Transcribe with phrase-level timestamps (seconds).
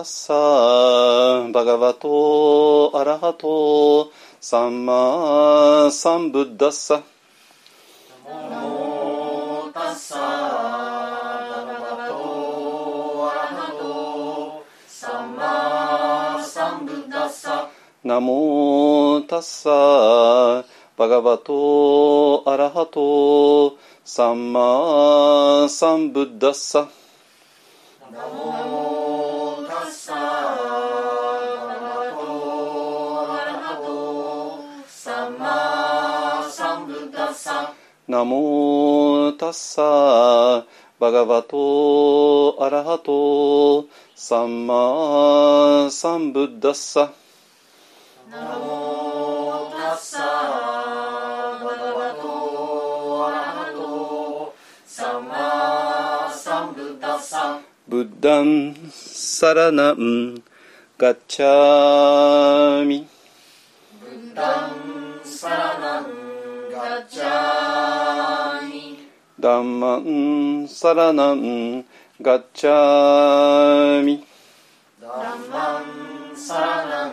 [0.00, 4.10] タッサーバガバトアラハト
[4.40, 7.02] サンマサンブッダッサ
[8.24, 17.68] ナモタッサバガバトアラハトサンマサンブッダッサ
[18.02, 20.64] ナモタッサ
[20.96, 26.88] バガバトアラハトサンマサンブッダッサ
[38.10, 40.66] ナモタッサ
[40.98, 43.86] バガバトアラハト
[44.16, 47.12] サンマサンブッダッサ。
[48.28, 57.60] ナモタッサバガバトアラハトサンマサンブッダッサ。
[57.86, 60.42] ブッダンサラナン
[60.98, 63.06] ガッチャーミ。
[64.00, 66.19] ブッダンサラナン
[67.12, 68.60] ダ
[69.58, 71.84] ンマンサラナン。
[72.22, 74.24] ガッチャーミ
[75.02, 77.12] ダンマンサラナン。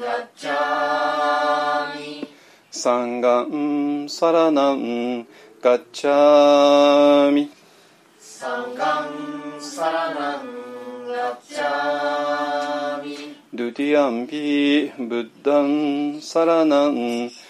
[0.00, 2.26] ガッチャーミ
[2.72, 3.20] サン。
[3.20, 5.24] ガンサラナン。
[5.62, 7.52] ガッチャーミ
[8.18, 8.74] サン。
[8.74, 10.40] ガンサラナン。
[11.06, 16.94] ガッチャーミドゥティアンピブッダンサラナン。
[16.94, 17.49] ガッチャーミ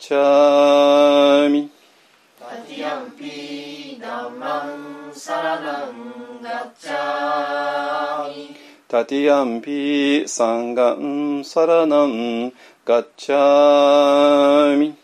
[0.00, 1.70] チャーミ
[2.16, 4.97] ドゥティアンピダンマンサラナ
[5.86, 8.54] ンガッチャーミ
[8.88, 12.52] ドゥティアンピダンマンサラナン
[12.84, 14.94] ガッチャーミ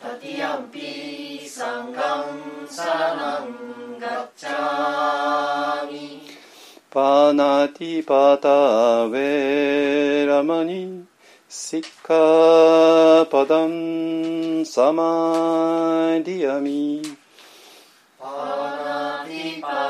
[0.00, 2.26] ドゥティアンピサンガン
[2.68, 6.20] サラナンガッチャーミ
[6.92, 7.32] ドゥ
[7.74, 8.04] ティ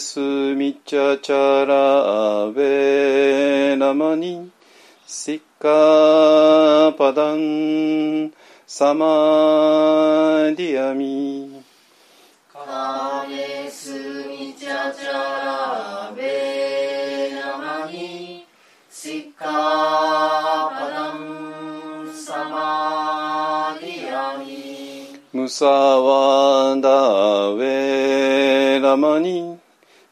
[0.00, 4.50] スミチャチャラウェラマニ
[5.06, 8.32] シッカパダン
[8.66, 9.06] サマ
[10.56, 11.62] ディアミ
[12.50, 13.92] カメス
[14.26, 18.46] ミチャチャラベラマニ
[18.90, 26.88] シカパダンサマリアミムサワダ
[27.48, 29.49] ウェラマニ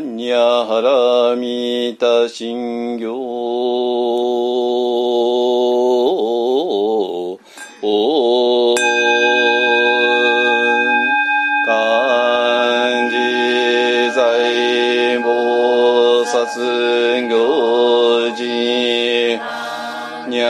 [0.00, 3.06] 般若ハラミタ心経
[7.82, 8.74] お
[11.66, 13.14] 漢字
[14.14, 18.40] 在菩薩行事
[20.30, 20.48] にゃ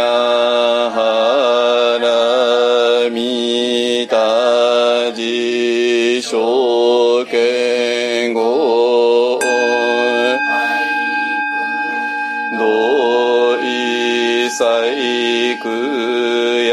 [0.94, 7.69] はらみたじ証券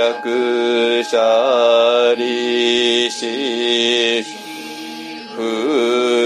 [0.07, 3.25] 役者利子
[5.35, 5.41] 不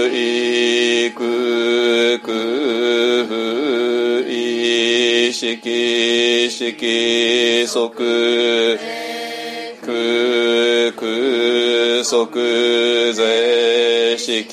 [0.08, 3.34] 意空空不
[4.30, 5.56] 意識
[6.48, 7.82] 色即空
[10.94, 14.44] 空即税式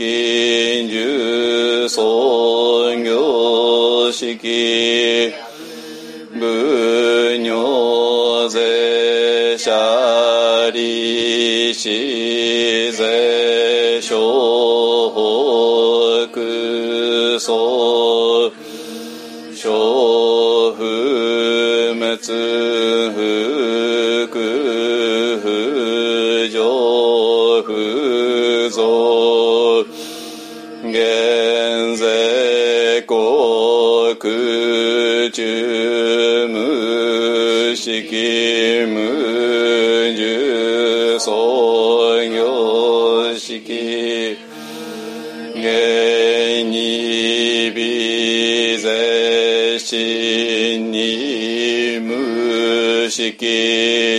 [0.89, 1.97] 重創
[3.03, 4.35] 業式
[9.69, 14.17] 税者利子税小
[16.31, 18.51] 北総
[19.53, 22.17] 小不滅
[23.13, 25.45] 不空不
[26.49, 26.57] 上
[27.63, 29.85] 不増
[30.83, 34.15] 現税国
[35.31, 38.38] 中無式無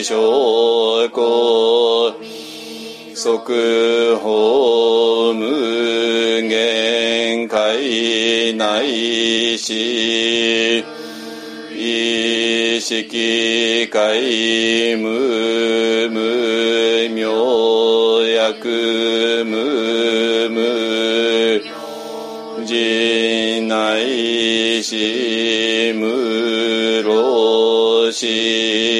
[0.03, 2.15] 証拠
[3.15, 3.29] 即
[4.17, 10.85] 法無限界内し
[11.77, 21.63] 意識界無無明薬無無
[22.65, 29.00] 人内し無老死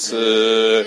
[0.00, 0.86] 小仏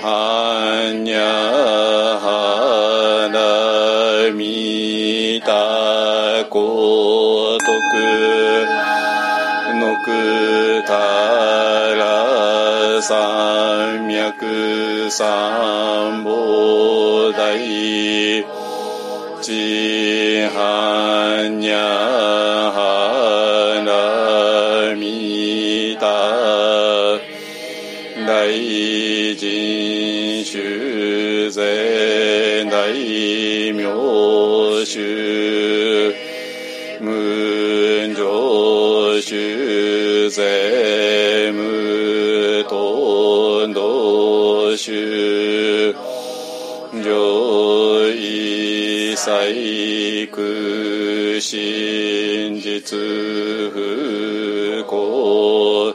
[0.00, 7.66] 般若ハラミタコ徳
[9.80, 10.92] のくた
[11.96, 18.44] ら三脈三菩提
[19.42, 22.03] ちはにゃ
[44.76, 45.92] 主
[46.92, 47.04] 上
[48.10, 50.42] 位細工
[51.40, 52.96] 真実
[53.72, 53.76] 不
[54.88, 55.94] 幸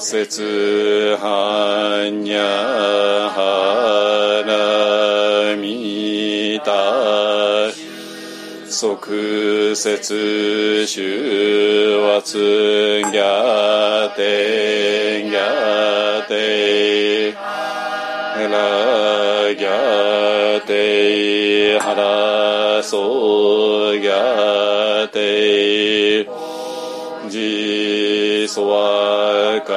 [0.00, 6.72] 節般若ハラミタ
[8.68, 14.61] 即節主ワツギャテ
[19.54, 26.26] ギャテイハラソギャテイ
[27.28, 29.72] ジソワカ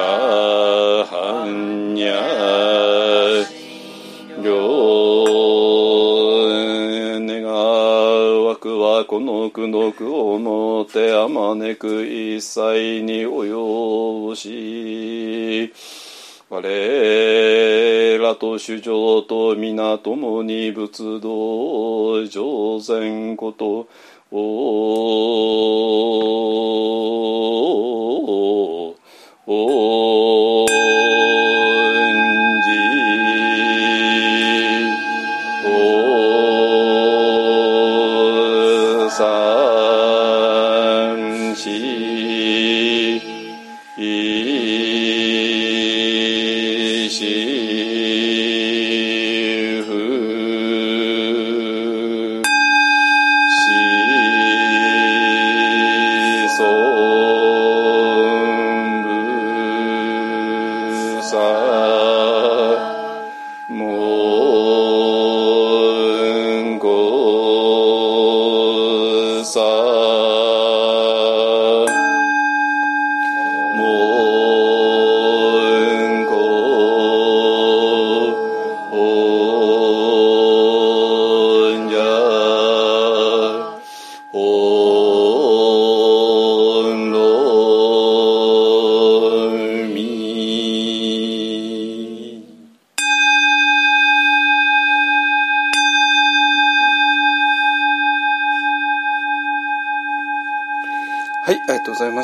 [1.06, 3.46] ハンニャ
[4.42, 4.76] 両
[7.26, 7.44] 願
[8.44, 13.54] わくはこの苦毒をもてあまねく一切に及
[14.26, 15.72] ぼし
[16.48, 16.62] 我
[18.36, 23.25] と主上と皆共に仏道上善。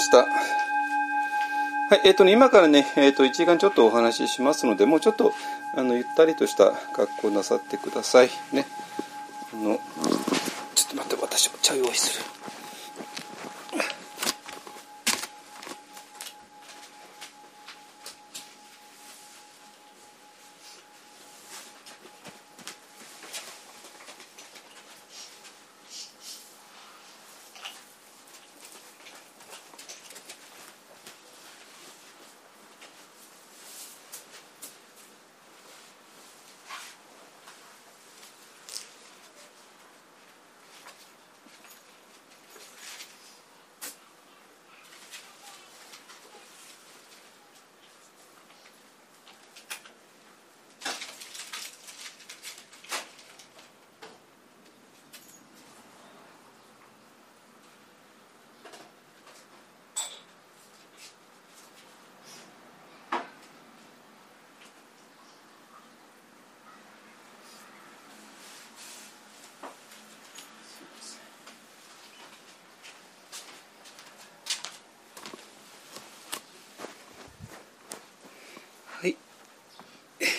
[0.02, 0.18] した。
[0.18, 5.32] はい、えっ、とね、今からね、えっ、と、1時間ちょっとお話ししますので、もうちょっと、
[5.76, 8.30] あの、ゆったりとした格好なさってください。
[8.52, 8.66] ね。
[9.52, 9.78] あの、
[10.74, 12.42] ちょっと待って、私、お茶用意する。
[79.02, 79.16] はい。
[80.20, 80.32] お願い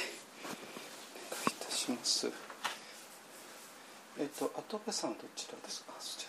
[1.49, 2.31] いたします。
[4.73, 5.93] えっ、と、後部さんどちらですか。
[5.99, 6.25] そち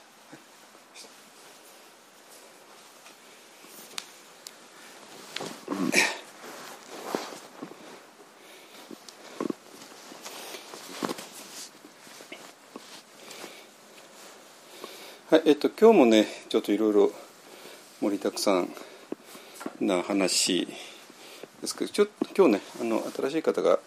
[15.31, 15.39] ら。
[15.39, 15.43] はい。
[15.47, 17.13] えっと今日もねちょっといろいろ
[18.03, 18.69] 盛りだくさん
[19.81, 20.67] な話
[21.63, 23.79] ですけどちょ今日ねあの新しい方が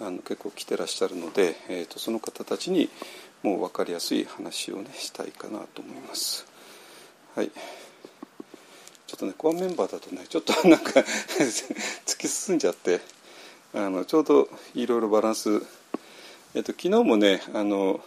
[0.00, 2.88] あの結構来てらっしゃるので、えー、とその方たちに
[3.42, 6.46] もう分かりやすい話をねしたいかなと思います。
[7.34, 7.50] はい
[9.06, 11.00] ちょっとねコアメンバーだとねちょっと なんか
[12.06, 13.00] 突き進んじゃって
[13.74, 15.62] あのちょうどいろいろバランス、
[16.54, 18.00] えっと昨日もねあの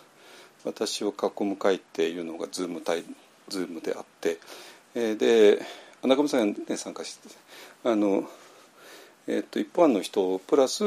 [0.64, 3.04] 私を囲む会っていうのがズーム対
[3.50, 4.40] ズームであって、
[4.96, 5.66] えーで
[6.04, 7.30] 中村さんが、ね、参加して
[7.86, 8.30] あの、
[9.26, 10.84] えっと一般の人プラス、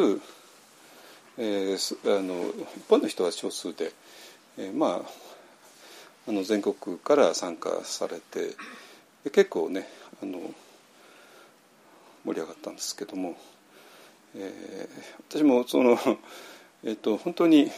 [1.38, 3.92] えーすあの一般の人は少数で、
[4.58, 5.26] えーまあ
[6.28, 8.56] あの全国から参加されて
[9.30, 9.86] 結構ね
[10.22, 10.40] あの
[12.24, 13.36] 盛り上がったんですけども、
[14.34, 15.98] えー私もその、
[16.84, 17.70] えっと本当に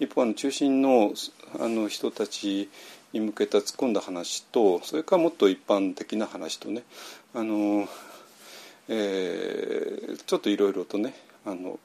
[0.00, 1.14] 一般の中心の
[1.58, 2.68] あの人たち
[3.12, 6.82] に向けた突っ込んだ話とそれからもっと一般的な話とね
[7.34, 7.88] あの、
[8.88, 11.78] えーちょっといろいろとねあの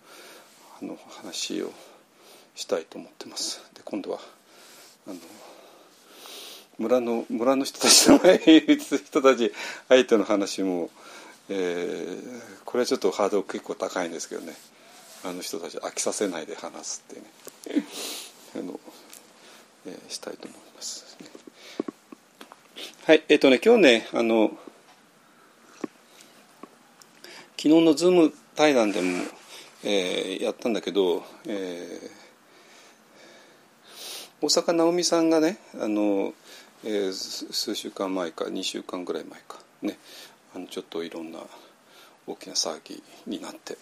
[0.82, 1.72] あの話を
[2.56, 3.62] したいと思ってます。
[3.90, 4.20] 今度は
[5.08, 5.16] あの
[6.78, 9.54] 村の村の人たちの前人たち
[9.88, 10.90] 相手の話も、
[11.48, 14.54] えー、これはちょっとハードル結構高いんですけどね。
[15.24, 17.22] あの人たち飽きさせないで話すって
[17.80, 17.86] ね。
[18.58, 18.78] あの、
[19.86, 21.28] えー、したいと思います、ね、
[23.06, 24.52] はいえっ、ー、とね今日ねあの
[27.56, 29.24] 昨日のズーム対談でも、
[29.86, 32.17] えー、やったんだけど、えー、
[34.40, 36.34] 大阪直美さんがねあの、
[36.86, 39.98] えー、数週間前か2週間ぐらい前かね
[40.56, 41.40] あのちょっといろんな
[42.28, 43.78] 大きな騒ぎになって。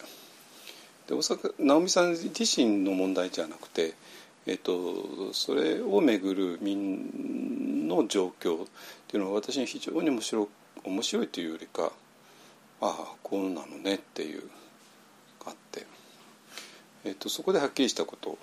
[1.08, 3.94] で大阪直美さん自身の問題じゃなくて、
[4.46, 8.66] えーと、それをめぐる民の状況っ
[9.06, 10.48] ていうのは私に非常に面白
[10.84, 11.92] 面白いというよりか
[12.80, 14.40] ああこうなのねっていう
[15.44, 15.86] があって、
[17.04, 18.36] えーと、そこではっきりしたこと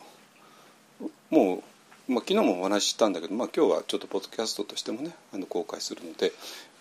[1.29, 1.63] もう、
[2.05, 6.33] まあ、昨日もお話ししたんだけど、まあ、今日はちょっとポッドキャストとしてもねあの公開するので、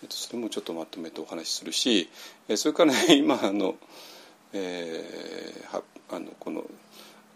[0.03, 2.09] えーと、それもちょっとまとめてお話しするし、
[2.49, 3.75] え、それからね 今あの、
[4.51, 6.65] えー、はあのこの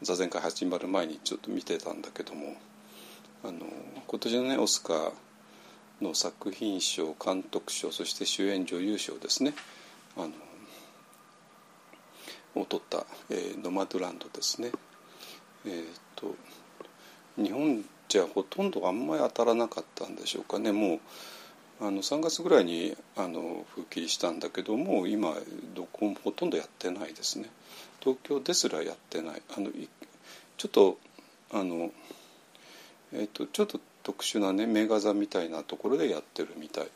[0.02, 2.58] 座禅会始まる前にちょっと見てたんだけども
[3.44, 3.66] あの
[4.06, 5.12] 今年のねオスカー
[6.02, 9.54] の作品賞監督賞そして主演女優賞ですね
[10.18, 10.32] あの
[12.60, 14.72] を取った、えー、ノマドランドですね。
[15.66, 16.36] えーと、
[17.38, 20.72] 日本じゃほとんどあんまり当たらなかったんでしょうかね。
[20.72, 21.00] もう
[21.80, 25.36] あの3月ぐらいにあの復帰したんだけども今
[25.76, 27.50] どこもほとんどやってないですね。
[28.00, 29.42] 東京ですらやってない。
[29.56, 29.70] あの
[30.58, 30.98] ちょっと
[31.52, 31.92] あの、
[33.14, 36.88] えーと、ちょっと特殊なね名画座みたいなところでやってるみたい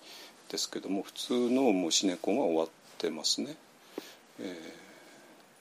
[0.50, 2.68] ですけども普通のもうシネコンは終わっ
[2.98, 3.56] てますね。
[4.40, 4.58] え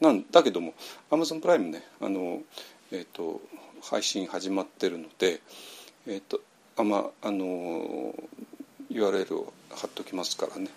[0.00, 0.72] ー、なんだけども
[1.10, 2.40] アマゾンプライムねあの、
[2.90, 3.40] えーと、
[3.82, 5.40] 配信始まってるので、
[6.06, 6.40] えーと
[6.76, 8.14] あまあの
[8.90, 10.68] URL を貼っときますからね。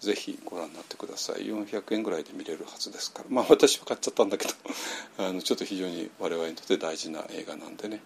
[0.00, 1.46] ぜひご覧になってください。
[1.46, 3.26] 400円ぐらいで見れるはずですから。
[3.30, 4.54] まあ私は買っちゃったんだけど。
[5.18, 8.02] あのちょっと非常に我々にとって大事な映画なんでね、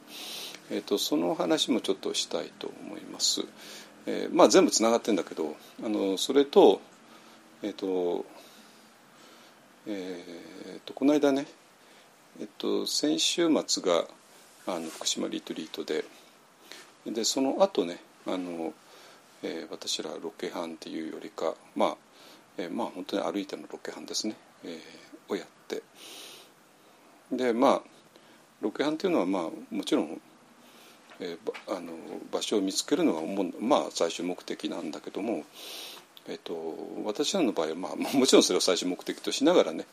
[0.70, 3.42] えーと、その話もちょっとしたいと思います、
[4.06, 6.80] えー、まあ全部つながってんだけどあのそれと
[7.62, 8.26] えっ、ー、と
[9.90, 11.46] えーと、この間ね、
[12.38, 14.06] えっと、先週末が
[14.68, 16.04] あの福島リトリートで。
[17.06, 18.74] でその後ねあの、
[19.42, 21.96] えー、私らロケハンっていうよりかまあ、
[22.58, 25.82] えー、まあ本当に歩いてのロケハンですね、えー、をやって。
[27.32, 27.82] でまあ
[28.60, 30.20] ロケハンっていうのはまあもちろん、
[31.20, 31.92] えー、あの
[32.30, 33.22] 場所を見つけるのが
[33.60, 35.44] まあ最終目的なんだけども
[36.28, 39.86] えっと、私らの場合は、まあ、 もちろんそれを最終目的としながらね、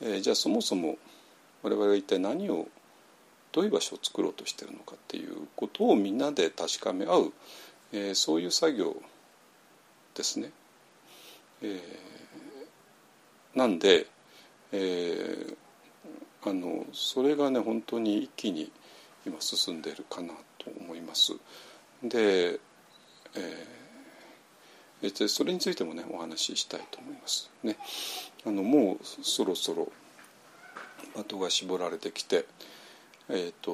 [0.00, 0.98] えー、じゃあそもそも
[1.62, 2.68] 我々は一体何を
[3.52, 7.32] どういう場所を作ろうとしてるのかっていうことをみんなで確かめ合う、
[7.92, 8.96] えー、そういう作業
[10.14, 10.50] ですね。
[11.62, 14.06] えー、なんで、
[14.72, 18.70] えー、あのそれがね本当に一気に
[19.26, 21.32] 今進んでいるかなと思います。
[22.02, 22.60] で、
[23.34, 23.78] えー
[25.00, 27.76] でそれについてもねお話ししたいと思いますね。
[28.44, 29.92] あのもうそろそろ
[31.14, 32.46] 的が絞られてきて、
[33.30, 33.72] えーと、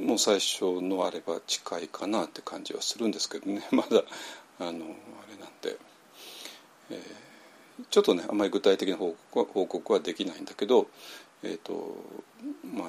[0.00, 3.66] もう最初のあれば近いかなって感じはするんですけどね。
[3.72, 4.04] まだ
[4.60, 5.76] あのあれなんで、
[6.90, 10.88] えー、ちょっとねあんまり具体的な報告はできないんだけど、
[11.42, 11.96] えーと
[12.64, 12.88] まあ、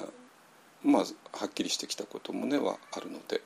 [0.82, 1.04] まあ
[1.36, 3.42] はっきりしてきたこともねはあるので、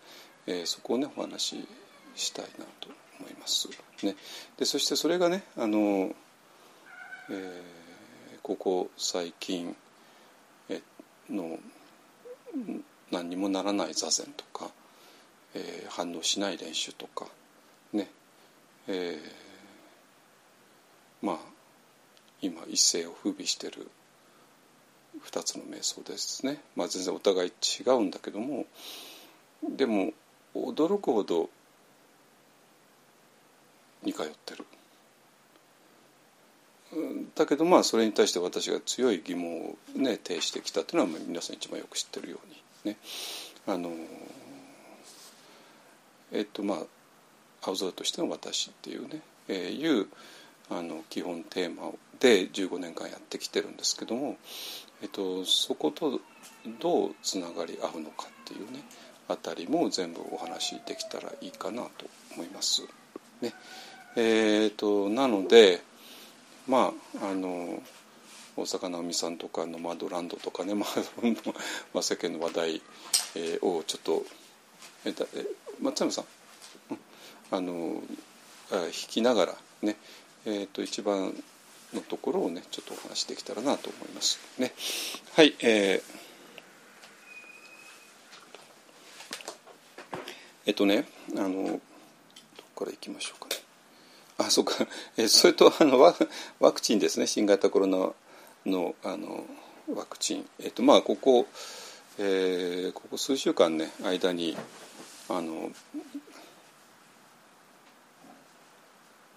[0.47, 1.69] えー、そこをねお話し
[2.15, 3.69] したいなと思います。
[4.03, 4.17] ね、
[4.59, 6.15] でそしてそれがねあの、
[7.31, 9.75] えー、ここ最近
[11.31, 11.59] の
[13.11, 14.71] 何にもならない座禅とか、
[15.55, 17.27] えー、反応しない練習とか
[17.93, 18.09] ね、
[18.89, 21.37] えー、まあ
[22.41, 23.89] 今一世を風靡してる
[25.31, 28.67] 2つの瞑想ですね、まあ、全然お互い違うんだけども
[29.69, 30.13] でも
[30.55, 31.49] 驚くほど
[34.03, 34.67] に通ってる。
[37.35, 42.99] だけどまあそれに対して私が強い疑問をね呈してきたというのは皆さん一番よく知ってるようにね。
[43.67, 43.91] あの
[46.33, 46.79] えっとまあ
[47.63, 50.07] 青空としての私っていうね、えー、いう
[50.71, 54.37] あの基本テーマで15年間やってきてるんですけども、
[55.03, 56.21] えっと、そこと
[56.81, 58.83] どうつながり合うのかっていうね
[59.29, 62.83] あたりも全部お話しできたらいいかなと思います。
[63.41, 63.55] ね、
[64.17, 65.83] えーと、なので
[66.67, 67.83] まああの
[68.57, 70.87] 大坂なおみさんとかのマドランドとかね、 ま
[71.97, 72.83] あ、世間の話題、
[73.63, 74.25] をちょっと、
[75.05, 75.45] えだえ
[75.81, 76.25] 松山さん、
[77.51, 78.01] あの
[78.71, 79.97] 弾きながらね、
[80.45, 81.35] えー、と一番
[81.93, 84.73] のところをねちょっとお話しできたらなと思いますね。
[85.35, 86.25] はい、えー
[90.67, 91.81] えっとねあのど
[92.75, 93.54] こからいきましょうかね。
[94.39, 94.75] あそうか、
[95.17, 96.15] えそれとあのワ
[96.61, 97.27] ワクチンですね。
[97.27, 98.11] 新型コロナ
[98.67, 99.45] のあの
[99.95, 101.47] ワクチン、えっとまあ、ここ、
[102.19, 104.57] えーここ数週間ね間に
[105.29, 105.71] あの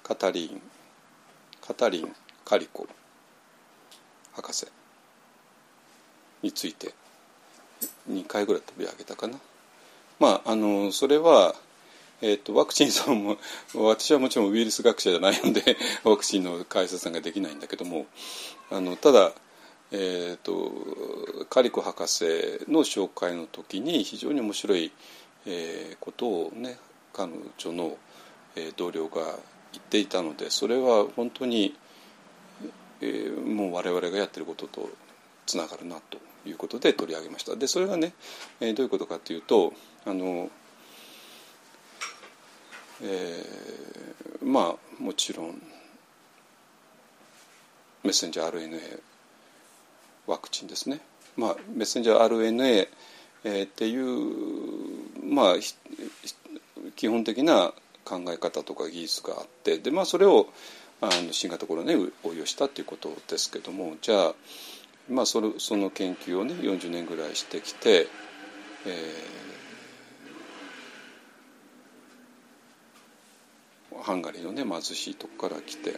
[0.04, 0.62] カタリン
[1.62, 2.88] カタリン・カリコ
[4.34, 4.68] 博士
[6.42, 6.94] について
[8.10, 9.38] 2回ぐらい取り上げたかな。
[10.20, 11.56] まあ、あのそれは、
[12.22, 13.38] えー、とワクチンさんも
[13.76, 18.08] 私はもちろんウイルス学者じゃないので ワクチンの解説ができないんだけども
[18.72, 19.34] あのただ、
[19.92, 22.26] えー、とカリコ博士
[22.68, 24.92] の紹介の時に非常に面白い、
[25.46, 26.80] えーことをね
[27.14, 27.98] 彼女の、
[28.56, 29.24] えー同僚が
[29.74, 31.76] 言っていたのでそれは本当に、
[33.02, 34.90] えーもう我々がやってることと
[35.46, 37.56] つながるなということで取り上げました。
[37.56, 38.14] でそれがね、
[38.60, 39.74] えーどういうことかというと
[40.06, 40.50] あの、
[43.04, 43.78] えー
[44.48, 45.62] まあもちろん
[48.04, 49.02] メッセンジャー RNA
[50.26, 51.02] ワクチンですね、
[51.36, 52.88] まあ、メッセンジャー RNA、
[53.44, 55.56] えーっていう、まあ、
[56.96, 57.74] 基本的な
[58.06, 60.48] 考え方とか技術があってで、まあ、それを
[61.02, 64.34] あの新型コロナに応用したということですけどもじゃあ、
[65.10, 68.08] まあ、それその研究をね40年ぐらいしてきて、
[68.86, 69.48] えー
[74.02, 75.92] ハンガリーのね貧しいとこから来て。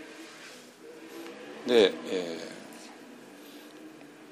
[1.68, 2.60] で,、えー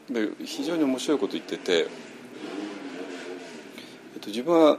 [0.09, 1.87] で非常に面白いこと言ってて、
[4.13, 4.77] えっと、自分は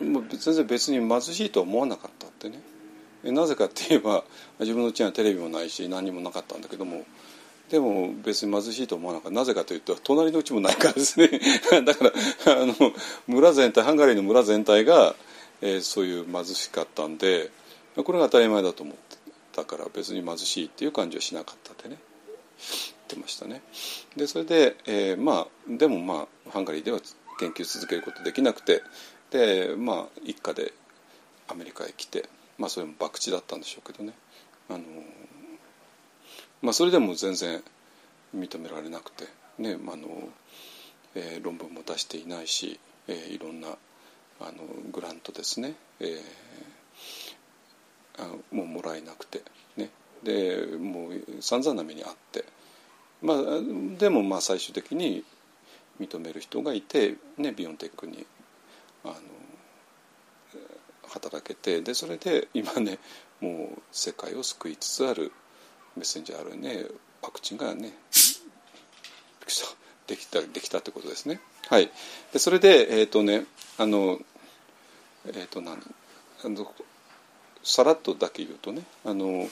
[0.00, 2.60] もう全然別に貧しいとは思わなかったってね。
[3.24, 4.24] えなぜかって言えば
[4.60, 7.04] 自分の家にはテレビもないし何にもなかったんだけども
[7.68, 9.36] でも別に貧しいと思わなかった。
[9.36, 11.28] なぜかというと隣の家もないからですね。
[11.84, 12.04] だか
[12.46, 12.74] らあの
[13.26, 15.16] 村全体ハンガリーの村全体が、
[15.60, 17.50] えーそういう貧しかったんで
[17.96, 19.16] これが当たり前だと思って
[19.52, 21.96] たから別に貧しいっていう感じはしなかったってね。
[22.58, 22.66] 言
[23.04, 23.62] ってましたね。
[24.16, 27.00] でそれで、えーまあでもまあハンガリーでは
[27.38, 28.82] 研究続けることできなくて
[29.30, 30.72] でまあ一家で
[31.48, 34.12] アメリカへ来てまあそれも博打だったんでしょうけどね。
[34.68, 34.80] あの
[36.62, 37.62] まあそれでも全然
[38.36, 39.24] 認められなくて
[39.58, 40.06] ね、あの
[41.14, 43.68] えー論文も出していないし、えーいろんな
[44.40, 44.52] あの
[44.92, 46.20] グラントですね、えー
[48.18, 49.42] あもうもらえなくて。
[49.76, 49.90] ね。
[50.22, 52.44] でもう散々な目にあって。
[53.22, 53.38] まあ
[53.98, 55.24] でもまあ最終的に
[56.00, 58.26] 認める人がいて、ね、ビオンテックに
[59.04, 59.14] あの
[61.08, 62.98] 働けてでそれで今ね
[63.40, 65.32] もう世界を救いつつある
[65.96, 67.92] メッセンジャー RNA ワクチンがね
[70.06, 71.40] できたできたってことですね。
[71.68, 71.90] はい、
[72.32, 73.44] でそれでえっ、とね
[73.76, 74.18] あの
[75.26, 75.78] えっ、と何？
[76.44, 76.72] あの
[77.68, 79.48] さらっとだけ言うとねあの、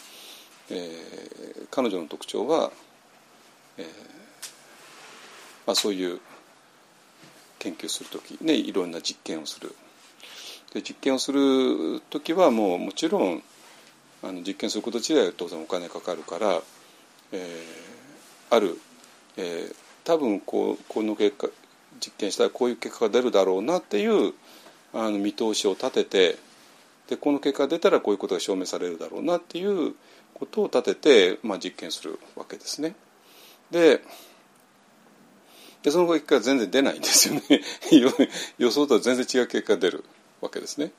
[0.70, 2.70] えー彼女の特徴は、
[3.76, 3.86] えー
[5.66, 6.20] まあ、そういう
[7.58, 9.74] 研究する時ねいろんな実験をする。
[10.72, 13.42] で実験をする時はもうもちろん
[14.22, 16.62] あの実験すること自体は当然お金かかるから、
[17.32, 18.78] えーある、
[19.36, 19.74] えー
[20.04, 21.48] 多分こうこの結果
[22.00, 24.34] 実験したらこういう結果が出るだろうなっていう
[24.94, 26.45] あの見通しを立てて
[27.08, 29.94] でこの結果が出たらこういうことが証明されるだろうなっていう
[30.34, 32.94] ことを立てて、まあ、実験するわけですね。
[33.70, 34.02] で
[35.82, 37.62] でその結果が全然出ないんですよね
[38.58, 40.04] 予想とは全然違う結果が出る
[40.40, 40.92] わけですね。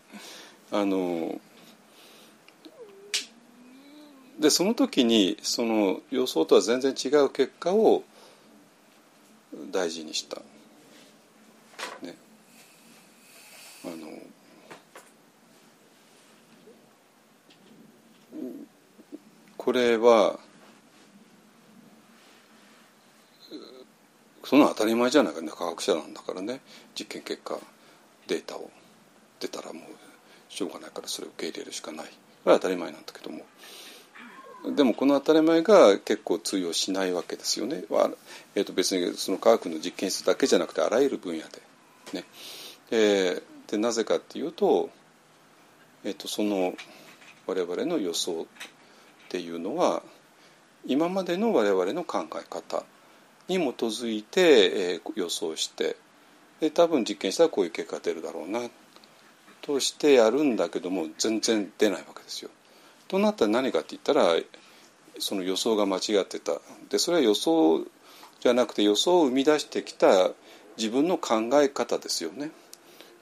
[0.72, 1.40] あの
[4.40, 8.04] でその時にその予想とは全然違う結果を
[9.72, 10.42] 大事にした。
[12.02, 12.16] ね、
[13.86, 14.08] あの
[19.68, 20.40] これは
[24.46, 26.62] その当たり前じゃないかね科学者なんだからね
[26.98, 27.60] 実験結果
[28.28, 28.72] データを
[29.42, 29.84] 出たらもう
[30.48, 32.12] しょうがないからそれを受け入れるしかないこ
[32.46, 33.42] れは当たり前なんだけども
[34.74, 37.84] でもこの当たり前が結構通用しないわけですよね。
[38.56, 41.62] えー、と別にその科学の実験室だけじゃなくてあらゆる分野で。
[42.14, 42.24] ね
[42.92, 44.90] えーでなぜかっていうと,、
[46.06, 46.74] えー、とその
[47.48, 48.48] 我々の予想
[49.28, 50.02] っていうのは
[50.86, 52.84] 今までの我々の考え方
[53.50, 54.42] に基づいて、
[54.94, 55.98] えー予想して
[56.60, 58.62] で多分実験したらこういう結果が出るだろうな
[59.62, 62.50] としてやるんだけども全然出ないわけですよ。
[63.08, 64.36] となったら何かって言ったら
[65.20, 66.54] その予想が間違ってた。
[66.90, 67.86] でそれは予想
[68.40, 70.32] じゃなくて予想を生み出してきた
[70.78, 72.52] 自分の考え方ですよね。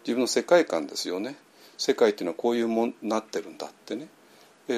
[0.04, 1.36] 自分の世界観ですよね。
[1.78, 4.08] 世界っていうのはこういうもんなってるんだってね。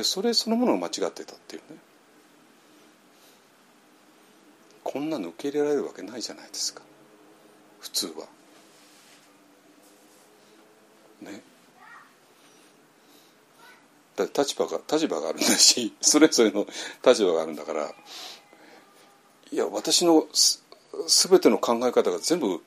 [0.03, 1.77] それそのものが間違ってたっていうね。
[4.83, 6.81] こんなの受け入れられるわけないじゃないですか。
[7.79, 8.27] 普通は。
[11.21, 11.41] ね。
[14.15, 16.65] だって立場が立場があるんだし それぞれの
[17.05, 17.93] 立場があるんだから。
[19.51, 20.63] いや私のす
[21.07, 22.61] 全ての考え方が全部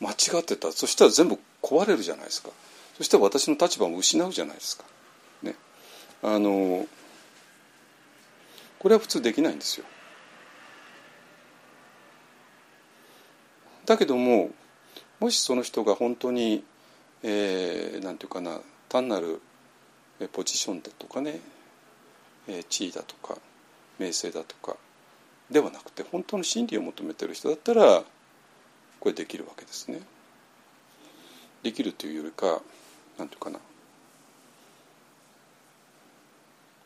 [0.00, 0.70] 間違ってた。
[0.72, 2.50] そしたら全部壊れるじゃないですか。
[2.96, 4.84] そしたら私の立場も失うじゃないですか。
[6.22, 6.86] あの
[8.78, 9.86] これは普通できないんですよ。
[13.86, 14.50] だけども
[15.18, 16.64] もしその人が本当に
[17.22, 19.40] 何、えー、て言うかな単なる
[20.32, 21.40] ポジションだとかね
[22.68, 23.38] 地位だとか
[23.98, 24.76] 名声だとか
[25.50, 28.02] ではなくて本当の真理を求めてる人だったら
[29.00, 30.00] これできるわけですね。
[31.62, 32.60] できるというよりか
[33.18, 33.58] 何て言うかな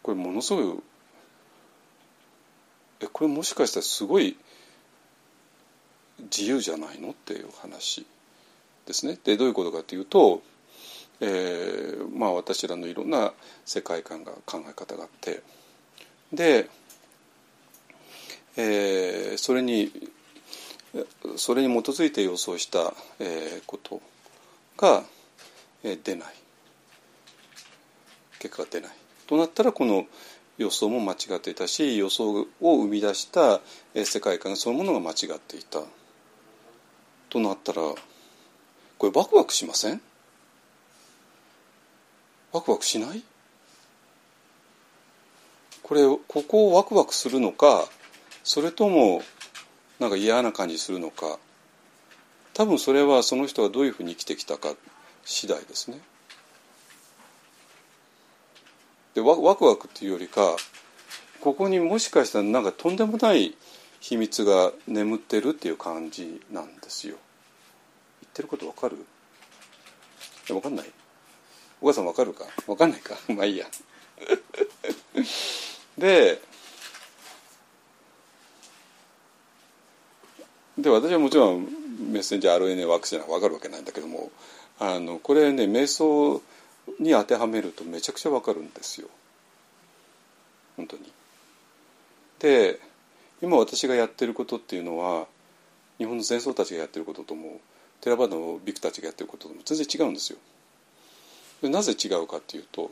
[0.07, 0.79] これものすごい
[3.01, 4.37] えこれもしかしたらすごい
[6.31, 8.07] 自由じゃないのっていう話
[8.87, 9.19] ですね。
[9.25, 10.43] でどういうことかというと、
[11.21, 13.33] えー、まあ私らのいろんな
[13.65, 15.43] 世界観が考え方があって。
[16.33, 16.71] で、
[18.57, 19.91] えー、それに
[21.37, 24.01] それに基づいて予想した、えー、こと
[24.77, 25.03] が、
[25.83, 26.35] えー、出ない。
[28.39, 29.06] 結果が出ない。
[29.27, 30.07] となったらこの
[30.59, 33.61] 予想も間違っていたし予想を生み出した
[33.95, 35.81] 世界観そのものが間違っていた。
[37.29, 37.83] となったら
[38.99, 40.01] これワクワクしません？
[42.53, 43.23] ワクワクしない？
[45.83, 47.87] これここをワクワクするのか
[48.43, 49.23] それとも
[49.99, 51.39] なんか嫌な感じするのか。
[52.55, 54.75] 多分それはその人がどういうふうに生きてきたか
[55.27, 56.01] 次第ですね。
[59.17, 60.57] でワクワクっていうよりか
[61.41, 63.55] ここにもしかしたらなんかとんでもない
[63.99, 67.17] 秘密が眠ってるっていう感じなんですよ。
[68.23, 68.99] 言ってることわかる？
[70.51, 70.91] いわかんない
[71.81, 72.45] お母さんわかるか？
[72.67, 73.17] わかんないか？
[73.33, 73.67] まあいいや。
[75.97, 76.43] で
[80.77, 81.65] で私はもちろん
[82.13, 84.31] メッセンジャー RNA ワークじゃ分かるわけないんだけども
[84.79, 86.43] あのこれね瞑想
[87.01, 89.09] に当てはめるとめちゃくちゃ分かるんですよ
[90.77, 91.11] 本当に。
[92.39, 92.81] で
[93.43, 95.27] 今私がやってることっていうのは
[95.99, 97.61] 日本の前奏たちがやってることとも
[98.01, 100.39] テラバのビクたちがやってることとも全然違うんですよ。
[101.63, 102.91] でなぜ違うかっていうと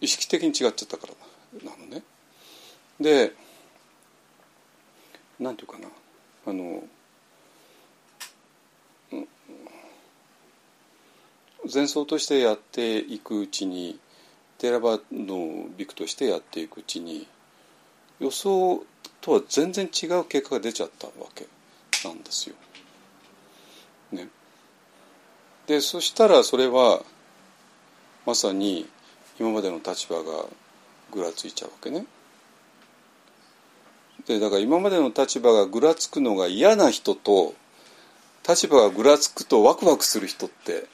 [0.00, 2.02] 意識的に違っちゃったからなのね。
[3.00, 3.34] で
[5.38, 5.88] なんていうかな
[6.46, 6.82] あの
[11.72, 13.98] 前奏としてやっていくうちに
[14.58, 17.26] テラバのビクとしてやっていくうちに
[18.20, 18.84] 予想
[19.20, 21.46] とは全然違う結果が出ちゃったわけ
[22.04, 22.56] なんですよ。
[24.12, 24.28] ね、
[25.66, 27.02] でそしたらそれは
[28.26, 28.88] まさに
[29.40, 30.46] 今までの立場が
[31.10, 32.06] ぐらついちゃうわけね。
[34.26, 37.54] でだから今までの立場がぐらつくのが嫌な人と
[38.48, 40.86] 立場がぐらつくとワクワクする人って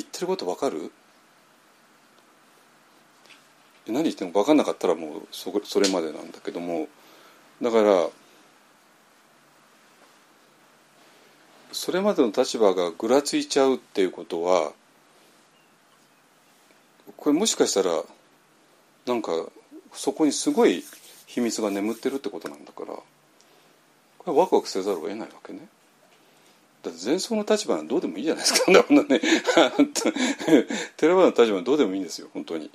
[0.00, 0.90] 言ってることわかる？
[3.86, 6.88] 何言っても分かんなかったらもうそそれまでなんだけども
[7.62, 8.08] だから
[11.72, 14.72] それまでの立場がぐらついちゃうっていうことは
[17.16, 18.02] これもしかしたら
[19.06, 19.32] なんか
[19.92, 20.84] そこにすごい
[21.26, 23.04] 秘密が眠ってるってことなんだからこ
[24.26, 25.60] れワクワクせざるを得ないわけね。
[26.82, 28.84] だって前奏の立場はどうでもいいじゃないですか ね
[30.96, 32.70] テレバの立場はどうでもいいんですよ本当に。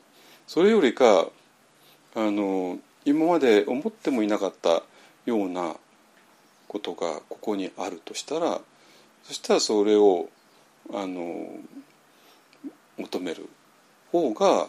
[0.47, 1.27] それよりか
[2.15, 4.83] あの今まで思ってもいなかった
[5.25, 5.75] ような
[6.67, 8.61] ことがここにあるとしたら
[9.23, 10.29] そしたらそれを
[10.91, 11.47] あの
[12.97, 13.47] 求める
[14.11, 14.67] 方が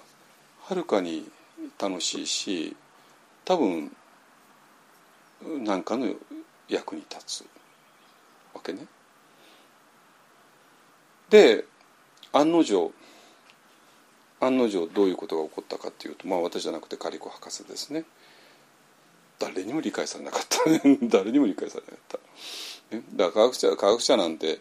[0.62, 1.28] はるかに
[1.78, 2.76] 楽しいし
[3.44, 3.94] 多分
[5.42, 6.14] 何かの
[6.68, 7.46] 役に立つ
[8.54, 8.86] わけね。
[11.30, 11.64] で
[12.32, 12.92] 案の定
[14.40, 18.04] 案の定どういうことが起こったかっていうとまあ私じゃなくてカリコ博士ですね。
[19.38, 20.58] 誰にも理解されなかった。
[21.08, 22.18] 誰にも理解されなかっ
[22.90, 24.60] た、ね、だから科学者科学者なんて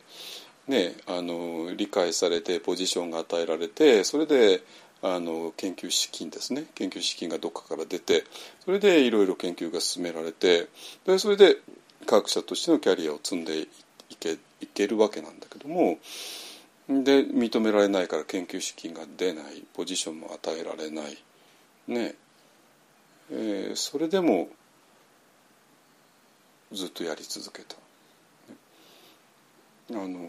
[0.68, 4.64] ね、あの理解されてポジションが与えられてそれで
[5.02, 6.68] あの研究資金ですね。
[6.76, 8.24] 研究資金がどっかから出て
[8.64, 10.68] それでいろいろ研究が進められて
[11.06, 11.58] でそれで
[12.06, 13.68] 科学者としてのキャリアを積んでい
[14.18, 15.98] けいけるわけなんだけども
[17.02, 19.64] で認められないから研究資金が出ない。
[19.74, 21.18] ポジションも与えられない。
[21.88, 22.16] ね。
[23.32, 24.50] えー、それでも
[26.72, 27.76] ずっとやり続けた。
[29.92, 30.20] あの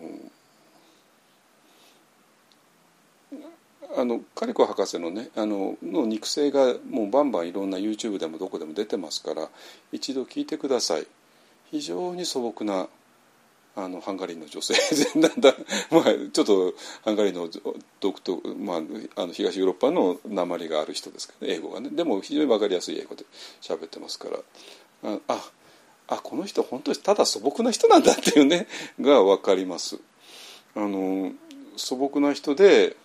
[3.97, 9.49] あのカリコ博士のねあのの肉声がもうバンバンいろんな YouTube でもどこでも出てますから
[9.93, 11.07] 一度聞いてください。
[11.71, 12.89] 非常に素朴な
[13.77, 14.75] あのハンガリーの女性。
[15.21, 15.55] だんだん、
[15.91, 17.49] まあ、ちょっとハンガリーの
[18.01, 18.77] 独特、まあ、
[19.17, 21.91] あの東ヨーロッパの鉛がある人ですけど、ね、英語がね。
[21.91, 23.25] でも非常に分かりやすい英語で
[23.61, 24.39] 喋ってますから。
[25.05, 25.51] ああ
[26.07, 28.67] あこの人本当にただ素朴な人なんだっていうね
[29.01, 29.99] が分かります。
[30.75, 31.33] あの
[31.77, 32.97] 素朴な人で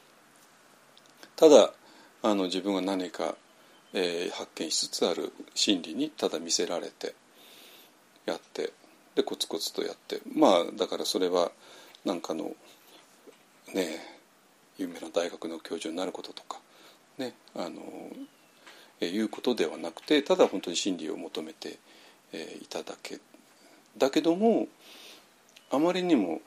[1.36, 1.74] ただ
[2.22, 3.36] あの自分が何か、
[3.94, 7.16] えー、発見しつつある真理にただ見せられて
[8.26, 8.74] やって
[9.20, 11.52] でコツコツとやってまあだからそれは
[12.06, 12.56] なんかの
[13.74, 14.00] ね
[14.78, 16.62] 有名な大学の教授になることとか
[17.18, 17.82] ねあの、
[19.02, 21.80] え、いうことではなくてただ本当に真理を求めて
[22.32, 23.20] え、いただけ
[23.98, 24.68] だけども
[25.70, 26.40] あまりにも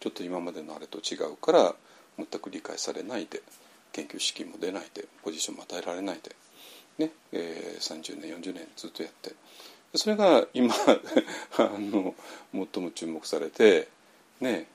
[0.00, 1.74] ちょっと今までのあれと違うから
[2.18, 3.40] 全く理解されないで
[3.92, 6.20] 研究資金も出ないでポジションも与えられない
[6.98, 9.32] で、ねえー、30年40年ずっとやって
[9.94, 10.74] それが今
[11.58, 12.14] あの
[12.52, 13.88] 最も注目されて
[14.40, 14.66] ね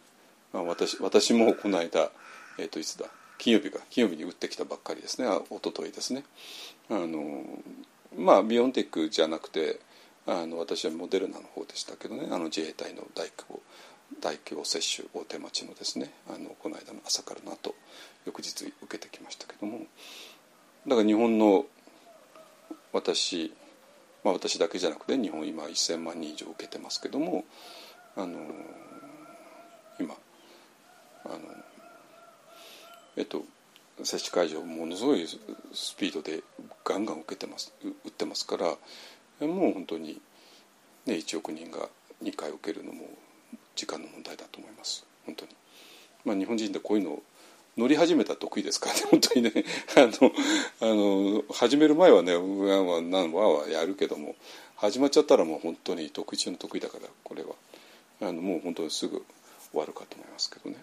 [0.53, 2.09] まあ、私私もこの間、
[2.57, 3.05] えー、といつだ
[3.37, 5.27] 金曜日か金曜日に打ってきたばっかりですね。
[5.27, 6.23] あ一昨日ですね。
[6.89, 7.43] あの
[8.17, 9.79] まあビヨンテックじゃなくて
[10.25, 12.27] あの私はモデルナの方でしたけどね。
[12.31, 13.59] あの自衛隊の大規模
[14.21, 17.75] 大規模接種大手町のですねあのこの間の朝からの後
[18.25, 19.85] 翌日受けてきましたけども。
[20.87, 21.65] だから日本の
[22.93, 23.53] 私、
[24.27, 27.45] まあ、私だけじゃなくて日本今1,000万人以上受けてますけども
[28.17, 28.37] あの
[30.01, 30.15] 今
[31.23, 31.37] あの
[33.15, 33.45] えっと
[34.03, 35.25] 接種会場ものすごい
[35.73, 36.43] スピードで
[36.83, 38.65] ガンガン受けてます打ってますから
[39.47, 40.19] もう本当に、
[41.05, 41.87] ね、1億人が
[42.21, 43.05] 2回受けるのも
[43.77, 45.51] 時間の問題だと思います本当に。
[46.25, 47.21] まあ、日本人でこういうの
[47.77, 49.51] 乗り始めたら得意ですからね 本当にね
[49.95, 50.31] あの
[50.81, 54.35] あの始める前はねうわわなんわわやるけども
[54.75, 57.49] 始まっちゃったらもう本当に得意中の得意だからこれは
[58.21, 59.23] あのもう本当にすぐ
[59.71, 60.77] 終わるかと思いますけどね。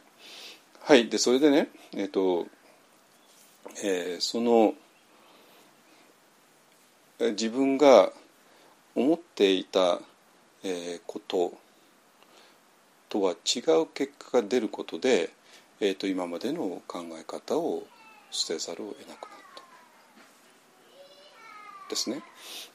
[0.80, 2.46] はいでそれでねえっ、と、
[3.82, 4.74] えー、その
[7.18, 8.12] 自分が
[8.94, 10.00] 思っていた、
[10.62, 11.54] えー、こと
[13.08, 15.30] とは違う結果が出ることで、
[15.80, 17.86] えーと、今までの考え方を
[18.30, 19.18] 捨てざるを得なくなっ
[19.56, 19.62] た
[21.90, 22.22] ですね。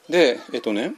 [0.08, 0.94] でえっ、ー、とね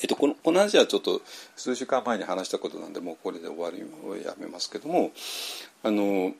[0.00, 1.22] えっと、このこの話はちょっと
[1.54, 5.12] 数週間前に話したことなんでもうこれで終わりをやめますけども
[5.84, 6.32] あの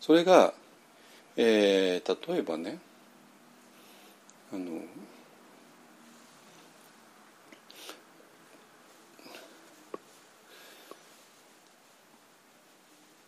[0.00, 0.54] それが
[1.36, 2.78] えー、例えばね
[4.52, 4.82] あの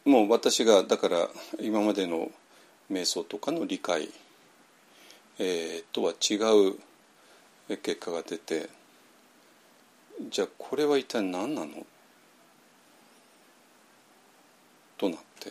[0.04, 1.28] もう私がだから
[1.60, 2.30] 今までの
[2.90, 4.10] 瞑想とかの理解、
[5.38, 6.34] えー、とは違
[6.68, 8.68] う結果が出て
[10.30, 11.86] じゃあこれは一体何なの？
[14.98, 15.50] となって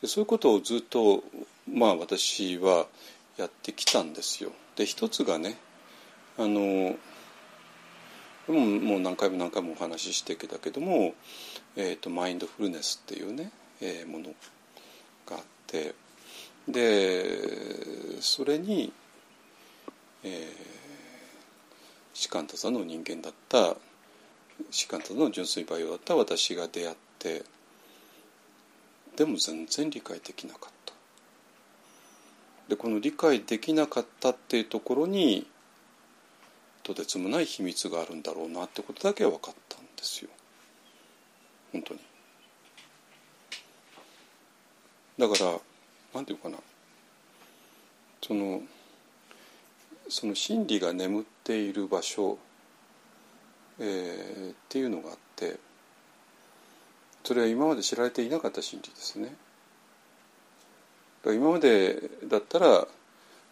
[0.00, 1.22] でそういうことをずっと
[1.70, 2.86] まあ私は
[3.36, 4.52] やってきたんですよ。
[4.76, 5.56] で一つがね
[6.38, 6.96] あの
[8.52, 11.14] ももう何回も何回もお話ししてきたけども、
[11.76, 14.34] えーと、マインドフルネスっていうね、えー、もの
[15.26, 15.94] があって
[16.68, 18.92] でそれに、
[20.24, 20.32] えー、
[22.14, 23.76] シカンタザの人間だった
[24.70, 27.42] シカンタザの純粋培養だった私が出会って
[29.16, 30.92] でも全然理解できなかった。
[32.68, 35.46] でこの理解できなかったっていうところに
[36.86, 40.30] とてつもない秘密があるんだろうなってことだけは分かったんですよ。
[41.72, 42.00] 本当に。
[45.18, 45.58] だから
[46.14, 46.58] なんていうかな。
[48.22, 48.62] その
[50.08, 52.38] その真理が眠っている場所、
[53.80, 55.58] えー、っていうのがあって
[57.24, 59.34] それは今まで知られていなかった真理ですね。
[61.24, 62.86] 今までだったら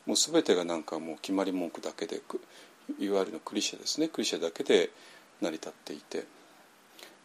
[0.07, 2.20] もう全てがなんかもう決まり文句だけで
[2.99, 4.91] いわゆるのクリシェですねクリシェだけで
[5.41, 6.24] 成り立っていて、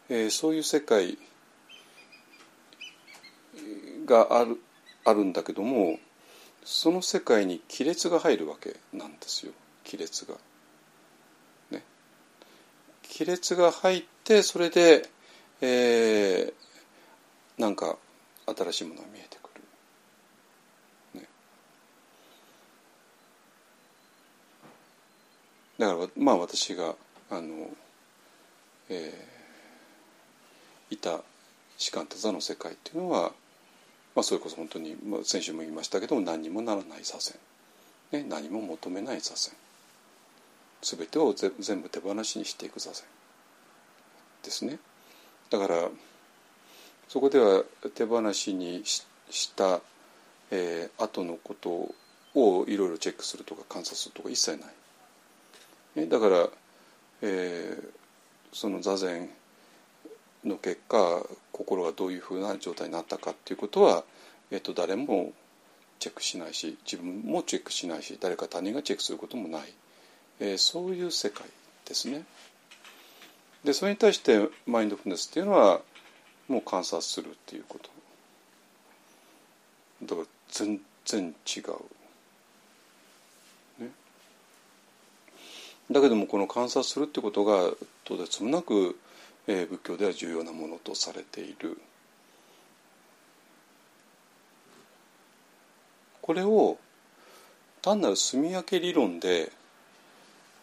[0.08, 1.18] えー、そういう世界
[4.06, 4.60] がある
[5.04, 5.98] あるんだけども
[6.64, 9.52] その世界に亀裂が入るわけなんですよ
[9.90, 10.34] 亀裂が。
[11.70, 11.82] ね。
[13.18, 15.08] 亀裂が入ってそれで、
[15.60, 16.52] えー、
[17.58, 17.96] なんか
[18.46, 19.50] 新しいものが見えてく
[21.14, 21.20] る。
[21.20, 21.28] ね、
[25.80, 26.94] だからまあ私が
[27.30, 27.68] あの、
[28.88, 31.20] えー、いた
[31.78, 33.32] 士官多座の世界っていうのは
[34.14, 37.36] まあ、それこそ本当に、まあ、先週も言いましたけども何にもならない左遷、
[38.12, 39.52] ね、何も求めない左遷。
[40.82, 43.04] 全てをぜ全部手放しにしていく左遷。
[44.42, 44.78] ですね。
[45.50, 45.88] だから
[47.08, 47.62] そこでは
[47.94, 49.80] 手放しにしした、
[50.50, 51.94] えー、後のこと
[52.34, 54.74] をいろいろチェックするとか観察するとか一切ない、
[55.96, 56.48] ね、だから、
[57.22, 57.90] えー、
[58.52, 59.28] その座禅
[60.44, 61.22] の結果
[61.52, 64.04] 心がどういうふうな状態になったかっていうことは、
[64.50, 65.32] えっと、誰も
[65.98, 69.62] チェックしないし自分もチェックしないし誰か他人がチェックすることもない、
[70.40, 71.46] えー、そういう世界
[71.86, 72.24] ですね。
[73.64, 75.80] でそれに対してマインドフルネスっていうのは
[76.48, 77.90] もう観察するっていうこと
[80.02, 81.64] だから全然違う。
[85.90, 87.70] だけどもこの観察するってことが
[88.04, 88.96] とてつもなく
[89.46, 91.80] えー、仏教では重要なものとされている
[96.20, 96.76] これを
[97.80, 99.50] 単なる住み分け理論で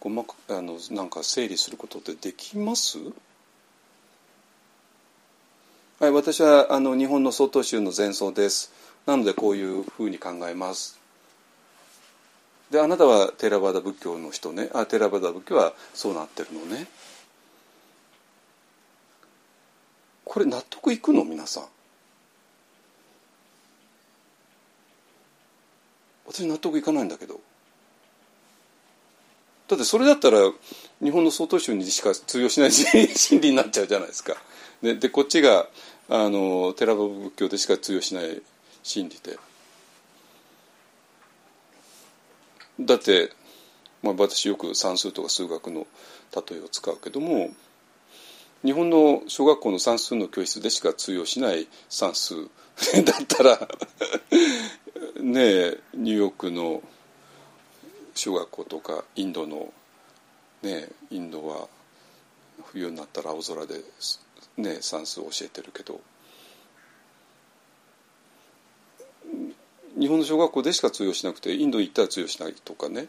[0.00, 2.98] ごまあのなんか整理することってできます？
[5.98, 8.72] はい、私はあの日本の曹洞宗の前奏です。
[9.06, 10.97] なのでこういうふうに考えます。
[12.70, 16.86] であなたはテラバダ仏教の人ねあテラバダ仏教はそうなってるのね。
[20.24, 21.24] これ納得いくの？
[21.24, 21.64] 皆さん
[26.26, 27.40] 私納得いかないんだけど
[29.68, 30.38] だってそれだったら
[31.02, 34.36] 日本の曹洞宗にしか通用しない心 理になっちゃうじゃないですか。
[34.82, 35.68] ででこっちが
[36.08, 38.42] あの寺場仏教でしか通用しない
[38.82, 39.38] 心理で。
[42.80, 43.32] だって、
[44.02, 45.86] まあ、私よく算数とか数学の
[46.34, 47.50] 例えを使うけども
[48.64, 53.68] 日本の小学校の算数の教室でしか通用しない算数だったら
[55.20, 56.82] ねえニューヨークの
[58.14, 59.72] 小学校とかインドの
[60.62, 61.68] ねインドは
[62.72, 63.82] 冬になったら青空で、
[64.56, 66.00] ね、算数を教えてるけど
[69.98, 73.08] 日本の小学校でしか通用しなくてインド行ったら通用しないとかね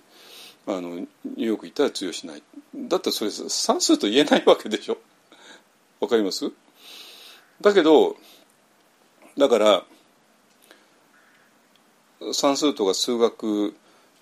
[0.68, 2.44] あのニューヨーク行ったら通用しない
[2.76, 4.98] だってそれ算数と言えないわけでしょ
[6.00, 6.52] わかります？
[7.62, 8.16] だけど
[9.38, 9.84] だから
[12.34, 13.72] 算数とか数学っ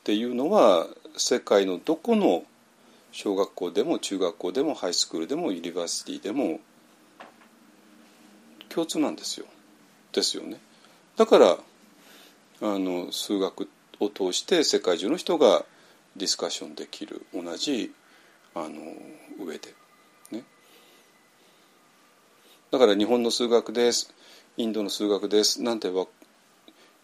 [0.03, 0.87] ていうのは
[1.17, 2.43] 世界のどこの
[3.11, 6.59] 小学校でも中学校でもハイスクールでも university でも
[8.69, 9.47] 共通なんですよ。
[10.13, 10.59] ですよね。
[11.15, 11.57] だから
[12.61, 15.65] あの数学を通して世界中の人が
[16.15, 17.93] ディスカッションできる同じ
[18.55, 18.93] あの
[19.45, 19.73] 上で。
[22.69, 24.13] だから日本の数学です。
[24.57, 25.61] インドの数学です。
[25.63, 25.89] なんて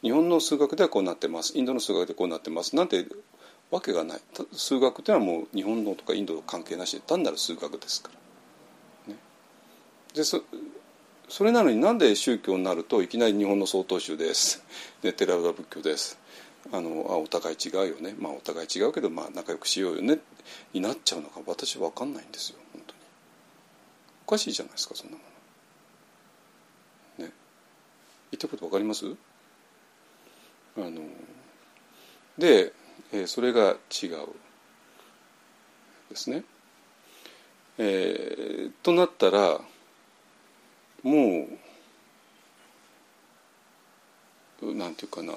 [0.02, 1.58] 日本の数学ではこうなってます。
[1.58, 2.76] インドの数学でこうなってます。
[2.76, 3.06] なんて
[3.72, 4.22] わけがない。
[4.52, 8.10] 数学っていうのはもう日本のとかインドの関係なしで単なる数学ですか
[9.08, 9.16] ら。
[10.14, 10.42] でそ
[11.30, 14.64] それなのになんで宗教になるといきなり日本の曹洞宗です、
[15.04, 16.20] ね、寺田仏教です。
[16.72, 18.16] あのあお互い違うよね。
[18.18, 20.20] まあお互い違うけどまあ仲良くしようよね。
[20.72, 21.42] になっちゃうのか。
[21.46, 22.60] 私は分かんないんですよ。
[22.72, 23.00] 本当に。
[24.26, 25.24] おかしいじゃないですかそんなも
[27.20, 27.26] の。
[27.26, 27.34] ね。
[28.32, 29.06] 言ってること分かります？
[30.78, 31.02] あの
[32.38, 32.72] で、
[33.12, 34.28] えー、それが違う
[36.10, 36.46] ですね。
[37.78, 39.60] えー、となったら
[41.04, 41.48] も
[44.62, 45.34] うなんていうかな。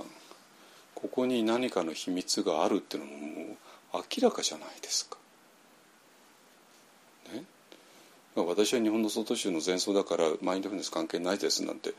[0.94, 3.56] ここに何かの秘密があるっていうのももう
[3.92, 5.18] 明らかじゃないですか。
[7.32, 7.44] ね、
[8.34, 11.94] 私は日本の外州の前奏だからマインドフルネス関係ないですなんて。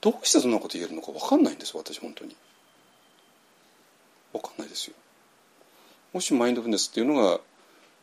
[0.00, 2.34] どうしてそんなこと言えるのか分かんないんです私本当に。
[4.32, 4.94] 分かんないですよ。
[6.12, 7.40] もしマインドフルネスっていうのが、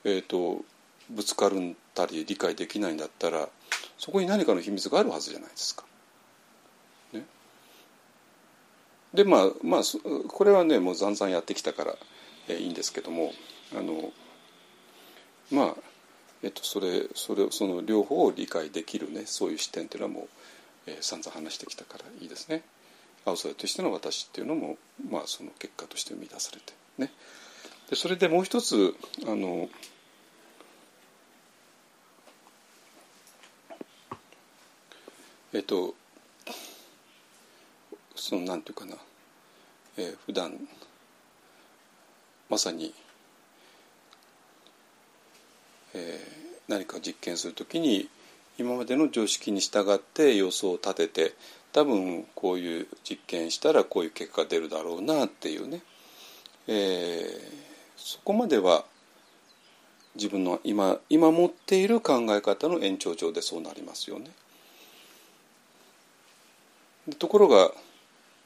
[0.04, 0.64] えーと、
[1.10, 3.50] ぶつかるんたり理解できないんだったら
[3.98, 5.84] そこに何かの秘密があるはずじゃないですか。
[7.14, 7.24] ね、
[9.14, 9.82] でまあまあ
[10.28, 11.96] これはねもうざんざんやってきたから、
[12.48, 13.34] えー、いいんですけども
[13.76, 14.12] あの
[15.52, 15.76] まあ
[16.44, 20.28] えっとそれそれその両方を理解できるねそういう視点っていうのはもう、
[20.88, 22.64] えー、散々話してきたからいいですね。
[23.26, 24.78] 青空としての私っていうのも
[25.10, 27.12] まあその結果として生み出されてね。
[27.90, 28.96] でそれでもう一つ
[29.26, 29.70] あの
[35.54, 35.96] えっと
[38.16, 38.96] そのなんていうかな、
[39.98, 40.54] えー、普段
[42.50, 42.94] まさに、
[45.94, 48.10] えー、何か実験するときに
[48.58, 51.34] 今までの常識に従って予想を立てて
[51.72, 55.82] 多分こういう実験したらこういう結果が出るだろうなっていうね、
[56.68, 57.28] えー、
[57.96, 58.84] そこまでは
[60.16, 64.32] 自分の今今持っている考え方の延長上でそうなりますよね。
[67.16, 67.72] ところが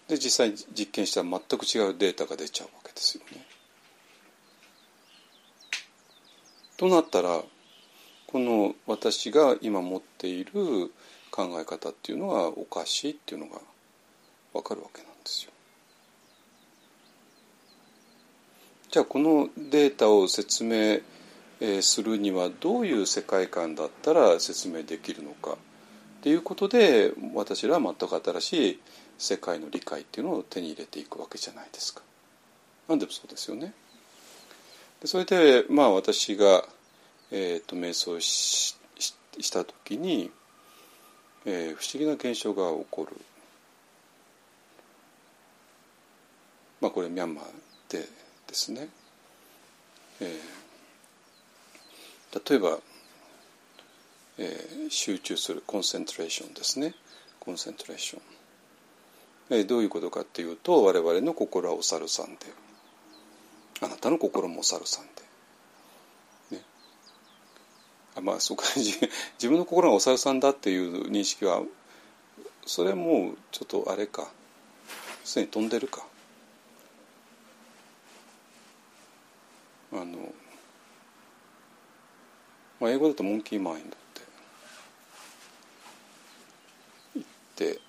[0.07, 3.45] で実際実験したら全く違うデータが出ちゃうわけですよね。
[6.77, 7.41] となったら
[8.27, 10.91] この私が今持っている
[11.31, 13.61] 考え方っていうのはおかしいっていうのが
[14.53, 15.51] 分かるわけなんですよ。
[18.89, 20.99] じゃあこのデータを説明
[21.81, 25.57] するにはどういう世界観だったら説明できるのか
[26.21, 28.79] っていうことで私らは全く新しい
[29.17, 32.03] 世界の理解っていうのを手に入れていくわけじゃないですか。
[32.87, 33.73] 何でもそうですよね。
[35.01, 36.63] でそれでまあ私が、
[37.31, 38.77] えーと、瞑想し
[39.39, 40.29] した時に、
[41.45, 43.17] えー、不思議な現象が起こる。
[46.81, 47.45] まあこれミャンマー
[47.89, 48.07] で
[48.45, 48.89] ですね。
[50.19, 52.77] えー、例えば
[54.37, 56.95] えー、集中するコンセントレーションですね。
[57.39, 58.21] コンセントレーション、
[59.49, 62.39] えー、どういうことかっていうと我々の心はお猿さんで
[63.81, 65.05] あなたの心もお猿さん
[66.51, 66.63] で、ね、
[68.15, 68.63] あまあそうか。
[68.75, 68.99] 自
[69.49, 71.63] 分の心がお猿さんだっていう認識は
[72.65, 74.29] それはもうちょっとあれか。
[75.23, 76.05] すでに飛んでるか。
[79.93, 80.33] あの、
[82.79, 83.97] まあ、英語だとモンキーマインド
[87.61, 87.79] て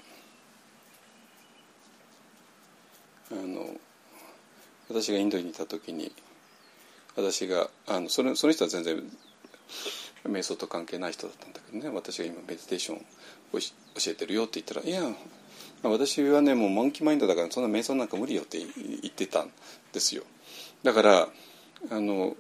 [3.31, 3.67] あの
[4.91, 6.13] 私がインドにいた時に
[7.17, 9.03] 私があのそのその人は全然
[10.29, 13.01] 瞑想と関係ない人だったんだけどね私が今メディテーションを
[13.53, 13.61] 教
[14.09, 15.03] えてるよって言ったら「いや
[15.83, 18.67] 私はねもうモンキーマインドだからそんな瞑想なんか無理よ」って言
[19.07, 19.51] ってたん
[19.93, 20.23] ですよ。
[20.83, 21.29] だから
[21.91, 22.37] あの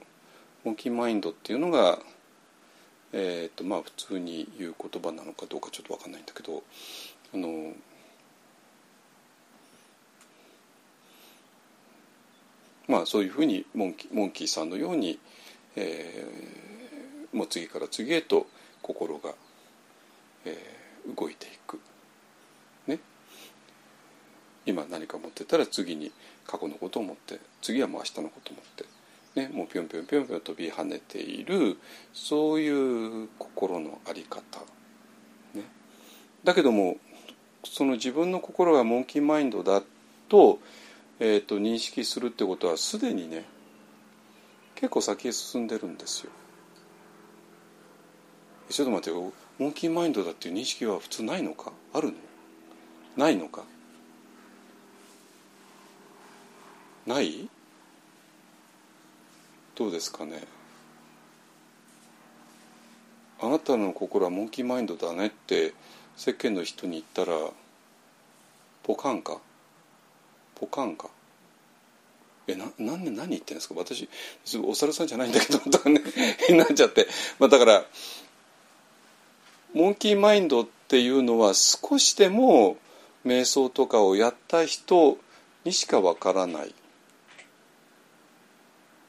[0.64, 1.98] モンキーマインドっていうのが
[3.14, 6.62] えーとまあ、普通に言う言葉なのかどうかちょっと分かんないんだけど
[7.34, 7.72] あの
[12.88, 15.18] まあそういうふうにモンキモンキーさんのように、
[15.76, 18.46] えー、もう次から次へと
[18.82, 19.32] 心が、
[20.44, 21.80] えー、動いていく。
[22.86, 22.98] ね、
[24.66, 26.12] 今何か持ってたら次に
[26.46, 28.64] 過去のことを思って次はもう明日のことを思っ
[29.34, 31.78] て、ね、もうぴょんぴょんぴょんぴょん飛び跳ねている
[32.12, 32.68] そうい
[33.24, 34.40] う心の在り方。
[35.54, 35.62] ね、
[36.44, 36.96] だけども
[37.64, 39.82] その自分の心がモンキーマインドだ
[40.28, 40.58] と,、
[41.20, 43.44] えーと、認識するってことはすでにね
[44.74, 46.32] 結構先へ進んでるんですよ。
[48.68, 49.32] ちょっと待ってよ。
[49.58, 51.72] モンキーマインドだっていう認識は普通ないのか？
[51.92, 52.14] あるの？
[53.16, 53.62] ないのか？
[57.06, 57.48] ない？
[59.74, 60.42] どうですかね？
[63.40, 65.74] あなたの心はモンキーマインドだねって
[66.16, 67.36] 世間の人に言ったら
[68.82, 69.38] ポカンか？
[70.54, 71.08] ポカンか？
[72.48, 73.74] えななんで何言ってんですか？
[73.76, 74.08] 私
[74.64, 76.00] お猿さんじゃないんだけどとかね
[76.50, 77.06] になっちゃって、
[77.38, 77.84] まあ、だから
[79.74, 82.76] モンキーマインドっていうのは少しでも
[83.24, 85.18] 瞑想とかをやった人
[85.64, 86.74] にしかわからない。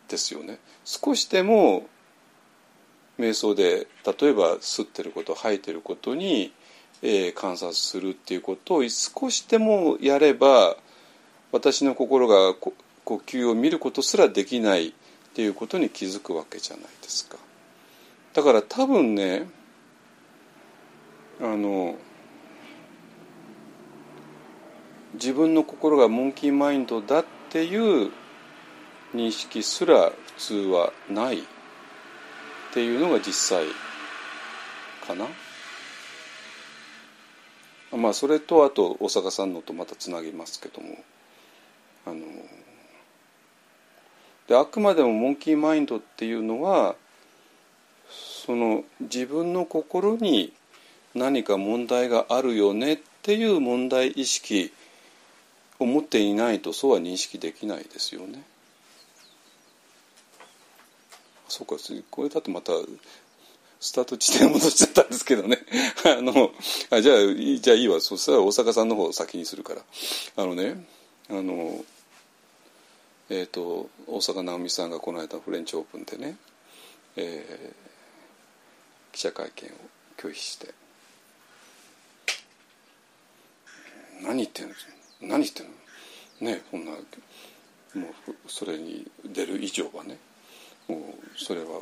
[0.07, 0.59] ですよね。
[0.85, 1.87] 少しでも
[3.17, 3.87] 瞑想で
[4.19, 6.53] 例えば吸ってること吐いてることに
[7.05, 10.77] えー、観察するっていうことを少しでもやれば
[11.51, 12.73] 私の心が呼
[13.03, 14.93] 吸を見ることすらできないっ
[15.33, 17.37] ていうことに気づくわけじゃないですか。
[18.33, 19.47] だから多分ね
[21.41, 21.97] あの
[25.15, 27.75] 自分の心がモンキーマインドだってい
[28.07, 28.11] う
[29.13, 31.43] 認識すら普通はないっ
[32.73, 33.65] ていうのが実際
[35.05, 35.27] かな。
[37.97, 40.97] まあそれとあと大阪さんのとまたつなぎますけども
[42.05, 42.21] あの
[44.47, 46.95] であくまでもモンキーマインドっていうのは
[48.45, 50.51] その自分の心に
[51.15, 54.73] 何か問題があるよねっていう問題意識
[55.79, 58.43] を持っていないとそうは認識できないですよね。
[61.47, 61.75] そうか
[62.09, 62.73] これだとまた
[63.83, 65.59] スタート地点戻しちゃったんですけどね。
[66.07, 66.53] あの
[66.89, 67.17] あじゃあ
[67.59, 67.99] じゃあいいわ。
[67.99, 69.83] そしたら大阪さんの方を先にするから。
[70.37, 70.87] あのね
[71.29, 71.83] あの
[73.29, 76.37] えっ、ー、と大阪なおみさんがこの間フレンチオープンでね、
[77.17, 79.71] えー、記者会見を
[80.15, 80.73] 拒否して。
[84.21, 84.75] 何言ってんの？
[85.19, 86.53] 何言ってんの？
[86.53, 87.01] ねこんなもう
[88.47, 90.17] それに出る以上はね
[90.87, 90.99] もう
[91.35, 91.81] それは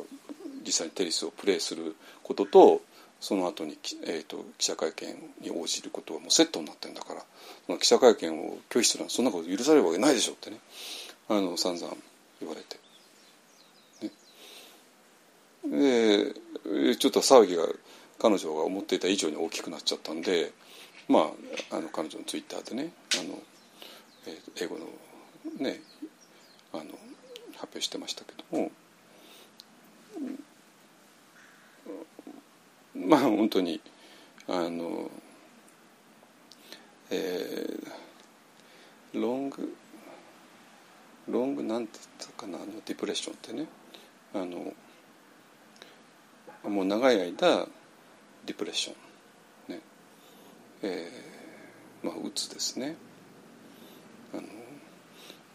[0.64, 2.82] 実際にテニスをプレーすることと
[3.20, 7.22] その後に、えーと、記者会見に応じることはもうセットになってるんだから
[7.66, 10.58] その記者会見を拒否するのはそんなこと許されるわけないでしょってね
[11.28, 11.94] あの散々
[12.40, 12.82] 言われて。
[15.64, 16.34] ね、
[16.64, 17.64] でちょっと騒ぎが
[18.18, 20.50] 彼女が思っていた以上に大きくなっちゃったんで
[21.08, 21.30] ま
[21.70, 23.38] ああの彼女のツイッターでねあの、
[24.26, 24.86] えー、英語の
[25.58, 25.80] ね
[26.72, 26.84] あの
[27.54, 28.72] 発表してましたけども
[32.94, 33.80] まあ本当に
[34.48, 35.10] あの
[37.10, 39.76] えー、ロング
[41.28, 43.66] ロングなんて言ったかなあのディプレッションってね。
[44.34, 44.72] あの
[46.68, 47.66] もう長い間
[48.46, 49.74] ディプレッション。
[49.74, 49.80] ね。
[50.82, 52.96] えー、まあうつですね。
[54.32, 54.42] あの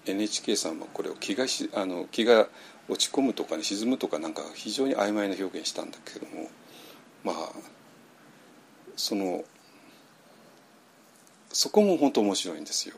[0.05, 2.47] NHK さんはこれを気がしあの気が
[2.87, 6.49] 落ち込むとかに沈むとかなんか非常に曖昧な表現したんだけども。
[7.27, 7.49] まあ
[8.95, 9.43] その
[11.51, 12.95] そこも本当面白いんですよ。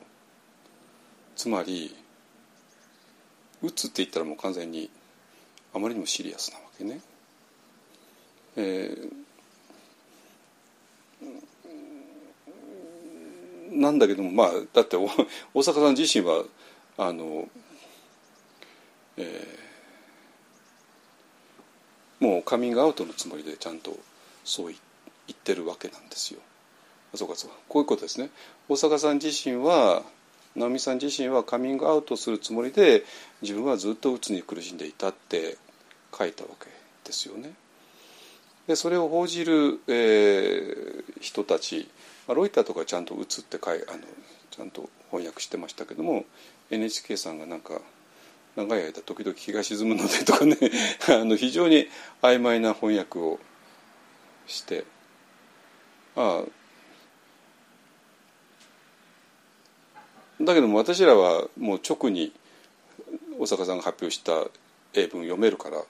[1.36, 1.96] つまり
[3.64, 4.92] うつって言ったらもう完全に
[5.74, 7.02] あまりにもシリアスなわけね。
[8.56, 16.44] えー、なんだけどもまあだって大阪さん自身は
[16.98, 17.48] あの、
[19.18, 23.98] えー、もうカミングアウトのつもりでちゃんと
[24.50, 24.76] そう言
[25.32, 26.40] ってるわけなんですよ。
[27.14, 28.32] そうかそうかこういうことですね。
[28.68, 30.04] 大阪さん自身は
[30.56, 33.04] 直美さん自身はカミングアウトするつもりで
[33.44, 35.58] 自分はずっとうつに苦しんでいたって
[36.18, 36.66] 書いたわけ
[37.06, 37.54] ですよね。
[38.68, 41.88] でそれを報じる、えー、人たち
[42.28, 44.00] まあロイターとかちゃんと「うつ」って書いあの
[44.50, 46.26] ちゃんと翻訳してましたけども
[46.72, 47.82] NHK さんがなんか
[48.56, 50.58] 長い間時々気が沈むのでとかね
[51.08, 51.88] あの非常に
[52.22, 53.40] 曖昧な翻訳を
[54.50, 54.84] して
[56.16, 56.60] ああ
[60.44, 62.34] だけども私らはもう直に
[63.38, 64.34] 大阪さんが発表した
[64.94, 65.82] 英文読めるから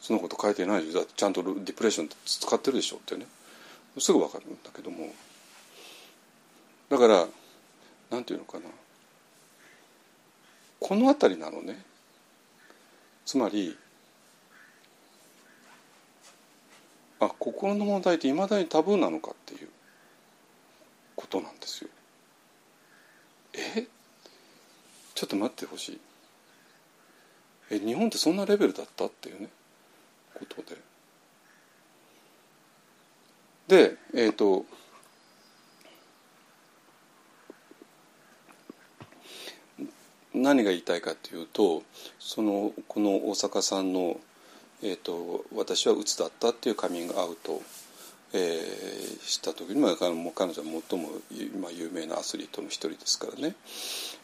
[0.00, 3.26] そのこと書いてないでだってちゃんとディプレッション使ってるでしょってね。
[3.98, 5.12] すぐ分かるんだけども。
[6.88, 7.26] だから
[8.10, 8.64] なんていうのかな。
[10.80, 11.84] この辺りなのね。
[13.24, 13.78] つまり
[17.24, 19.68] あ心の問題っていまだにタブーなのかっていう
[21.14, 21.90] ことなんですよ。
[23.54, 23.86] え？
[25.14, 26.00] ちょっと待ってほしい。
[27.70, 29.06] え日本ってそんなレベルだった？
[29.06, 29.48] っていうね
[30.34, 30.76] ことで。
[33.68, 34.66] でえっ、ー、と
[40.34, 41.84] 何が言いたいかというと
[42.18, 44.18] そのこの大阪さんの
[44.84, 47.62] えーと、私はうつだったっていうカミングアウト、
[48.32, 50.52] えー、した時に、まあ、彼女は
[50.90, 53.54] 最も今有名なアスリートの一人ですからね、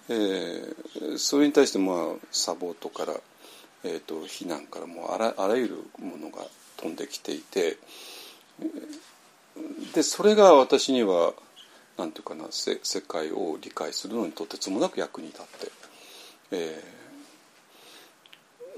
[0.09, 1.97] えー、それに対して、まあ、
[2.33, 3.15] サポートから、
[3.85, 6.43] えーと、非難からもうあらあらゆるものが
[6.77, 7.77] 飛んできていて
[9.95, 11.35] でそれが私には
[11.97, 15.73] なんていうかな世界を理解するのにとてつもなく役に立って。
[16.51, 16.83] え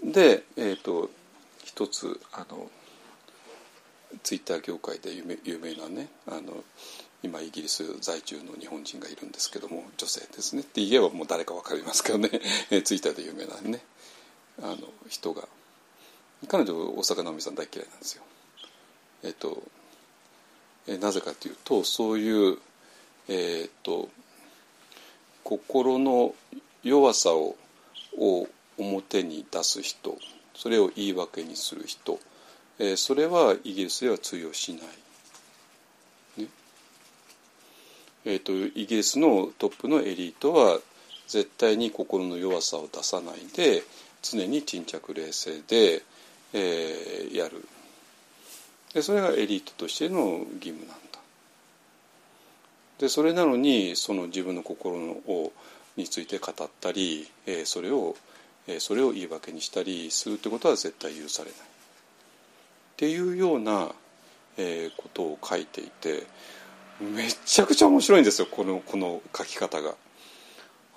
[0.04, 1.10] ー、で、えーと
[1.80, 2.70] 一つあの
[4.22, 6.62] ツイッター業界で有名有名なねあの
[7.22, 10.60] 今イギリス在住の日本人がいるんですけども女性ですね。
[10.60, 12.28] って言えばもう誰か分かりますけどね。
[12.84, 13.82] ツイッターで有名なね
[14.60, 14.78] あの
[15.08, 15.48] 人が。
[16.48, 18.22] 彼女大阪直美さん大嫌いなんですよ。
[19.22, 19.62] えっと
[20.86, 22.58] えなぜかというとそういう
[23.28, 24.10] え、っと
[25.44, 26.34] 心の
[26.82, 27.56] 弱さを
[28.18, 30.18] を表に出す人
[30.60, 32.20] それを言い訳にする人、
[32.78, 36.42] えー、それはイギリスでは通用しない。
[36.42, 36.48] ね。
[38.26, 40.78] えーと、イギリスのトップのエリートは
[41.28, 43.82] 絶対に心の弱さを出さないで
[44.20, 46.02] 常に沈着冷静で、
[46.52, 47.66] えー、やる。
[48.92, 50.94] でそれがエリートとしての義務なんだ。
[52.98, 55.52] でそれなのにその自分の心を
[55.96, 58.14] について語ったり、えー、それを、
[58.78, 61.62] それを言い訳にしたりするってことは絶対許されないっ
[62.96, 63.92] ていうような、
[64.96, 66.26] ことを書いていて
[67.00, 69.94] めちゃくちゃ面白いんですよこのこの書き方が。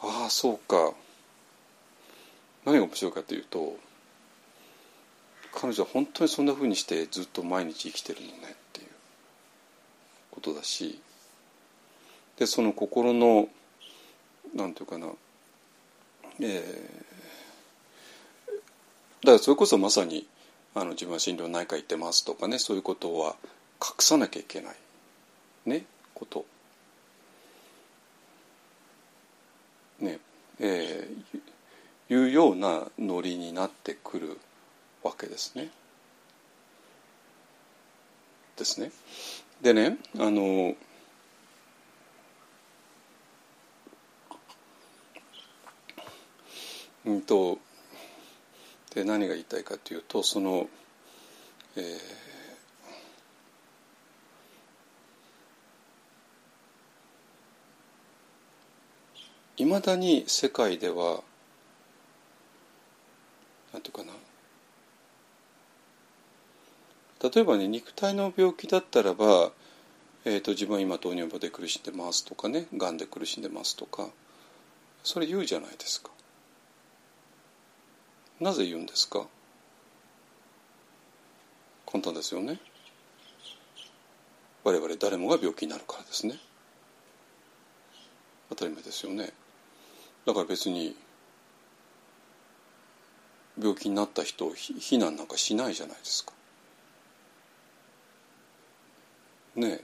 [0.01, 0.91] ああそうか
[2.65, 3.77] 何が面白いかというと
[5.53, 8.87] 彼女は本当にそんなふうにしてずっと毎日生きてるのねっていう
[10.31, 10.99] ことだし
[12.37, 13.47] でその心の
[14.53, 15.07] なんていうかな
[16.39, 17.12] えー、
[19.23, 20.27] だからそれこそまさに
[20.75, 23.35] あの自分は心療内科行ってますとかねそういうことは
[23.81, 24.75] 隠さなきゃいけない
[25.65, 26.45] ねこと
[29.99, 30.19] ね
[30.59, 34.37] えー、いうようなノリになってくる
[35.03, 35.69] わけですね。
[38.57, 38.91] ですね。
[39.61, 40.75] でねあの
[47.05, 47.59] うんと
[48.93, 50.67] で何が言いたいかというとその、
[51.75, 52.23] えー
[59.55, 61.21] いまだに世界では
[63.71, 64.13] なんていうかな
[67.29, 69.51] 例えばね肉体の病気だったらば、
[70.25, 74.09] えーと、自分は今糖尿病で苦しんでますとかねがんで苦しんでますとか
[75.03, 76.09] それ言うじゃないですか。
[78.43, 79.25] なぜ言うんですか？
[81.89, 82.59] 簡単ですよね。
[84.63, 86.35] 我々誰もが病気になるからですね。
[88.49, 89.31] 当たり前ですよね。
[90.25, 90.95] だから別に
[93.57, 96.33] 病気になった人を非難なんかしないじゃないですか。
[99.55, 99.83] ねえ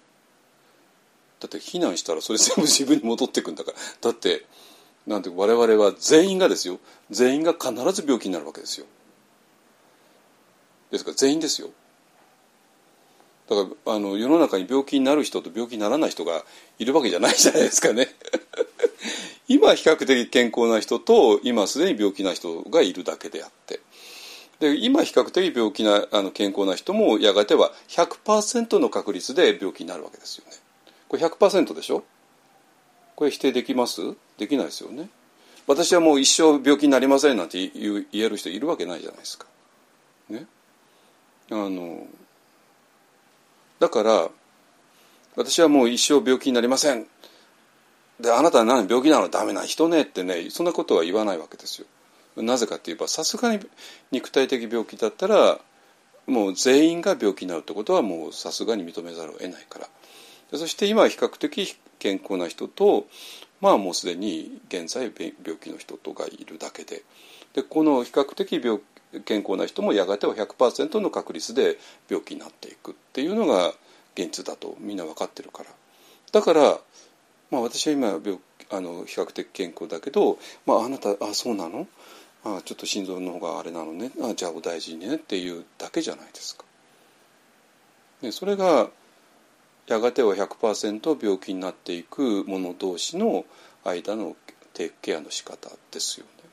[1.39, 4.45] だって非難したらそれ全部自分に戻ってくんだからだって
[5.09, 6.77] なんて我々は全員がですよ。
[7.09, 8.85] 全員が必ず病気になるわけですよ。
[10.91, 11.69] ですから全員ですよ。
[13.49, 16.43] だからあの世の中に病気になる人と病気にならない人が
[16.77, 18.09] いるわけじゃないじゃないですかね。
[19.49, 23.79] 今比較的健康な人と今すでに病気な人がいるだけであって。
[24.59, 30.51] で今比較的病気なあの健康な人もやがては100%の確率で病気になるわけですよね。
[31.07, 32.03] これ100%でしょ？
[33.15, 34.01] これ否定できます？
[34.39, 35.09] できないですよね。
[35.67, 39.45] 私はもう一生病気になりませんなんて言える人いるわけないじゃないですか。
[40.29, 40.47] ね。
[41.51, 42.07] あの
[43.79, 44.29] だから
[45.35, 47.05] 私はもう一生病気になりません
[48.19, 49.29] であなたは何病気なの？
[49.29, 51.87] ダメな人ねってねそんなことは言わないわけですよ。
[52.43, 53.59] なぜかって言えばさすがに
[54.11, 55.59] 肉体的病気だったら
[56.25, 63.05] もう全員が病気になるってことはもうさすがに認めざるを得ないからそして今は比較的健康な人と
[63.61, 67.03] まあもうすでに現在病気の人とがいるだけで。
[67.53, 68.79] でこの比較的病
[69.25, 71.77] 健康な人もやがては100%の確率で
[72.09, 73.73] 病気になっていくっていうのが
[74.15, 75.69] 現実だとみんな分かってるから。
[76.31, 76.79] だから
[77.51, 78.39] まあ、私は今病
[78.69, 81.87] あの比較的健康だけど、まあ、あなたあそうなの？
[82.43, 84.11] ああちょっと心臓の方があれなのね。
[84.21, 85.15] あじゃあお大事にね。
[85.15, 86.63] っていうだけじゃないですか。
[88.21, 88.89] ね、それが
[89.89, 93.43] やがては100%病気になっていく者同士の
[93.83, 94.35] 間の
[94.73, 96.43] テイクケアの仕方ですよね。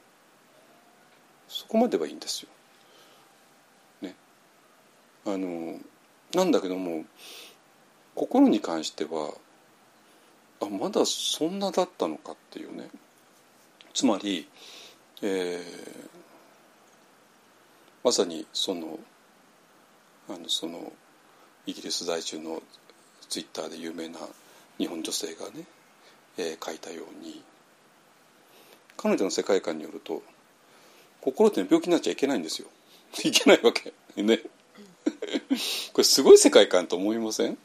[1.46, 2.48] そこまではいいんですよ。
[4.00, 4.16] ね。
[5.26, 5.78] あの
[6.34, 7.04] なんだけども
[8.14, 9.34] 心に関しては
[10.62, 12.88] あまだそんなだったのかっていうね
[13.92, 14.48] つまり、
[15.20, 16.08] えー、
[18.02, 18.98] まさにその
[20.30, 20.90] あのその
[21.66, 22.62] イギリス在住の
[23.28, 24.18] ツイッターで有名な
[24.78, 25.64] 日本女性がね、
[26.38, 27.42] えー、書いたように
[28.96, 30.22] 彼女の世界観によると
[31.20, 32.68] 心って病気になっちゃいけないんですよ。
[33.24, 33.92] いけないわけ。
[34.16, 34.38] ね。
[35.92, 37.58] これすごい世界観と思いません？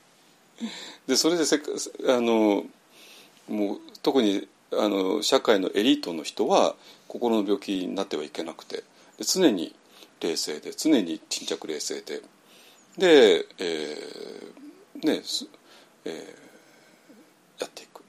[1.07, 1.61] でそれでせ
[2.07, 2.65] あの
[3.47, 6.75] もう特にあの社会のエリートの人は
[7.07, 8.83] 心の病気になってはいけなくてで
[9.25, 9.75] 常に
[10.19, 12.21] 冷静で常に沈着冷静で
[12.97, 14.60] で、えー
[15.03, 15.21] ね
[16.05, 18.03] えー、やっていく。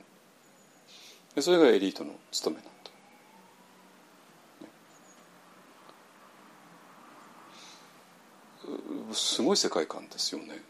[1.35, 2.83] でそれがエリートの務めなんだ。
[9.15, 10.63] すごい世界観ですよね。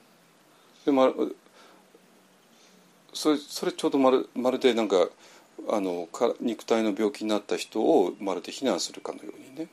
[0.85, 1.13] でま
[3.13, 5.09] それそれちょうどまるまるでなんか
[5.69, 9.69] あのか肉体の病気になった人をまるで非難するかのようにね。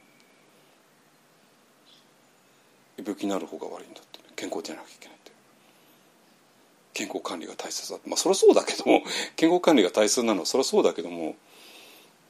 [2.98, 5.19] 病気になる方が悪いんだって、ね、健康でなきゃいけない。
[7.00, 9.04] 健康管理が大切だまあそりゃそうだけども
[9.38, 11.38] 健康管理が大切なのはそりゃそうだけども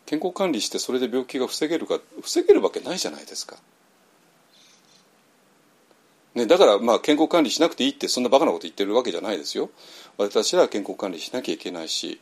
[0.05, 3.57] 健康管理してそれで病気が防げるか防げるわけないじゃないですか。
[6.36, 9.70] ね、だからまあ健康管理しなくていいってそんなバカなこと言ってるわけじゃないですよ。
[10.17, 12.20] 私は健康管理しなきゃいけないし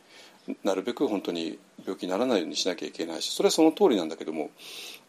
[0.64, 4.50] なるべく本当に病気にならないようにしなきゃいけないしそれはその通りなんだけども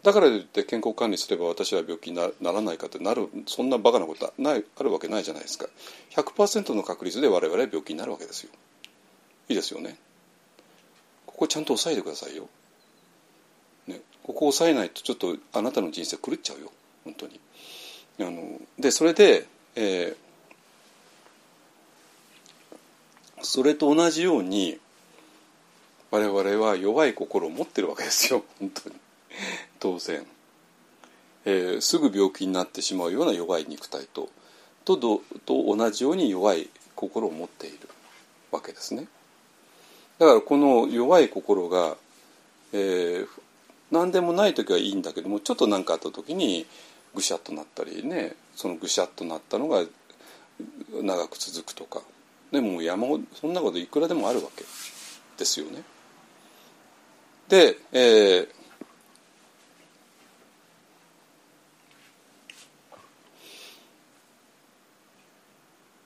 [0.03, 5.67] だからといって健康管理すれば私は病気にならないかってなるそんなバカなことはないあるわけないじゃないですか。
[6.11, 8.51] 100%の確率で我々は病気になるわけですよ。
[9.49, 9.97] いいですよね。
[11.25, 12.47] ここちゃんと押さえてくださいよ、
[13.87, 16.71] ね、ここ押さえないとちょっとあなたの人生狂っちゃうよ。
[17.03, 17.39] 本当に。
[18.21, 24.79] あのでそれで、えー、それと同じように
[26.11, 28.43] 我々は弱い心を持ってるわけですよ。
[28.59, 28.95] 本当に。
[29.79, 30.25] 当然、
[31.45, 34.29] えー、すぐ病気になってしまうような弱い肉体と
[34.83, 37.77] とと同じように弱い心を持っている
[38.51, 39.07] わけですね。
[40.17, 41.95] だからこの弱い心が、
[42.73, 43.27] えー、
[43.91, 46.65] 何でもない時はいいんだけどもちょっと何かあった時に
[47.15, 49.85] ぐしゃっとなったりねそのぐしゃっとなったのが
[50.91, 52.01] 長く続くとか。
[52.51, 54.63] でも山ほどそんなこといくらでもあるわけ
[55.37, 55.83] ですよね。
[57.49, 57.97] で、え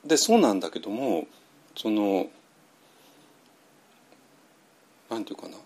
[0.06, 1.28] ー、でそうなんだけども
[1.76, 2.28] その
[5.10, 5.58] なんていうかな。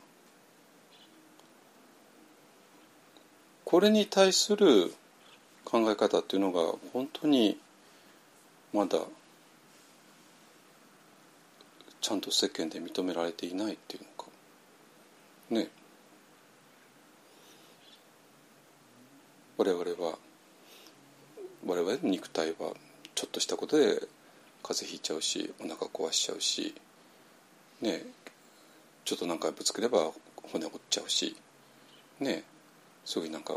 [3.64, 4.94] これに対する
[5.64, 7.60] 考え方っていうのが本当に
[8.74, 9.00] まだ
[12.00, 14.06] ちゃんと世間で認められていないっていう
[15.50, 15.70] ね。
[19.58, 20.18] 我々は
[21.66, 22.74] 我々の肉体は
[23.16, 23.86] ちょっとしたことで
[24.64, 26.76] 風邪ひいちゃうしお腹壊しちゃうし
[27.82, 28.04] ね。
[29.06, 30.12] ちょっとなんかぶつければ
[30.44, 31.36] 骨折っちゃうし
[32.20, 32.44] ね。
[33.08, 33.54] そういうなんか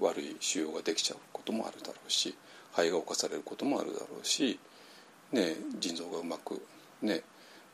[0.00, 2.34] 悪い腫瘍ができちゃうこともあるだろうし
[2.72, 4.58] 肺が侵されることもあるだろうし、
[5.30, 6.54] ね、腎臓がうまく
[7.02, 7.20] ね、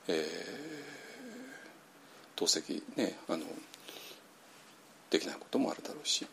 [0.08, 0.24] えー、
[2.40, 3.44] 透析ねあの
[5.10, 6.26] できないこともあるだろうし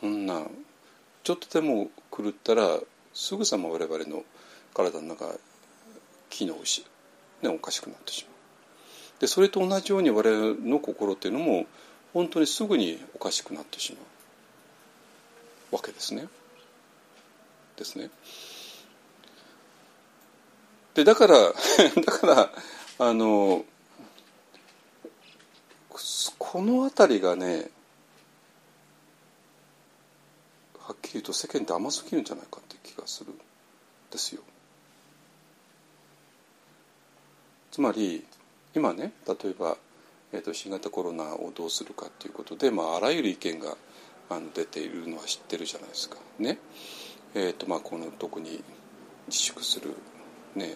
[0.00, 0.42] そんな
[1.22, 2.80] ちょっとでも狂ったら
[3.14, 4.24] すぐさま我々の
[4.74, 5.26] 体の中
[6.30, 6.84] 機能し、
[7.42, 9.20] ね、おかしくなってしまう。
[9.20, 11.66] でそれと同じように我々の心っていうのも
[12.12, 13.98] 本当にすぐにおかしくなってしま
[15.70, 16.26] うわけですね。
[17.76, 18.10] ですね。
[20.94, 21.36] でだから
[22.04, 22.52] だから
[22.98, 23.64] あの
[26.38, 27.70] この辺りがね
[30.78, 33.34] はっきり言うと世間って甘すぎるんじゃないかって気がするん
[34.10, 34.42] ですよ。
[37.70, 38.24] つまり
[38.74, 39.76] 今ね例えば
[40.34, 43.76] えーと、新型コロナをどうするかということで、まあ、あらゆる意見が
[44.30, 46.16] あの出ているのは知ってるじゃないですか。
[46.38, 46.58] ね
[47.34, 48.62] えーとまあ、この特に
[49.26, 49.94] 自粛する、
[50.56, 50.74] ね、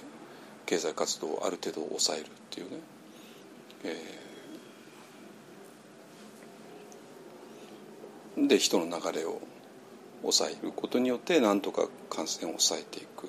[0.67, 2.77] 経済活動をある程度抑えるっていうね、
[3.85, 3.95] えー、
[8.37, 9.41] で人の流れを
[10.23, 13.29] 抑えることによってなんとか感染を抑えていく。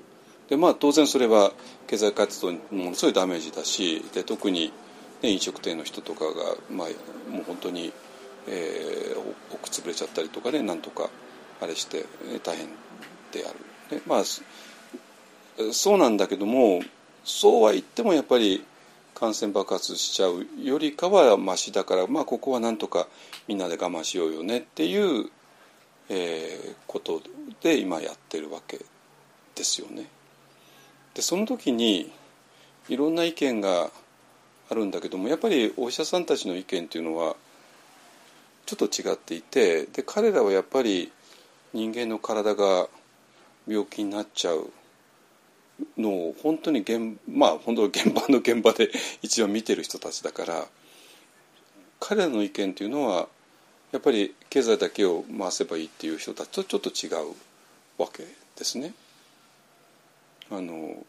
[0.50, 1.52] でまあ当然それは
[1.88, 4.72] 経済活動にものすごいダメージだしで特に
[5.22, 6.32] ね、飲食店の人とかが、
[6.70, 7.92] まあ、もう本当に、
[8.48, 9.20] えー、
[9.54, 11.10] 奥潰れちゃったりとかねなんとか
[11.60, 12.06] あれして、
[12.44, 12.68] 大変
[13.32, 13.52] であ
[13.92, 14.24] る、ね、まあ
[15.74, 16.82] そうなんだけども
[17.24, 18.64] そうは言ってもやっぱり
[19.18, 23.08] 感染爆発しちゃうよりかはましだから、まあ、ここはなんとか
[23.48, 25.32] みんなで我慢しようよねっていう、
[26.10, 27.24] えー、こと
[27.64, 28.78] で今やってるわけ
[29.56, 30.06] ですよね。
[31.16, 32.12] でその時に
[32.90, 33.90] いろんな意見が
[34.70, 37.36] あるんだけどもやっぱりお医者さんたちの意見っていうのは
[38.68, 41.12] ちょっと違っていてで彼らはやっぱり
[41.74, 42.88] 人間の体が
[43.68, 44.70] 病気になっちゃう
[45.98, 50.68] の本当に現,、まあ、本当現場の現場で 一応見てる人たちだから
[52.00, 53.28] 彼らの意見っていうのは
[53.92, 57.36] やっぱり経済だけを回せばいいっていう人たちとちょっと違う
[57.98, 58.24] わけ
[58.56, 58.94] ですね。
[60.50, 61.06] あの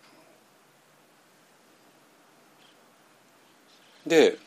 [4.07, 4.39] で、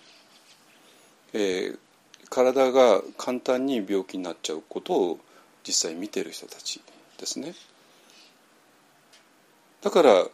[1.33, 1.79] えー、
[2.29, 5.19] 体が簡単に病気になっちゃうことを
[5.65, 6.81] 実際見てる人たち
[7.17, 7.53] ですね。
[9.81, 10.25] だから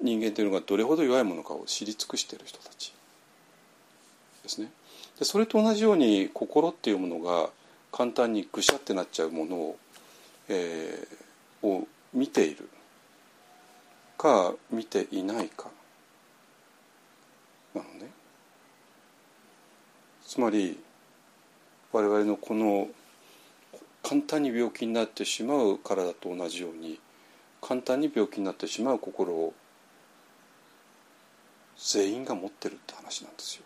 [0.00, 2.92] 人間というのがどれほど弱いものかを知り尽くしている人たち
[4.42, 4.70] ですね。
[5.18, 7.50] でそれと同じように心っていうものが
[7.90, 9.78] 簡単にぐしゃってなっちゃうものを,、
[10.48, 12.68] えー、を見ている
[14.18, 15.70] か見ていないか
[17.74, 18.10] なのね。
[20.26, 20.78] つまり
[21.92, 22.88] 我々のこの
[24.02, 27.00] 簡単に病気になってしまう体と同じように
[27.66, 29.52] 簡単に病気になってしまう心を
[31.76, 33.62] 全員が持ってるって話なんですよ。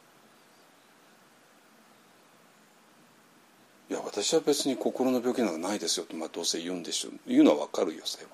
[3.90, 7.12] いや私は別に心の病気なんかないですよと、まあ、どうせ言うんでしょう。
[7.26, 8.30] 言うのは分かるよそれは。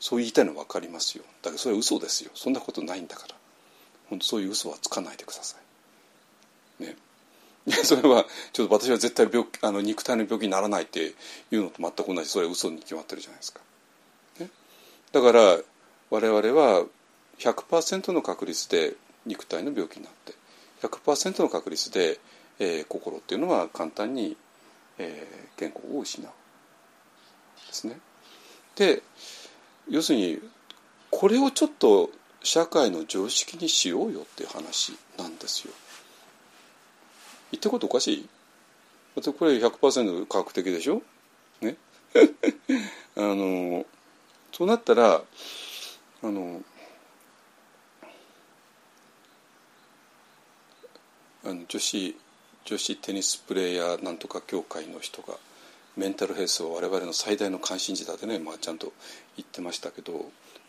[0.00, 1.24] そう言いたいのは分かりますよ。
[1.42, 2.30] だけどそれは嘘ですよ。
[2.34, 3.34] そんなことないんだから。
[4.10, 5.56] 本当そういう嘘はつかないでくださ
[6.80, 6.82] い。
[6.82, 6.96] ね。
[7.84, 11.14] それはちょっと私は絶対病あの肉体の病気にならないって
[11.50, 12.28] いうのと全く同じ。
[12.28, 13.60] それは嘘に決まってるじゃないですか、
[15.20, 15.58] だから
[16.10, 16.84] 我々は
[17.38, 18.94] 100%の確率で
[19.24, 20.34] 肉体の病気になって
[20.82, 22.18] 100%の確率で、
[22.58, 24.36] えー、心っていうのは簡単に
[24.98, 26.30] えー、健康を失う
[27.66, 27.98] ですね。
[28.76, 29.02] で
[29.88, 30.38] 要するに
[31.10, 32.10] これをちょっと
[32.42, 35.74] 社会の常識にしようよっていう話なんですよ。
[37.52, 38.28] 言ってることおかしい？
[39.16, 41.02] だってこれ100%科学的でしょ？
[41.60, 41.76] ね？
[43.16, 43.84] あの
[44.56, 45.20] そうなったら
[46.22, 46.62] あの
[51.44, 52.16] あの女子
[52.64, 55.34] 女子テニスプレーヤーなんとか協会の人が
[55.94, 58.94] メンタルヘルスは我々の最大の関心事だってね、まあ、ちゃんと
[59.36, 60.24] 言ってましたけど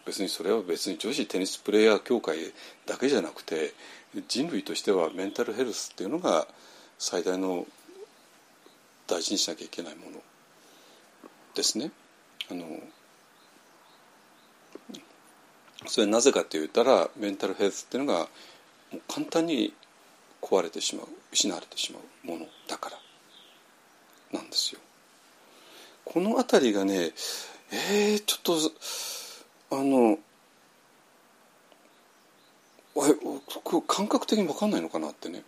[0.05, 2.39] 別にそれは別に女子テニスプレーヤー協会
[2.85, 3.73] だけじゃなくて
[4.27, 6.45] 人類としてはメンタルヘルスっていうのが
[6.99, 7.65] 最大の
[9.07, 10.17] 大事にしなきゃいけないもの
[11.55, 11.91] ですね。
[12.51, 12.65] あの
[15.85, 18.19] それなぜかって言ったらメンタルヘルスっていうのが
[18.91, 19.73] もう簡単に
[20.41, 22.89] 壊れてしまう失われてしまうものだか
[24.31, 24.81] らなんですよ。
[26.05, 27.11] この辺りがね
[27.71, 28.41] えー、ちょっ
[29.69, 30.19] とあの
[33.87, 35.43] 感覚的に分かんないのかなってね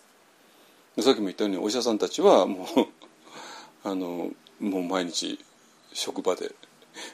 [1.00, 2.68] さっきも言ったようにお医者さんたちはもう
[3.88, 5.40] あのもう毎日
[5.94, 6.52] 職場で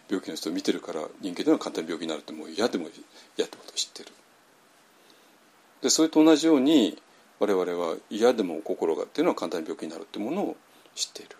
[0.10, 2.88] 病気の人を見てるから人間では簡単に病気になるってもう嫌でも
[3.38, 4.10] 嫌ってことを知ってる。
[5.82, 6.98] でそれと同じように
[7.40, 10.56] 我々は嫌でも心がっていうのは簡単に病気になるってものを
[10.96, 11.36] 知っている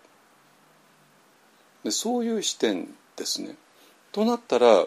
[1.84, 3.56] でそういう視点ですね
[4.12, 4.86] となったら、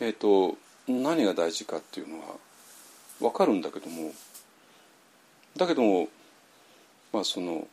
[0.00, 0.56] えーと、
[0.88, 2.26] 何が大事かっていうのは
[3.20, 4.12] 分かるんだけども
[5.56, 6.08] だけども
[7.12, 7.66] まあその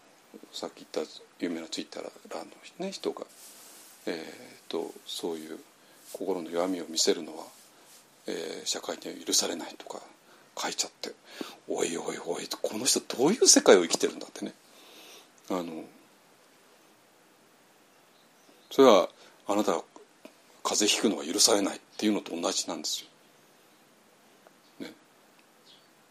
[0.52, 2.46] さっき言った有名なツイッターの、
[2.80, 3.26] ね、人が、
[4.08, 5.60] えーと、そういう
[6.14, 7.44] 心の弱みを見せるのは、
[8.28, 10.02] えー、社会には許されないとか
[10.58, 11.12] 書いちゃって
[11.68, 14.54] おいおいおいこの人どういう世界を生きてるんだってね。
[15.50, 15.84] あの
[18.72, 19.10] それは
[19.48, 19.84] あなたが
[20.64, 23.04] 風邪ひくのは許されないっていうのと同じなんです
[24.80, 24.86] よ。
[24.88, 24.94] ね、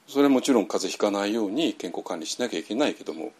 [0.08, 3.32] それはもちろん風邪ひかないように健康管理しなきゃいけないけども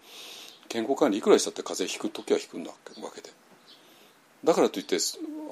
[0.69, 2.77] 健康管理いくらしたって風邪ひく時はひくんだわ
[3.15, 3.31] けで。
[4.45, 4.97] だからといって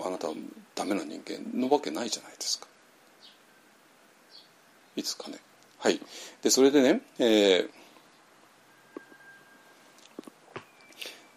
[0.04, 0.34] あなたは
[0.74, 2.66] ダメな人間のわけないじゃないですか。
[4.96, 5.38] いつかね。
[5.78, 6.00] はい。
[6.42, 7.68] で、それでね、えー、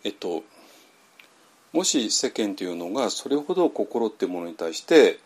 [0.03, 0.43] えっと、
[1.73, 5.19] もし世間というのがそれほど心っていうものに対して、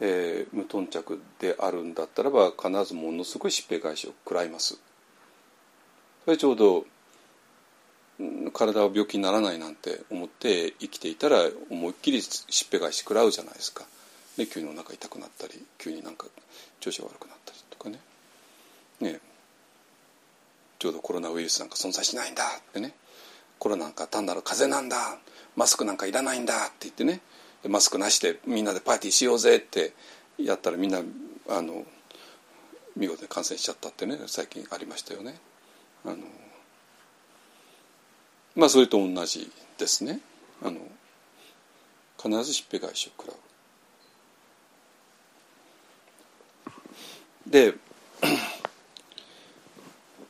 [0.00, 4.78] えー、無頓着であるんだったらば必ずものすごい疾病返しを食らいます。
[6.24, 6.86] それちょうど
[8.52, 13.84] 体は病気にならないなんて思って生きていたら思いっきり疾病返し食らうじゃないですか。
[14.36, 16.26] で急にお腹痛くなったり急になんか
[16.80, 17.98] 調子が悪くなったりとかね。
[19.00, 19.20] ね。
[20.78, 22.92] ちょうどコロナウイルスなんか存在しないんだってね。
[23.58, 25.18] コロナなんか単なる風邪なんだ。
[25.56, 27.20] マスクなんかいらないんだって言ってね。
[27.68, 29.92] マスクなしでみんなでパーティーしようぜって
[30.38, 31.00] やったらみんな
[31.48, 31.84] あの
[32.96, 35.36] 見事に感染しちゃったってね最近ありましたよね。
[36.04, 36.16] あの
[38.54, 40.20] まあそれと同じですね。
[40.62, 40.80] あの
[42.22, 43.36] 必ずしっぺ返しを食らう。
[47.46, 47.74] で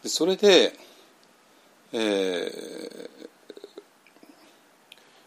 [0.04, 0.72] それで、
[1.92, 3.28] えー、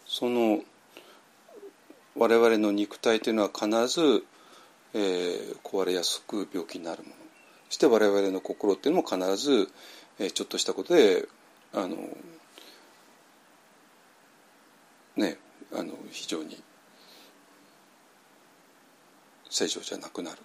[0.06, 0.60] その
[2.18, 4.26] 我々の肉体というのは必ず、
[4.94, 7.16] えー、壊れやすく病気になるもの
[7.70, 9.70] そして我々の心っていうのも必ず、
[10.20, 11.28] えー、ちょっとしたことで
[11.74, 11.98] あの
[15.16, 15.38] ね
[15.74, 16.62] あの非常に
[19.50, 20.38] 正常じゃなくなる。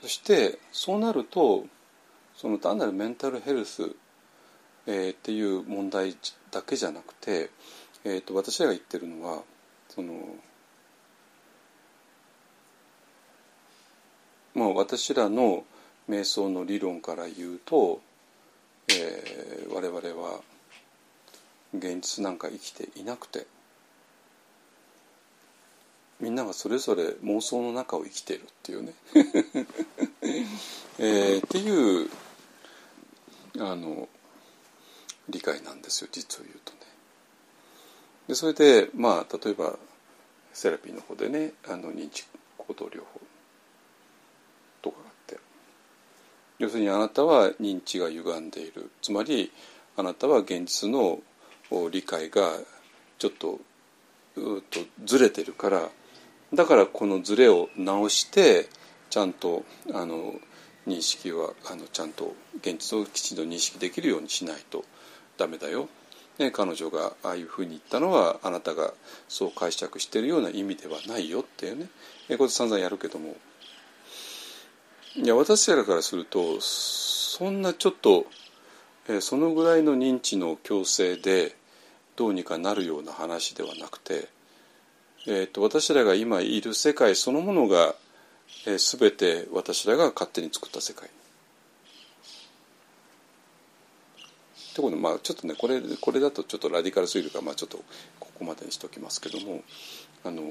[0.00, 1.66] そしてそうなると
[2.36, 3.90] その単なるメンタルヘルス、
[4.86, 6.16] えー、っていう問題
[6.50, 7.50] だけじゃなくて、
[8.04, 9.42] えーと、私らが言ってるのは
[9.88, 10.14] その
[14.54, 15.64] まあ私らの
[16.08, 18.00] 瞑想の理論から言うと、
[18.90, 20.40] えー、我々は
[21.74, 23.46] 現実なんか生きていなくて
[26.20, 28.92] みんながそれぞれ妄想の中を生きているっていうね、
[30.98, 32.10] えー、っていう
[33.60, 34.08] あの
[35.28, 36.78] 理解なんですよ実を言うとね。
[38.28, 39.78] でそれでまあ例えば
[40.52, 42.26] セラピーの方でねあの認知
[42.56, 43.20] 行動療法
[44.82, 45.38] とかがあって
[46.58, 48.90] 要するにあなたは認知が歪んでいる。
[49.00, 49.52] つまり
[49.96, 51.20] あなたは現実の
[51.90, 52.50] 理解が
[53.18, 53.60] ちょっと
[54.36, 55.88] うとずれてるから。
[56.54, 58.68] だからこのズレを直して
[59.10, 60.34] ちゃんとあの
[60.86, 64.84] 認識はあのちゃんと現実をきちんと認識できるようにしないと。
[65.36, 65.88] ダメだよ。
[66.38, 68.92] ね、彼女がああいうふうに言ったのはあなたが
[69.28, 71.88] そう解釈しているような意味ではないよっていうね。
[72.36, 73.36] これ散々やるけども。
[75.22, 78.26] いや私らからするとそんなちょっと、
[79.08, 81.56] えそのぐらいの認知の強制で
[82.16, 84.28] どうにかなるような話ではなくて
[85.26, 87.94] えーと、私らが今いる世界そのものが、
[88.66, 91.08] えー、全て私らが勝手に作った世界。
[91.08, 91.12] っ
[94.74, 97.78] てことまあちょっとねこれこれだとちょっとラディカルすぎるから、まあ、ちょっと
[98.20, 99.62] ここまでにしておきますけども
[100.24, 100.42] あの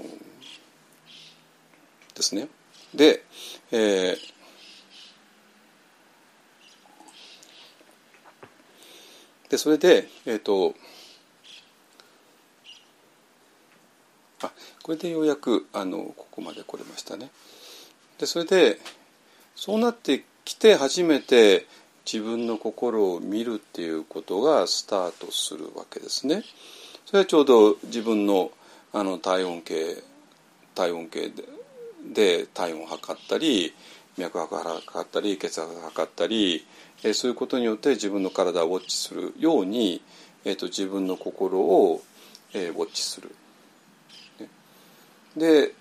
[2.13, 2.49] ですね。
[2.93, 3.23] で、
[3.71, 4.36] えー
[9.49, 10.75] でそれで、えーと
[14.41, 14.51] あ
[14.83, 17.31] これでようやくあのここまで来れましたね。
[18.19, 18.79] でそれで
[19.55, 21.65] そうなってきて初めて
[22.05, 26.43] 自分の心を見るっていうことがスタートするわけですね。
[27.05, 28.51] それはちょうど自分の
[28.93, 30.03] あの体温計
[30.75, 31.43] 体温計で
[32.13, 33.73] で体温を測ったり
[34.17, 36.65] 脈拍を測ったり血圧を測ったり、
[37.03, 40.01] えそういうことによって自分の体をウォッチするように、
[40.45, 42.01] えーと、自分の心を、
[42.53, 43.35] えー、ウォッチする。
[45.35, 45.73] で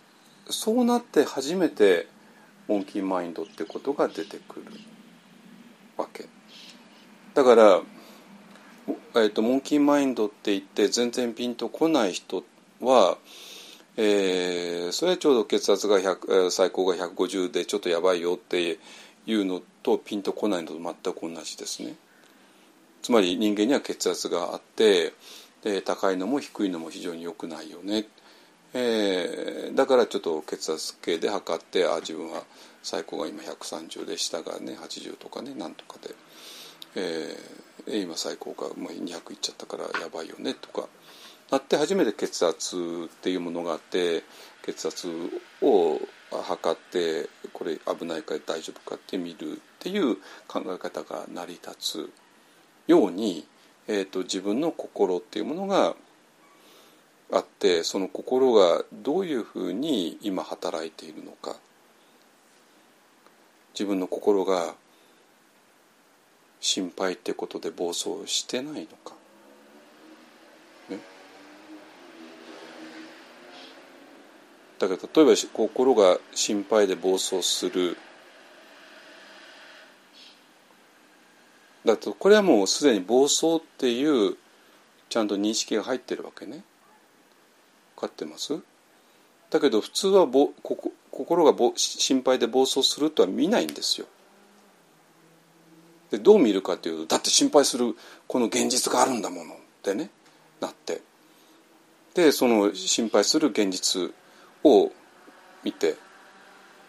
[0.49, 2.07] そうなって初めて
[2.69, 4.67] モンキーマインドってことが出てくる
[5.97, 6.27] わけ
[7.35, 7.81] だから、
[9.14, 12.45] えーと、モンキーマインドって言って全然ピンとこない人
[12.81, 13.19] は、
[13.97, 18.79] えー、それはちょうど血圧が100最高が150でちょっとやばいよって
[19.27, 21.95] いうのとピンとこないのと全く同じですね。
[23.03, 25.12] つまり人間には血圧があって
[25.62, 28.07] で高いのも低いのも非常に良くないよね。
[28.74, 32.43] えー、だからちょっと血圧計で測ってあ自分は
[32.83, 36.14] 最高が今130で下がね80とかねなんとかで、
[36.97, 40.89] えー、今最高がもう200いっちゃったからやばいよねとか。
[41.51, 44.24] なって初めて血圧っていうものがあって
[44.64, 45.09] 血圧
[45.62, 46.01] を
[46.31, 50.16] 測ってこれ危ないか大丈夫かって見るっていう
[50.48, 52.11] 考え方が成り立つ
[52.86, 53.47] ように、
[53.89, 55.94] えーと自分の心っていうものが
[57.32, 61.57] あってその心がどういうふうに今働いているのか
[63.74, 64.74] 自分の心が
[66.61, 69.15] 心配ってことで暴走してないのか、
[74.78, 77.97] だけど例えば心が心配で暴走する。
[81.85, 84.36] だとこれはもうすでに暴走っていう
[85.09, 86.65] ちゃんと認識が入ってるわけね。
[87.94, 88.59] 分かってます？
[89.51, 90.51] だけど普通はぼ
[91.11, 94.07] 心がぼ心配で暴走するとは見ないんですよ。
[96.11, 97.97] でどう見るかというとだって心配する
[98.27, 99.55] この現実があるんだもの。
[99.55, 100.11] ってね。
[100.61, 101.01] なって。
[102.15, 104.12] でその心配する現実
[104.66, 104.93] を
[105.64, 105.97] 見て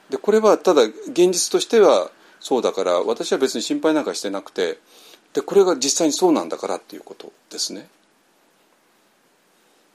[0.09, 4.79] でこれはただ現実としてはそうだから私は別に心配なんかしてなくて
[5.33, 7.87] でこれが実際にそうなんだからっていうことですね。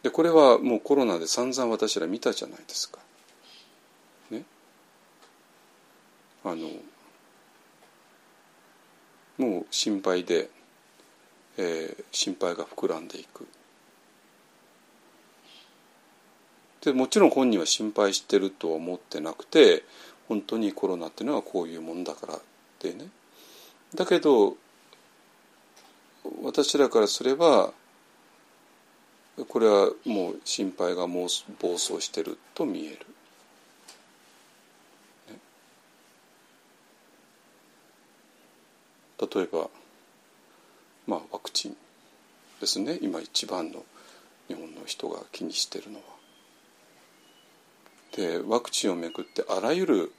[0.03, 2.99] でこれはもうコロナで散々私ら見たじゃないですか。
[4.31, 4.43] ね。
[6.45, 6.69] あの
[9.39, 10.51] もう心配で、
[11.57, 13.47] えー、心配が膨らんでいく。
[16.83, 19.85] でもちろん本人は心配してるとは思ってなくて
[20.29, 22.41] 本当にコロナっていうのはこういうもんだからっ
[22.79, 23.09] てね。
[23.95, 24.57] だけど
[26.43, 27.73] 私らからすれば
[29.49, 31.29] これはもう心配がもう
[31.61, 33.07] 暴走してると見える。
[39.35, 39.71] 例えば、
[41.07, 41.77] まあ、ワクチン
[42.61, 43.85] ですね今一番の
[44.49, 46.22] 日本の人が気にしてるのは。
[48.17, 50.13] でワクチンをめぐってあらゆる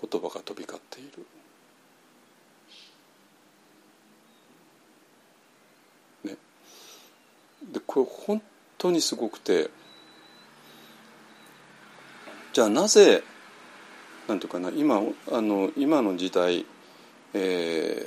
[0.00, 1.26] 言葉が飛び交っている。
[6.24, 6.36] ね、
[7.72, 8.42] でこれ本
[8.78, 9.70] 当にすごくて
[12.52, 13.22] じゃあなぜ
[14.28, 16.64] なんていうかな今あの今の時代、
[17.34, 18.06] え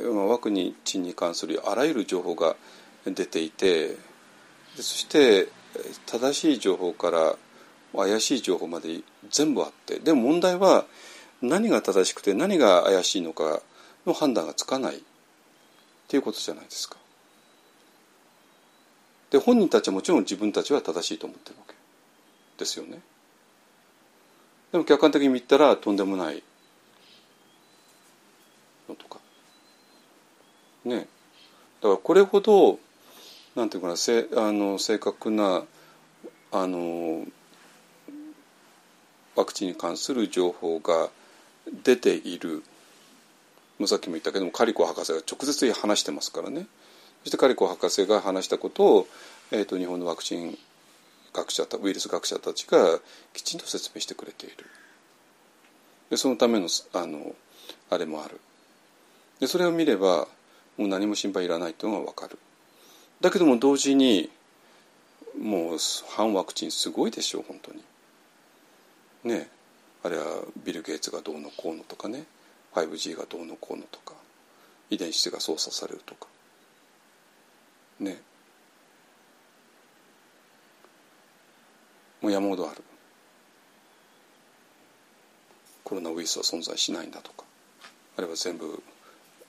[0.00, 0.52] ーまあ、ワク
[0.84, 2.56] チンに関するあらゆる情報が
[3.04, 3.96] 出ていて
[4.76, 5.48] そして
[6.06, 7.36] 正しい情報から
[7.94, 9.00] 怪しい情報まで
[9.30, 10.84] 全部あってでも問題は
[11.40, 13.62] 何が正しくて何が怪しいのか
[14.06, 15.02] の判断がつかない。
[16.08, 16.96] っていうことじゃないですか。
[19.30, 21.74] で本人たちはもちろん自分たちは正しいと思ってるわけ。
[22.56, 23.00] ですよね。
[24.72, 26.42] でも客観的に見たらとんでもない。
[28.88, 29.20] のとか。
[30.86, 31.06] ね。
[31.82, 32.78] だからこれほど
[33.54, 35.64] なんていうかなせあの正確な
[36.50, 37.26] あの
[39.38, 41.10] ワクチンに関する情報が
[41.84, 42.64] 出ている。
[43.86, 46.66] さっきも言ったけどもカリコ博士が直接話してますからね。
[47.22, 49.06] そしてカリコ博士が話したことを、
[49.52, 50.58] えーと、日本のワクチン
[51.32, 52.98] 学者ウイルス学者たちが
[53.32, 54.56] きちんと説明してくれている。
[56.10, 57.36] でそのためのあの
[57.90, 58.40] あれもある。
[59.38, 60.26] でそれを見れば
[60.76, 62.36] もう何も心配いらないというのが分かる。
[63.20, 64.30] だけども同時に
[65.40, 65.78] もう
[66.16, 67.84] 反ワクチンすごいでしょう本当に。
[69.24, 69.48] ね
[70.02, 72.24] あれはビル・ゲイツがどうのこうのとかね
[72.74, 74.14] 5G がどうのこうのとか
[74.90, 76.26] 遺伝子が操作されるとか。
[78.00, 78.20] ね。
[82.20, 82.82] もう山ほどある。
[85.84, 87.44] コロナウイルスは存在しないんだとか。
[88.16, 88.82] あれは全部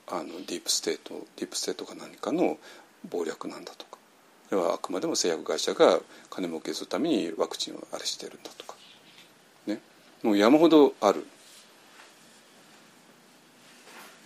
[0.07, 2.57] あのディープステートディープステートが何かの
[3.09, 3.97] 謀略なんだとか。
[4.51, 8.75] あれはあくまでも製薬会社が金儲けするためにワクチンをあれしてるんだとか。
[10.23, 11.25] もう山ほどある。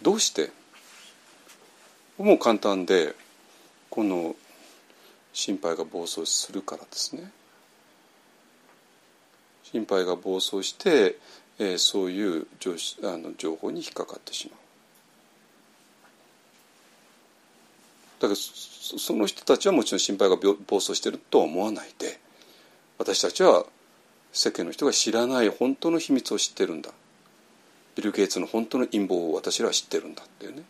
[0.02, 0.52] どうして？
[2.18, 3.16] もう簡単で
[3.90, 4.36] この
[5.34, 7.32] 心配が暴走するからですね。
[9.64, 11.18] 心配が暴走して、
[11.58, 14.60] えー、そういう情あの情報に引っかかってしまう。
[18.20, 22.20] だからその人たちはもちろん心配が暴走してるとは思わないで
[22.98, 23.66] 私たちは
[24.34, 26.90] 世間の人が知らない本当の秘密を知ってるんだ。
[27.96, 30.64] ビル・ゲイツの本当の陰謀を私らは知ってるんだっていうね。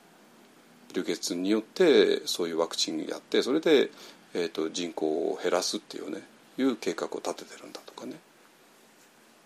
[0.89, 3.89] ビル・ゲイツによってそういうワクチンやってそれで、
[4.33, 6.21] えーと、人口を減らすっていうね
[6.57, 8.15] いう計画を立ててるんだとかね。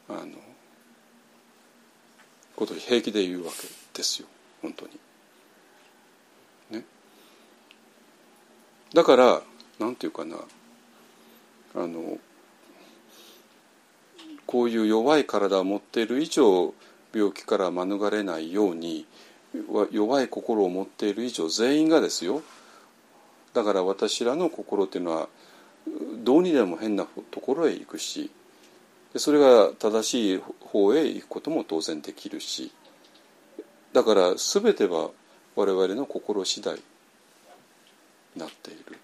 [0.10, 0.27] あの
[2.56, 4.27] ことを平気で言うわけですよ。
[4.64, 4.91] 本当に。
[6.72, 6.84] ね、
[8.95, 9.41] だから
[9.77, 10.38] なんていうかな。
[11.76, 12.18] あの
[14.48, 16.74] こういう弱い体を持っている以上
[17.14, 19.06] 病気から免れないように
[19.91, 22.41] 弱い心を持っている以上全員がですよ。
[23.53, 25.30] だから私らの心っていうのは
[26.24, 28.30] どうにでも変なところへ行くし
[29.15, 32.72] それが正しい方へ行くことも当然できるし
[33.94, 35.10] だから全ては
[35.56, 36.82] 我々の心次第に
[38.36, 38.98] なっている。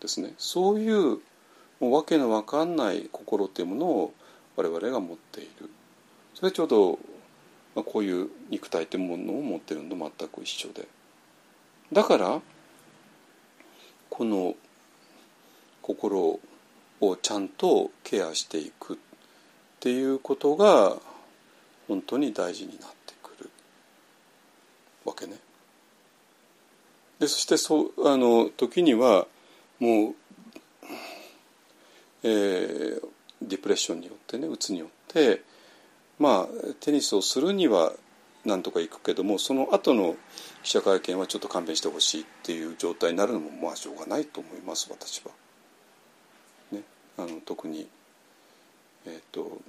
[0.00, 0.32] ですね。
[0.38, 1.18] そういう
[1.80, 4.14] もう訳の分かんない心っていうものを
[4.56, 5.70] 我々が持っている。
[6.34, 6.98] それちょうど、
[7.74, 10.86] まあ、こういう肉体っていうものを持っているのと全く一緒で。
[11.92, 12.40] だから
[14.10, 14.54] この
[15.82, 16.38] 心
[17.00, 18.96] をちゃんとケアしていくっ
[19.80, 20.96] ていうことが
[21.88, 23.50] 本当に大事になってくる。
[25.04, 25.38] わけね。
[27.18, 29.26] でそしてそうあの時には
[29.78, 30.14] もう
[32.22, 33.00] えー、
[33.42, 35.42] ディプレッションによってねうつによって
[36.18, 37.92] まあテニスをするには
[38.44, 40.16] なんとか行くけどもその後の
[40.62, 45.32] 記者会見はちょっと勘弁してほしいっていう状態になるのもまあしょうがないと思います私は。
[46.72, 46.82] ね、
[47.18, 47.86] あの特に、
[49.06, 49.60] えーと、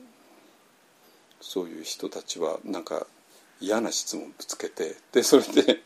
[1.41, 3.07] そういう人たちはなんか
[3.59, 5.81] 嫌な質問ぶつけてでそれで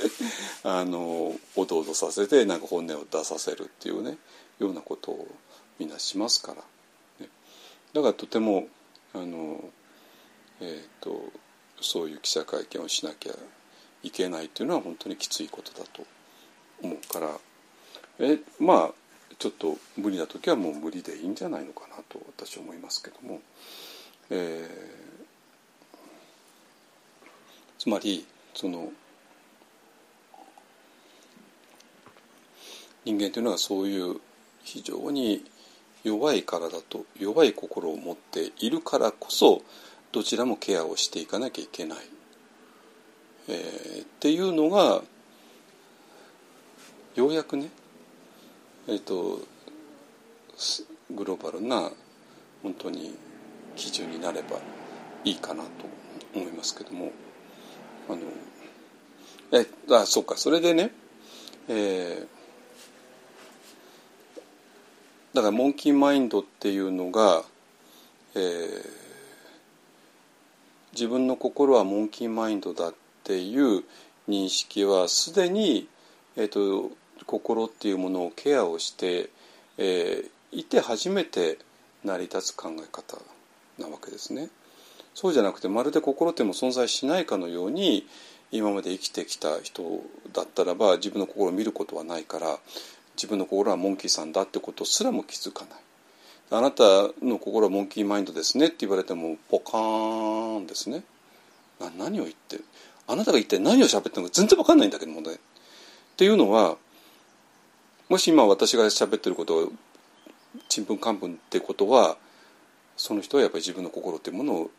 [0.64, 4.16] あのおどおどさせてなんか本音を出させるっていうね
[4.58, 5.28] ようなことを
[5.78, 6.62] みんなしますから、
[7.24, 7.30] ね、
[7.92, 8.68] だからとても
[9.12, 9.64] あの、
[10.60, 11.32] えーと、
[11.80, 13.32] そういう記者会見をしなきゃ
[14.02, 16.04] いけないというのは本当にきついことだと
[16.82, 17.28] 思うから。
[18.20, 19.04] えまあ
[19.38, 23.40] ちょっと無理な時はもう無理でいいんじゃないのかなと私は思いますけども、
[24.30, 24.68] えー、
[27.78, 28.24] つまり
[28.54, 28.92] その
[33.04, 34.20] 人間というのはそういう
[34.62, 35.44] 非常に
[36.04, 39.62] 弱い体と弱い心を持っているからこそ
[40.12, 41.98] どちらもケアをしていかなきゃいけない、
[43.48, 45.02] えー、っていうのが
[47.16, 47.70] ようやくね
[48.86, 49.40] えっ、ー、と
[51.10, 51.90] グローバルな
[52.62, 53.16] 本当に
[53.74, 54.58] 基準になれば
[55.24, 55.70] いいかなと
[56.34, 57.10] 思いますけども。
[58.08, 58.18] あの
[59.52, 60.90] えあそうかそれでね、
[61.68, 62.26] えー、
[65.34, 67.42] だからモンキーマインドっていうのが、
[68.36, 68.84] えー、
[70.92, 72.94] 自分の心はモンキーマインドだっ
[73.24, 73.82] ていう
[74.28, 75.88] 認識はすでに、
[76.36, 76.92] えーと、
[77.26, 79.30] 心っていうものをケアをして、
[79.76, 81.58] えー、いて初めて
[82.04, 83.18] 成り立つ考え方
[83.78, 84.50] なわけですね。
[85.14, 88.06] そうじゃなくてまるで心っても存在しないかのように
[88.52, 89.82] 今まで生きてきた人
[90.32, 92.58] だったらば自分の心を見ることはないから
[93.16, 95.78] 自分の心はモンキーさんだってことすらも気づかない。
[96.50, 96.84] あなた
[97.22, 101.02] の心はモンキーマインドですねって言われてもポカーンですね。
[101.98, 102.60] 何を言って？
[103.06, 105.34] あなたが一体何を喋ってるのか全然分かんないんだけどもね。
[105.34, 105.36] っ
[106.16, 106.76] ていうのは
[108.08, 109.72] もし今私が喋ってること
[110.68, 112.16] ちんぷんかんぷんってことは
[112.96, 114.70] その人はやっぱり自分の心っていうものを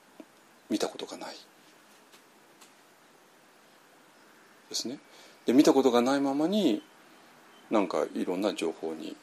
[0.70, 1.36] 見たことがない。
[4.70, 5.00] ですね。
[5.46, 6.82] で見たことがないままに
[7.70, 9.16] なんかいろんな情報に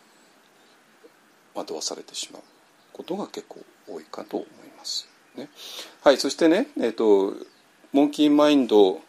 [1.54, 2.42] 惑わされてしまう
[2.92, 5.08] ことが結構多いかと思います。
[5.36, 5.48] ね、
[6.02, 7.34] はいそしてね、えーと、
[7.92, 9.00] モンキーマインド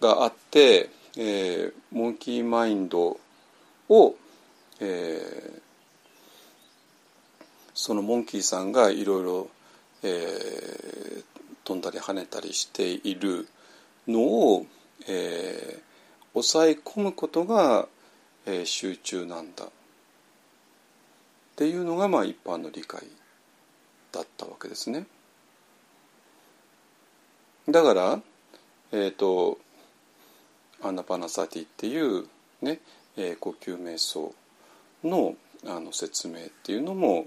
[0.00, 3.18] があって、えー、モンキーマインド
[3.88, 4.14] を、
[4.80, 5.60] えー、
[7.74, 9.48] そのモンキーさんがいろいろ、
[10.02, 11.24] えー、
[11.64, 13.48] 飛んだり跳ねたりしている
[14.06, 14.66] のを、
[15.08, 15.80] えー、
[16.34, 17.88] 抑え込むことが
[18.46, 19.68] えー、集中なんだっ
[21.56, 23.02] ていうのがまあ一般の理解
[24.12, 25.06] だったわけですね。
[27.68, 28.20] だから、
[28.92, 29.58] えーと、
[30.82, 32.26] アナパナサティっていう
[32.62, 32.80] ね、
[33.16, 34.34] えー、呼吸瞑想
[35.02, 35.34] の
[35.66, 37.26] あの説明っていうのも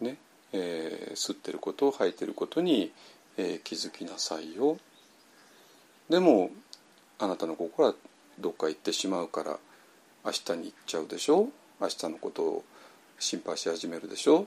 [0.00, 0.18] ね、
[0.52, 2.92] えー、吸ってることを吐いてることに、
[3.36, 4.78] えー、気づきなさいよ。
[6.08, 6.50] でも
[7.18, 7.94] あなたの心は
[8.38, 9.58] どっか行ってしまうから
[10.24, 11.48] 明日に行っちゃうでしょ？
[11.80, 12.64] 明日のことを
[13.18, 14.46] 心配し始めるでしょ？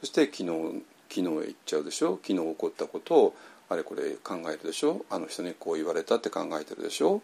[0.00, 2.18] そして昨日昨日へ行っちゃうでしょ？
[2.22, 3.34] 昨日起こったことを
[3.68, 5.04] あれこれ考えるでしょ？
[5.10, 7.22] あの人にこう言われたって考えてるでしょ？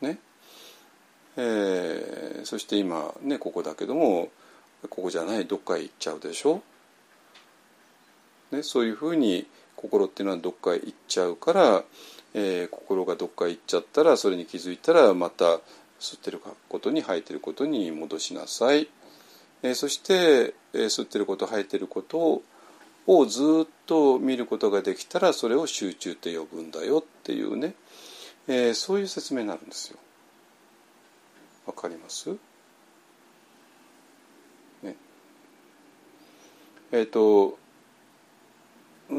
[0.00, 0.18] ね？
[1.36, 4.28] えー、そして今ねここだけども
[4.90, 6.60] ここじゃないどっかへ行っちゃうでしょ、
[8.50, 11.84] ね、そういうふうに心っていうのはどっかへ行っちゃうから、
[12.34, 15.60] えー、心がどっかへ行っちゃったらそれに気づいたらまた
[16.02, 18.88] 吸ってることに吐いてることに戻しなさい、
[19.62, 22.42] えー、そして、えー、吸ってること吐いてること
[23.06, 27.74] をずっと見ることができたらそれを集中って呼ぶんだよっていうね、
[28.48, 29.98] えー、そういう説明になるんですよ。
[31.66, 32.28] わかります？
[34.82, 34.96] ね。
[36.90, 37.58] えっ、ー、と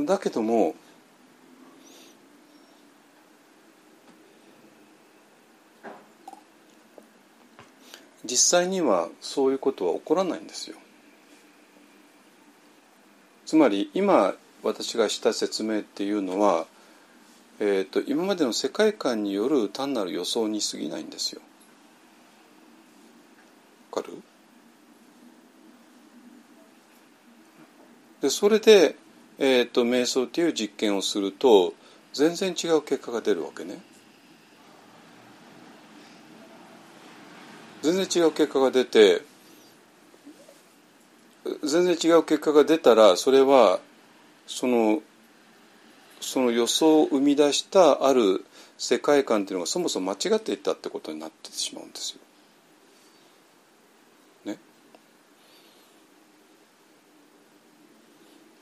[0.06, 0.76] だけども
[8.26, 10.78] 実際にはそういうことは起こらないんですよ。
[13.46, 14.34] つまり今
[14.64, 16.66] 私がした説明っていうのは、
[17.60, 21.42] えーと、今までの世界観による単なる予想に過ぎないんですよ。
[23.92, 24.22] わかる？
[28.22, 28.96] でそれで、
[29.38, 31.74] えーと瞑想っていう実験をすると
[32.14, 33.82] 全然違う結果が出るわけね。
[37.84, 39.22] 全然違う結果が出て
[41.64, 43.80] 全然違う結果が出たらそれは
[44.48, 45.02] その
[46.22, 48.46] その予想を生み出したある
[48.78, 52.20] 世界観っていうのがそもそも間違っていたってことになってしまうんですよ。
[54.46, 54.58] ね。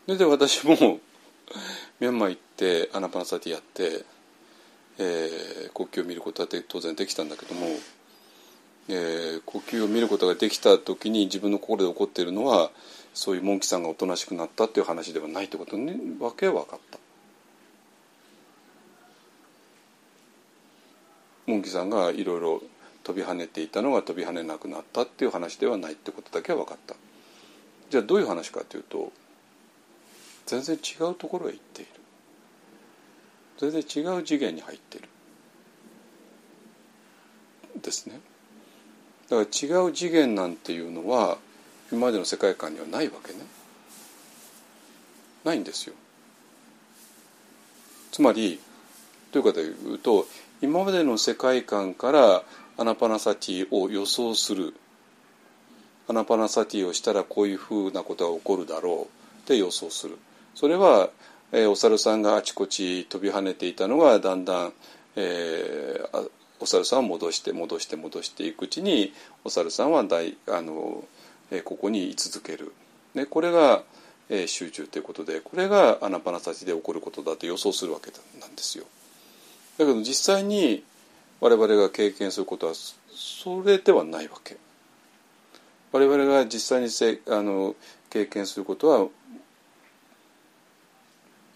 [0.08, 1.00] それで私も
[2.00, 4.04] ミャンマー行ってアナパナサティやって、
[4.98, 7.68] えー、国旗を見ることは当然できたんだけども
[8.92, 12.72] えー、呼吸を見ることができた時に自分の心で起こっているのは
[13.14, 17.00] そういうモンキさんがおとなしくなったっていう話ではないってことにわけは分かった。
[21.48, 22.62] モンキさんがいろいろ
[23.04, 26.96] 飛び跳ねていたのが飛び跳ねなくなったっていう話ではないってことだけは分かった。
[27.90, 29.12] じゃあどういう話かというと
[30.46, 31.92] 全然違うところへ行っている
[33.58, 35.10] 全然違う次元に入っている
[37.82, 38.22] ですね
[39.32, 41.38] だから違う次元なんていうのは
[41.90, 43.40] 今までの世界観にはないわけね。
[45.46, 45.96] ないんですよ。
[48.12, 48.60] つまり
[49.32, 50.28] というかで言うと
[50.62, 52.44] 今までの世界観から
[52.78, 54.74] アナパナサティを予想する。
[56.10, 59.44] アナパナサティをしたらこういうふうなことが起こるだろう。
[59.44, 60.18] って予想する。
[60.56, 61.10] それは、
[61.54, 64.74] えー、お猿さんがあちこち飛び跳ねていたのがだんだん、
[65.16, 69.14] えー、お猿さんを戻して戻して戻していくうちに
[69.44, 71.04] お猿さんは大あの、
[71.50, 72.72] え、ここに居続ける、
[73.16, 73.84] ね、これが、
[74.30, 78.86] え、集中ということでこれがアナパナサティで起こることだと予想するわけなんですよ。
[79.78, 80.84] だけど実際に
[81.40, 84.58] 我々が経験することはそれではないわけ。
[85.92, 87.76] 我々が実際にせあの
[88.10, 89.08] 経験することは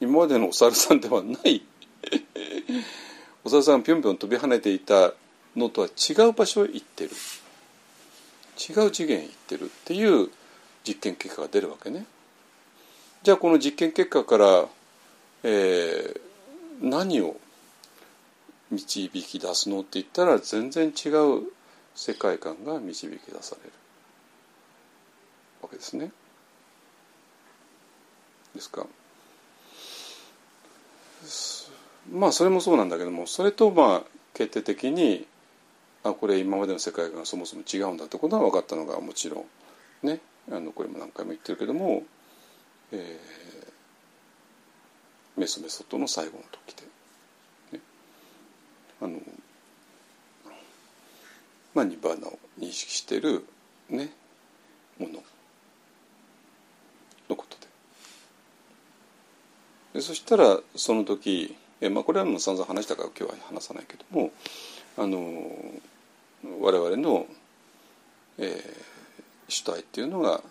[0.02, 1.62] 今までのお猿さんではない
[3.46, 5.14] お猿さんがぴょんぴょん飛び跳ねていた
[5.56, 7.12] のとは違う場所へ行ってる
[8.58, 10.30] 違う次元へ行ってるっていう
[10.84, 12.06] 実験結果が出るわけね。
[13.24, 14.66] じゃあこの実験結果から、
[15.44, 16.18] えー、
[16.82, 17.38] 何を
[18.72, 21.52] 導き出すのって言ったら全然違う
[21.96, 23.74] 世界観が導き出される
[25.62, 26.12] わけですね。
[28.56, 28.86] ですか。
[32.12, 34.04] まあそれもそうなんだけどもそれとまあ
[34.34, 35.26] 決定的に
[36.04, 39.46] あこれ今までの世界がそもそも違うんだってことが分かったのがもちろ
[40.04, 40.20] んね。
[40.52, 42.04] あのこれも何回も言ってるけども、
[42.92, 46.86] えー、メソメソッドの最後の時で。
[49.02, 49.20] あの
[51.74, 53.46] まあニバーナを認識してる
[53.90, 54.12] ね
[55.00, 55.24] もの。
[57.30, 57.68] のことで。
[59.96, 64.32] でそしたらその時え、まあ、これはもう散々話したから今日は話さないけども
[64.98, 65.52] あの
[66.62, 67.26] 我々の、
[68.38, 68.54] えー、
[69.50, 70.42] 主体っていうのが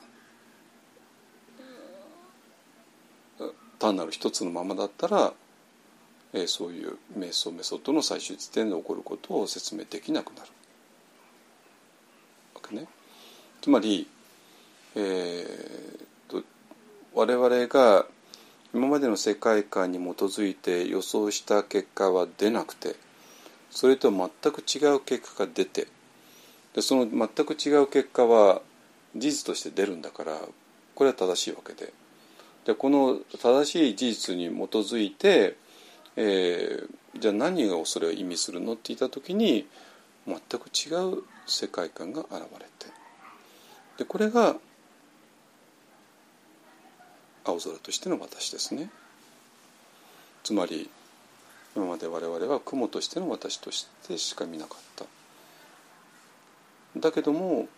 [3.79, 5.33] 単なる一つのままだったら
[6.35, 10.49] えー、そういう瞑想メソッドの最終地点で起こることを説明できなくなる
[12.57, 12.87] わけね。
[13.63, 14.09] つまり、
[14.97, 16.43] えーと、
[17.15, 18.07] 我々が
[18.75, 22.97] 今までの世界観に基づいて予想した結果は出なくて
[23.71, 25.87] それと全く違う結果が出て
[26.75, 28.61] でその全く違う結果は
[29.15, 30.39] 事実として出るんだから
[30.95, 31.93] これは正しいわけで。
[32.65, 35.57] でこの正しい事実に基づいて
[36.17, 39.67] えー、じゃあ何がそれを意味するのって言った時に
[40.27, 42.93] 全く違う世界観が現れて。
[43.99, 44.57] でこれが
[47.45, 48.91] 青空としての私ですね。
[50.43, 50.91] つまり
[51.77, 55.05] 今まで我々は雲としての私としてしか見なかった。
[57.01, 57.69] だけども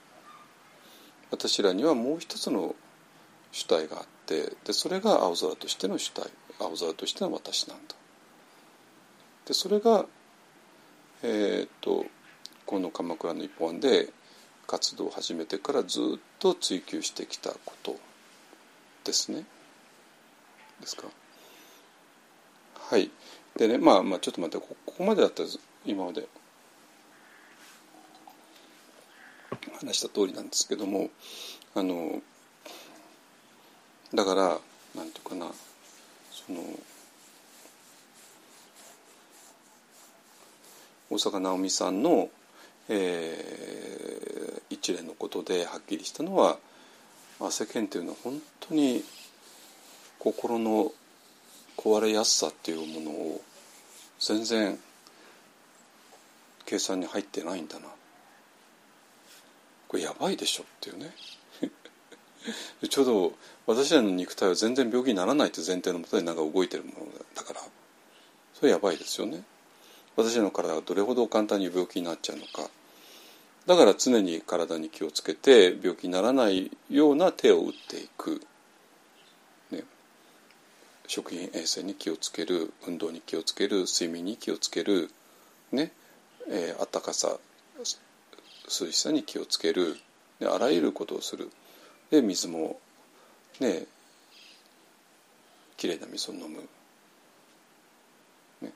[1.30, 2.74] 私らにはもう一つの
[3.52, 6.30] 主体があってでそれが青空としての主体。
[6.58, 7.94] 青空としての私なんだ。
[9.46, 10.06] でそれが、
[11.22, 12.06] えーと、
[12.64, 14.12] この「鎌倉の一本」で
[14.66, 17.96] 活動を始めてからずっと追求してきたこと
[19.04, 19.44] ですね。
[20.80, 21.08] ですか？
[22.74, 23.10] はい。
[23.56, 25.48] でねまあまあちょっと待ってここまでだったら
[25.84, 26.28] 今まで
[29.80, 31.10] 話した通りなんですけども
[31.74, 32.20] あの
[34.14, 34.58] だから
[34.94, 35.46] なんていうかな
[36.30, 36.60] その
[41.10, 42.28] 大坂なおみさんの、
[42.88, 46.58] えー、一連のことではっきりしたのは
[47.50, 49.04] 世間っていうのは本当に
[50.26, 50.90] 心の
[51.76, 53.40] 壊れやすさっていうものを
[54.18, 54.76] 全然
[56.64, 57.86] 計算に入ってないんだな。
[59.86, 61.14] これやばいでしょっていうね。
[62.90, 63.32] ちょうど
[63.66, 67.62] 私らの肉体は全然病気にならないって前提のもとでなんか動いてるものだから。
[68.54, 69.44] それやばいですよね。
[70.16, 72.68] 私の体がどれほど簡単に病気になっちゃうのか。
[73.66, 78.40] だから常に体に気をつけて病気にならないような手を打っていく、
[81.06, 85.10] 食品衛生に気をつける運動に気をつける睡眠に気をつける、
[85.72, 85.92] ね
[86.48, 87.38] えー、暖かさ
[87.78, 87.84] 涼
[88.90, 89.96] しさに気をつける、
[90.40, 91.50] ね、あらゆることをする。
[92.10, 92.78] で水も
[93.60, 93.86] ね
[95.76, 96.68] きれいな水を飲む。
[98.62, 98.68] ね。
[98.68, 98.70] っ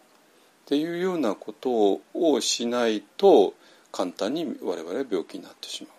[0.67, 3.55] ていうようなことをしないと
[3.93, 5.93] 簡単に我々は病気になってしまう。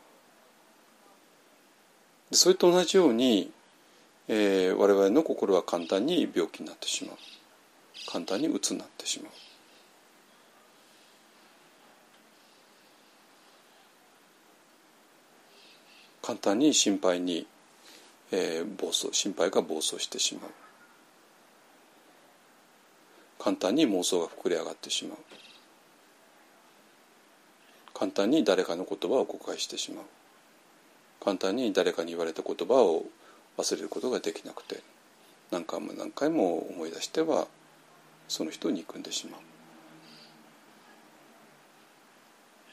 [2.31, 3.51] でそれと同じように、
[4.33, 7.17] えー、我々の心は簡単に病気になってしまう。
[8.09, 9.31] 簡単に鬱つになってしまう。
[16.21, 17.45] 簡単に心配に、
[18.31, 20.51] えー、暴走心配が暴走してしまう。
[23.37, 25.17] 簡単に妄想が膨れ上がってしまう。
[27.93, 30.05] 簡単に誰かの言葉を誤解してしまう。
[31.21, 33.03] 簡単に誰かに言われた言葉を
[33.57, 34.81] 忘れることができなくて
[35.51, 37.47] 何回も何回も思い出しては
[38.27, 39.37] その人を憎んでしま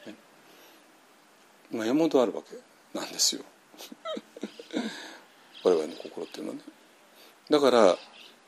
[0.06, 0.08] う。
[0.08, 0.14] ね、
[1.72, 2.56] まあ、山ほどあるわけ
[2.98, 3.42] なんですよ
[5.64, 6.62] 我々の心っていうのはね。
[7.50, 7.98] だから、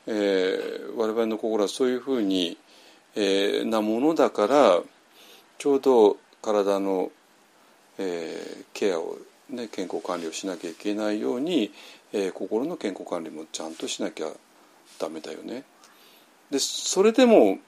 [0.07, 2.57] えー、我々の心はそういうふうに、
[3.15, 4.81] えー、なものだから
[5.57, 7.11] ちょうど体の、
[7.97, 9.17] えー、ケアを、
[9.49, 11.71] ね、健康管理をしなきゃいけないように、
[12.13, 14.27] えー、心の健康管理もちゃんとしなきゃ
[14.99, 15.63] ダメだよね。
[16.49, 17.59] でそれでも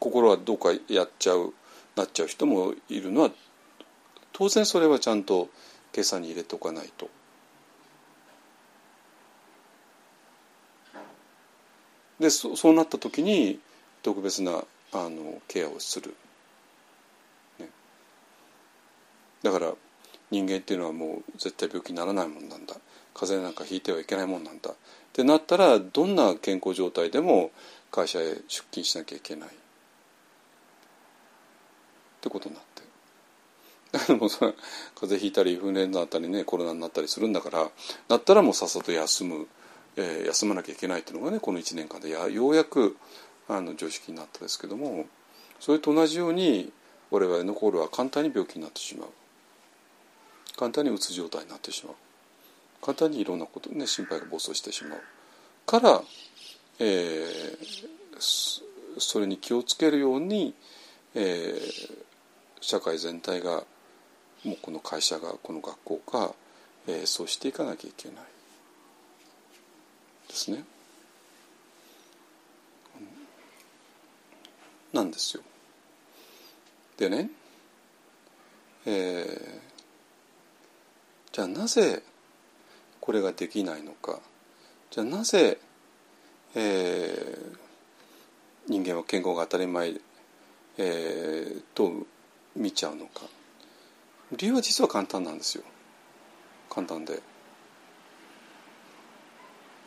[0.00, 1.54] 心はどうかやっちゃう
[1.94, 3.30] なっちゃう人もいるのは
[4.32, 5.48] 当然それはちゃんと
[5.92, 7.08] 計算に入れておかないと。
[12.18, 13.58] でそそうなった時に
[14.02, 16.14] 特別なあのケアをする、
[17.58, 17.68] ね、
[19.42, 19.72] だから
[20.30, 22.76] 人間っていうのはもう絶対病気にならないもんなんだ
[23.14, 24.70] 風邪なんかひいてはいけないもんなんだ。
[24.70, 24.74] っ
[25.12, 27.50] てなったらどんな健康状態でも
[27.90, 29.48] 会社へ出勤しなきゃいけない。
[29.48, 29.52] っ
[32.20, 32.82] てことになって。
[34.08, 34.54] でもそ風
[34.94, 37.70] 邪ひいたりインフルエンザになったりねコロナになったりするんだから
[38.08, 39.46] だったらもうさっさと休む、
[39.96, 42.96] えー、休まなきゃいけないっていうのがねこの1年間でやようやく
[43.48, 45.04] あの常識になったですけども
[45.60, 46.72] それと同じように
[47.10, 49.08] 我々の心は簡単に病気になってしまう。
[50.56, 51.94] 簡単にうつ状態になってしまう。
[52.82, 55.00] 簡単にいろんなことね心配が暴走してしまう
[55.64, 56.02] から、
[56.80, 58.18] えー、
[58.98, 60.54] それに気をつけるように、
[61.14, 61.96] えー、
[62.60, 63.62] 社会全体が
[64.44, 66.34] もうこの会社がこの学校が、
[66.88, 68.16] えー、そうしていかなきゃいけない
[70.28, 70.64] ですね。
[74.92, 75.42] なんですよ。
[76.98, 77.30] でね、
[78.84, 82.02] えー、じゃあなぜ
[83.02, 84.20] これができないのか。
[84.92, 85.58] じゃあなぜ、
[86.54, 87.58] えー、
[88.68, 89.94] 人間は健康が当たり前、
[90.78, 91.92] えー、と
[92.54, 93.22] 見ちゃうのか。
[94.36, 95.64] 理由は実は簡単なんですよ。
[96.70, 97.20] 簡単で。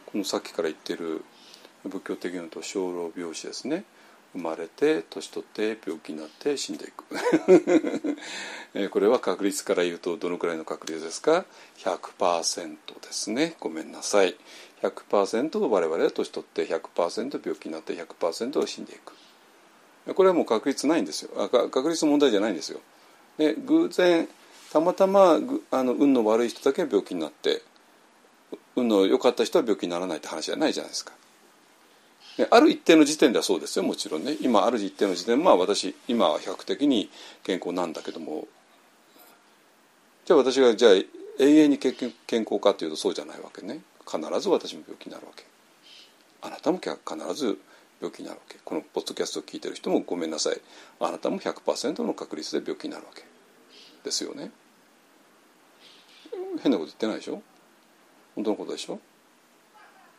[0.07, 1.23] このさっきから言ってる
[1.85, 3.85] 仏教的にと小老病死ですね。
[4.35, 7.05] 生まれて年取って病気になって死んでいく。
[8.91, 11.45] これは確率から言うとどのくらいの確率ですか
[11.77, 13.55] ？100%ですね。
[13.61, 14.35] ごめんなさい。
[14.81, 19.13] 100%我々は年取って100%病気になって100%死んでいく。
[20.13, 21.31] これはもう確率ないんですよ。
[21.37, 22.81] あ確率の問題じゃないんですよ。
[23.37, 24.27] で偶然
[24.71, 25.39] たまたま
[25.71, 27.61] あの運の悪い人だけ病気になって
[28.75, 31.13] 運の良かった人は病気にならないって話じゃないじゃないですか。
[32.51, 34.35] ある一定の時点ではそうですよもちろんね。
[34.41, 37.09] 今ある一定の時点まあ私今は比較的に
[37.43, 38.47] 健康なんだけども。
[40.25, 41.07] じゃあ私がじゃあ永
[41.39, 41.93] 遠に健
[42.29, 43.79] 康かというとそうじゃないわけね。
[44.05, 45.45] 必ず私も病気になるわけ。
[46.41, 46.95] あなたも必
[47.33, 47.57] ず
[48.01, 48.57] 病気になるわけ。
[48.65, 50.59] このポッドキャストを聞いてる人もごめんなさい。
[50.99, 53.23] あなたも100%の確率で病気になるわけ。
[54.03, 54.51] ですよね。
[56.61, 57.41] 変なこと言ってないでしょ？
[58.35, 58.99] 本当のことでしょ？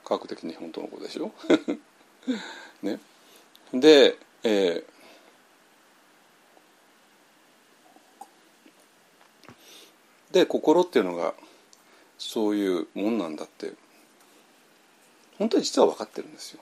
[0.04, 1.30] 科学的に本当のことでしょ？
[2.82, 2.98] ね、
[3.72, 11.34] で、えー、で心っていうのが
[12.18, 13.72] そういうもんなんだって
[15.38, 16.60] 本当に実は分かってるんですよ。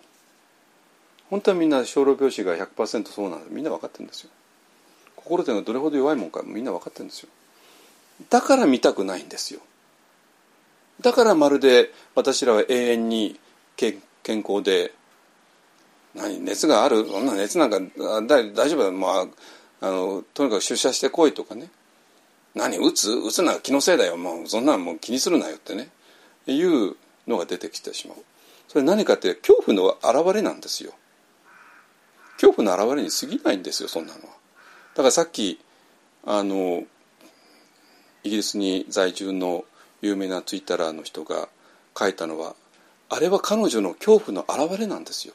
[1.30, 4.30] 本当はみんな小老病死が100%そうなんだみんな分かってるんですよ。
[5.16, 7.28] 心っていうのはどれほど弱いもんかみんな分かってるんですよ。
[8.30, 9.60] だから見たくないんですよ。
[11.00, 13.40] だからまるで私らは永遠に
[13.76, 14.92] 健康で
[16.14, 17.06] 何熱がある？
[17.06, 17.80] そんな熱なんか
[18.22, 19.26] 大丈夫だ、まあ、
[19.80, 21.68] あのとにかく出社してこいとかね。
[22.54, 23.10] 何打つ？
[23.10, 24.16] 打つのは気のせいだよ。
[24.16, 25.88] もうそんなのもう気にするなよってね。
[26.46, 26.96] いう
[27.26, 28.18] のが出てきてしまう。
[28.68, 30.92] それ何かって恐怖の表れなんですよ。
[32.34, 34.26] 恐怖の表れに過ぎないんですよそんなのは。
[34.94, 35.60] だからさっき
[36.24, 36.82] あの
[38.22, 39.64] イギリスに在住の
[40.02, 41.48] 有名なツイッターの人が
[41.96, 42.54] 書いたのは
[43.08, 45.34] あれは彼女の恐怖の表れなんですよ。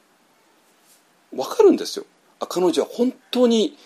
[1.32, 2.04] 分かるんですよ。
[2.40, 3.76] あ彼女は本当に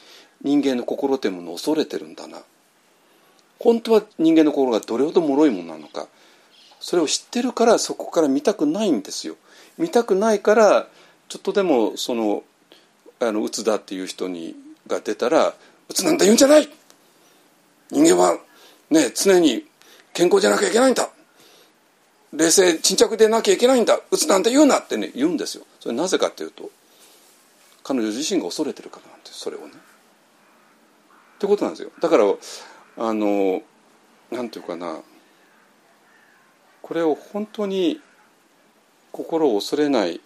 [0.43, 2.39] 人間の心というものを恐れてるんだな。
[3.59, 6.09] 本当は人間の心がどれほど脆いものなのか。
[6.81, 9.37] それを知ってるからそこから見たくないんですよ。
[9.79, 10.87] 見たくないから
[11.29, 12.43] ちょっとでもその
[13.21, 14.55] あの鬱だっていう人に
[14.87, 15.55] が出たら
[15.89, 16.69] 鬱なんだ言うんじゃない！
[17.91, 18.39] 人間は
[18.91, 19.65] ね常に
[20.13, 21.09] 健康じゃなきゃいけないんだ。
[22.35, 23.99] 冷静沈着でなきゃいけないんだ。
[24.11, 25.65] うつなんて言うなってね言うんですよ。
[25.81, 26.71] それなぜかっていうと
[27.85, 29.67] 彼女自身が恐れてるからなんですそれをね。
[29.67, 31.93] ってことなんですよ。
[32.01, 33.63] だからあの
[34.33, 35.01] なんていうかな。
[36.83, 38.01] これを本当に
[39.11, 40.21] 心を恐れない、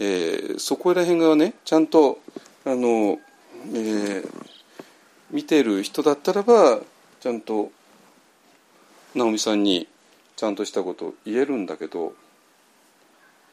[0.00, 2.18] えー、そこら辺がねちゃんと
[2.64, 3.20] あの、
[3.72, 4.28] えー、
[5.30, 6.80] 見てる人だったらば
[7.20, 7.70] ちゃんと
[9.14, 9.86] 直美さんに
[10.34, 12.14] ちゃんとしたことを言えるんだけど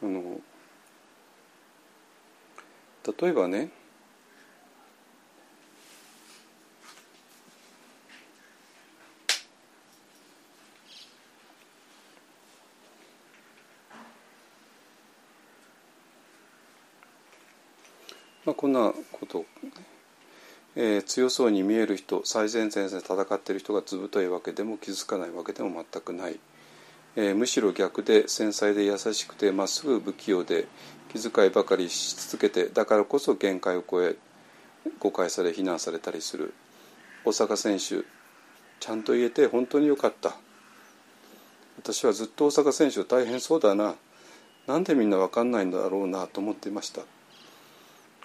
[0.01, 0.39] あの
[3.05, 3.69] 例えばね
[18.45, 19.45] まあ、こんなこと
[20.75, 26.39] えー、強そうに見える人最前線で戦っている人が図太いわけでも気づかないわけでも全くない、
[27.15, 30.67] えー、むしろ逆で繊細で優しくてまっすぐ不器用で
[31.11, 34.15] 気遣いばかりし続けてだからこそ限界を超え
[34.99, 36.53] 誤解され非難されたりする。
[37.25, 38.05] 大阪選手
[38.79, 40.35] ちゃんと言えて本当によかった。
[41.77, 43.95] 私はずっと大阪選手大変そうだな。
[44.67, 47.01] なんでみんな分かんないんだろうなと思っていました。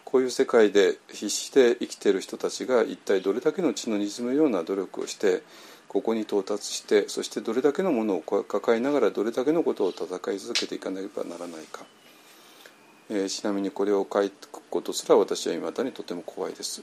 [0.05, 5.43] こういう世界で必死で生きている人たちが一体どれだけの血のにじむような努力をして
[5.95, 11.85] ここに到達してそしてどれだけのものを抱えながらどれだけのことを戦い続けていかなければならないか、
[13.11, 14.31] えー、ちなみにこれを書く
[14.69, 16.83] ことすら私は未だにとても怖いです、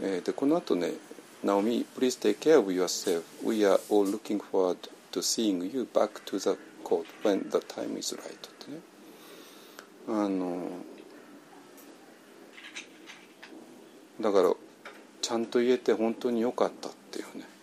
[0.00, 0.92] えー、でこの後ね
[1.44, 3.22] 「Naomi, please take care of yourself.
[3.44, 4.76] We are all looking forward
[5.10, 8.30] to seeing you back to the court when the time is right」っ
[8.64, 8.80] てね。
[10.06, 10.70] あの
[14.20, 14.54] だから
[15.20, 17.57] ちゃんと言えて本当に良かったっていうね。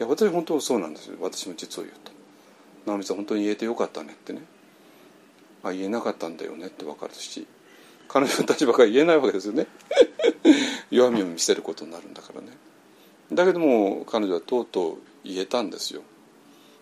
[0.00, 1.18] いや私本当そうなんですよ。
[1.20, 2.10] 私も実を言うと。
[2.86, 4.40] 直美さん本当に言えてよかったねってね。
[5.62, 7.46] あ言えなかったんだよねって分かるし。
[8.08, 9.66] 彼女の立場から言えないわけですよね。
[10.90, 12.48] 弱みを見せることになるんだからね。
[13.30, 16.02] だけども彼女はとうとう言えたんですよ。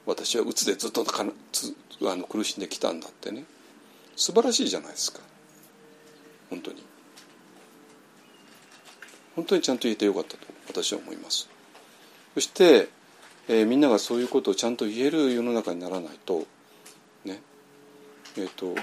[0.07, 3.47] 私はうつでずっとかつあの苦しんできたんだってね。
[4.15, 5.19] 素晴らしいじゃないですか。
[6.51, 6.85] 本当に。
[9.35, 11.49] 本当にちゃんと言えてよかったと私は思います。
[12.35, 12.97] そして、
[13.49, 16.47] えー、みんながそういうことをちゃんと言える世の中にならないと
[17.25, 17.41] ね。
[18.37, 18.75] えっ、ー、と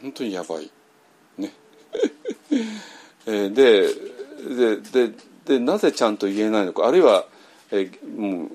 [0.00, 0.70] 本当にやばい。
[1.36, 1.52] ね。
[3.26, 3.88] えー、で
[4.54, 5.14] でで
[5.44, 6.86] でなぜちゃんと言えないのか。
[6.86, 7.26] あるいは、
[7.72, 8.48] えー、も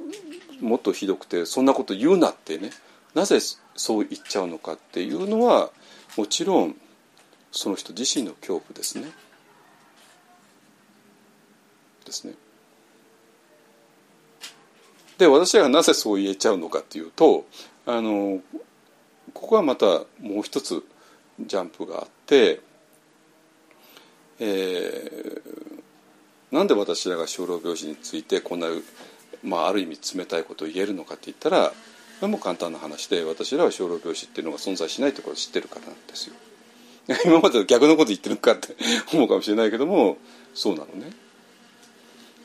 [0.62, 2.72] うもっとひどくてそんなこと言うなってね。
[3.14, 3.40] なぜ
[3.76, 5.72] そう言っちゃうのかっていうのは
[6.16, 6.80] もちろん
[7.52, 9.12] その人自身の恐怖ですね。
[12.06, 12.34] ですね。
[15.22, 17.46] で私がなぜそう言えちゃうのかっていうと
[17.86, 18.40] あの
[19.36, 19.86] ここはまた
[20.20, 20.84] もう一つ
[21.40, 22.60] ジャンプがあって、
[24.40, 28.66] えー、なんで私らが小老病死についてこんな、
[29.44, 31.74] まあ、ある意味冷たいことを言えるのかって言ったらこ
[32.24, 36.36] れも簡単な話で私らは小老病死っていうのが存在しないということを知ってるからなんですよ。
[37.26, 38.76] 今まで逆のこと言ってるかって
[39.14, 40.18] 思うかもしれないけども
[40.56, 41.12] そうなのね。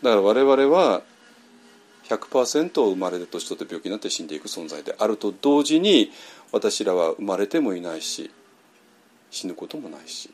[0.03, 1.03] だから我々は
[2.09, 6.13] 100%生まれて年取って病気になって死んでいく存在であると同時に
[6.53, 8.31] 私らは生まれてもいないし
[9.31, 10.31] 死ぬこともないし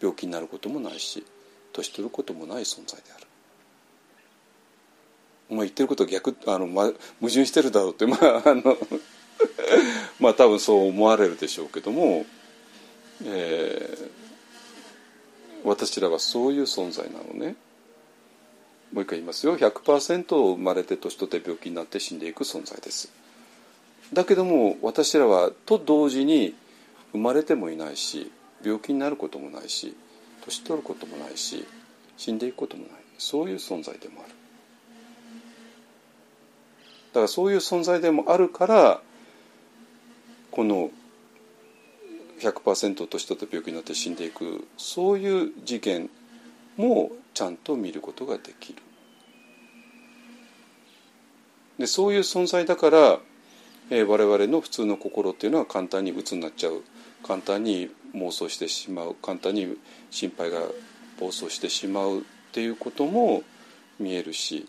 [0.00, 1.24] 病気になることもないし
[1.72, 3.26] 年取ることもない存在である。
[5.48, 6.84] お前言ってること逆あの、ま、
[7.20, 8.76] 矛盾してるだろうってまああの
[10.18, 12.24] まあ多分そう思われるでしょうけども、
[13.24, 17.56] えー、私らはそういう存在なのね。
[18.92, 19.56] もう一回言いますよ。
[19.56, 23.12] 100%生まれて年取って病気になって死んでいく存在です。
[24.12, 26.54] だけども私らはと同時に
[27.12, 28.30] 生まれてもいないし
[28.62, 29.96] 病気になることもないし
[30.44, 31.66] 年取ることもないし
[32.18, 32.92] 死んでいくこともない。
[33.18, 34.34] そういう存在でもある。
[37.12, 39.00] だからそういう存在でもあるから
[40.50, 40.90] この
[42.40, 46.10] 100%年取って病気になって死んでいくそういう事件
[46.76, 48.78] もちゃんと見ることができる。
[51.78, 53.18] でそういう存在だから、
[53.90, 56.82] えー、我々の普通の心っていうのは簡単に鬱になっちゃう。
[57.26, 59.14] 簡単に妄想してしまう。
[59.20, 59.76] 簡単に
[60.10, 60.60] 心配が
[61.18, 62.22] 暴走してしまうっ
[62.52, 63.42] ていうことも
[63.98, 64.68] 見えるし。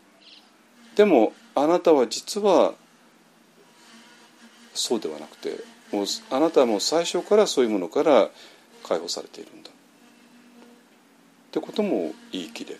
[0.95, 2.73] でもあなたは実は
[4.73, 5.57] そうではなくて
[5.91, 8.29] もうあなたはもう最初からそういうものから
[8.83, 9.69] 解放されているんだ。
[11.53, 12.79] ってことも言い切れる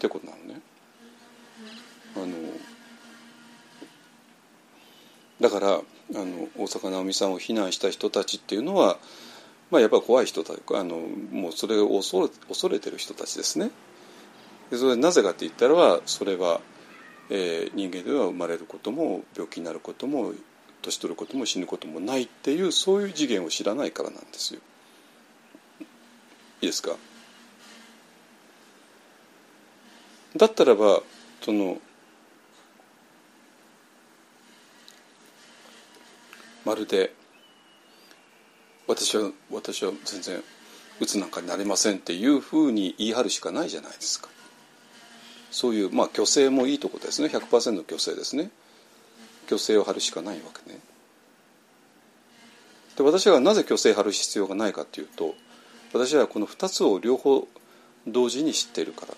[0.00, 0.60] てことなのね。
[2.16, 2.26] あの
[5.40, 5.80] だからあ
[6.24, 8.98] の大坂なおみさんを非難した人たちっていうのは、
[9.70, 10.96] まあ、やっぱり怖い人たちあの
[11.30, 13.70] もうそれを恐れ恐れてる人たちですね。
[14.72, 16.60] でそれなぜかって言ったらそれは、
[17.30, 20.32] えー、人間では生まれることも病気になることも
[20.82, 24.60] 年取ることも死ぬこともないっていうそういう次元を知らないからなんですよ。
[26.60, 26.96] いいですか？
[30.36, 31.02] だったらば
[31.42, 31.78] その
[36.64, 37.14] まるで
[38.86, 40.42] 私は私は全然
[41.00, 44.28] うつなんかになれませんっていうふうに言い張るしかないじゃないですか。
[45.50, 47.28] そういうまあ虚勢もいいとこですね。
[47.28, 48.50] 100%の虚勢ですね。
[49.46, 50.78] 虚勢を張るしかないわけね。
[52.96, 55.34] で私はなぜ虚勢張る必要がないかっていうと
[55.92, 57.46] 私はこの2つを両方
[58.06, 59.14] 同時に知っているから。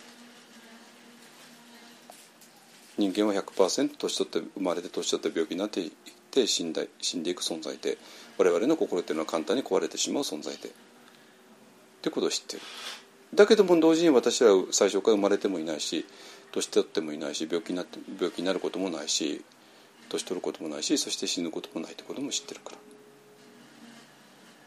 [2.98, 5.90] 人間は100%年取って生まれて年取って病気になっていっ
[6.30, 7.96] て死んだ死んでいく存在で
[8.36, 10.68] 我々の心っていうのは簡単に壊れてしまう存在で。
[10.68, 10.72] っ
[12.02, 12.62] てことを知ってる。
[13.34, 16.04] だけども同時に私は最初から生まれてもいないし
[16.52, 19.44] 年取ってもいないし病気になって病気になることもないし
[20.08, 22.89] 年取ることもないしそして死ぬこともないってことも知ってるから。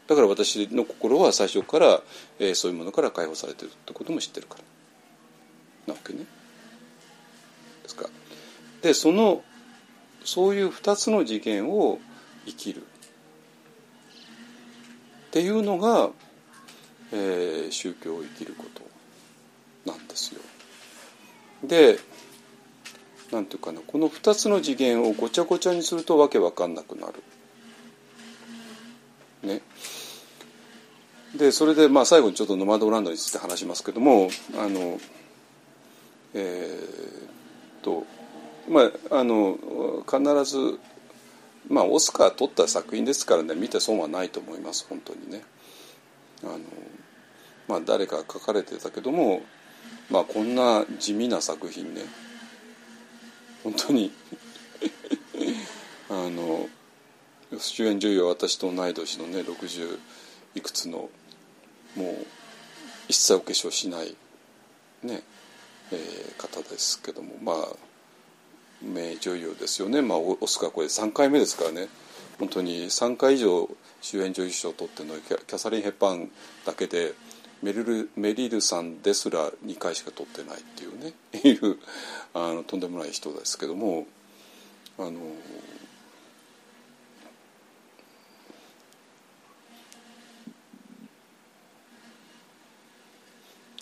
[0.06, 2.02] だから私の心は最初から、
[2.38, 4.64] えー、そういうものから解放されてるってことも知ってるから
[5.86, 6.20] なわけね。
[7.82, 8.08] ですか。
[8.82, 9.42] でその
[10.24, 11.98] そういう2つの次元を
[12.46, 12.84] 生きるっ
[15.30, 16.10] ていうのが、
[17.12, 20.40] えー、宗教を生きることなんですよ。
[21.62, 21.98] で
[23.32, 27.14] なんていうかなこの2つの次元をごちゃごちゃにするとわけわかんなくなる。
[29.44, 29.62] ね。
[31.36, 34.98] でそれでまあ最後にちょっとノマドランドについて話しますけどもあの
[36.32, 38.04] えー、と
[38.68, 39.56] まああの
[40.08, 40.78] 必ず
[41.68, 45.42] まあオスカー取った作品ですからね見て損はないと思います本当にね。
[46.42, 46.58] あの
[47.68, 49.42] まあ誰か書かれてたけども
[50.10, 52.02] まあこんな地味な作品ね
[53.62, 54.12] 本当に
[56.10, 56.68] あの
[57.58, 59.98] 主演女優は私と同い年のね60
[60.54, 61.08] いくつの
[61.96, 62.26] もう
[63.08, 64.16] 一切お化粧しない
[65.02, 65.22] ね、
[65.92, 67.66] えー、方ですけどもまあ
[68.82, 71.88] 名女優ですよね、まあ、オスカーこれ3回目ですからね。
[72.38, 73.68] 本当に3回以上
[74.00, 76.30] 主演女優賞を取ってるのキャサリン・ヘッパン
[76.66, 77.14] だけで
[77.62, 81.14] メリルメリルさんですら2回しか取ってないっていうね。
[81.32, 81.78] いう
[82.34, 84.06] あのとんでもない人ですけども
[84.98, 85.12] あの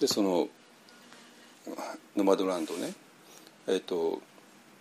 [0.02, 0.48] でその
[2.16, 2.92] ノマドランドね。
[3.68, 4.20] えっ、ー、と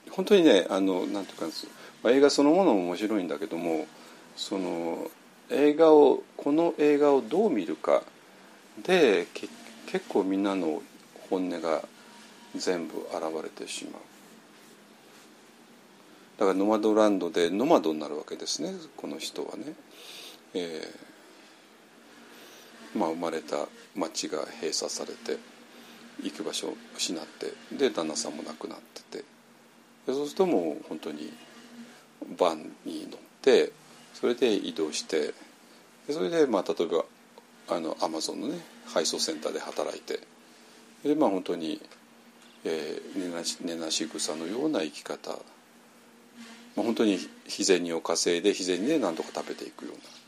[0.10, 1.46] 本当にねあのなんていうか、
[2.02, 3.86] まあ、映画そのものも面白いんだけども
[4.36, 5.12] その
[5.52, 8.02] 映画をこの映画をどう見るか。
[8.84, 9.28] で
[9.86, 10.82] 結構みんなの
[11.30, 11.84] 本音が
[12.56, 14.02] 全部現れてしまう。
[16.40, 19.76] だからノマドランドでノマドになるわけですねこの人はね。
[20.56, 21.11] えー
[22.96, 25.40] まあ、生まれた町が閉鎖されて
[26.24, 29.24] 行く場所を失ってで旦那さんも亡くなってて。
[30.06, 31.32] そうするともう本当に
[32.38, 33.72] バンに乗って
[34.14, 35.34] それで移動して
[36.10, 37.06] それでまあ例えば
[37.76, 40.20] あのアマゾンのね配送センターで働いて
[41.04, 41.82] でまあ本当に、
[42.66, 50.21] えー、寝なし寝なし草のような生き方、まあ、本当に日銭を稼いで日銭で何とか食べていくような。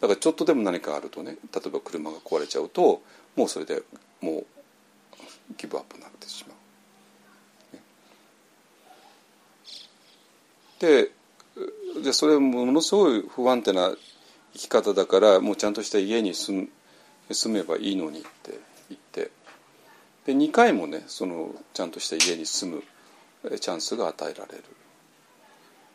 [0.00, 3.02] だからちょっとでも何かあるとね例えば車が壊れちゃうと
[3.36, 3.82] もうそれで
[4.20, 4.46] もう
[5.56, 6.56] ギブアップになってしまう。
[10.80, 11.10] で
[12.02, 13.92] でそれものすごい不安定な
[14.54, 16.70] 生き方だからもうちゃんとした家に住
[17.30, 18.58] 住めばいいのにって
[18.88, 19.30] 言って
[20.24, 22.82] で2回もねそのちゃんとした家に住
[23.44, 24.64] むチャンスが与えられる。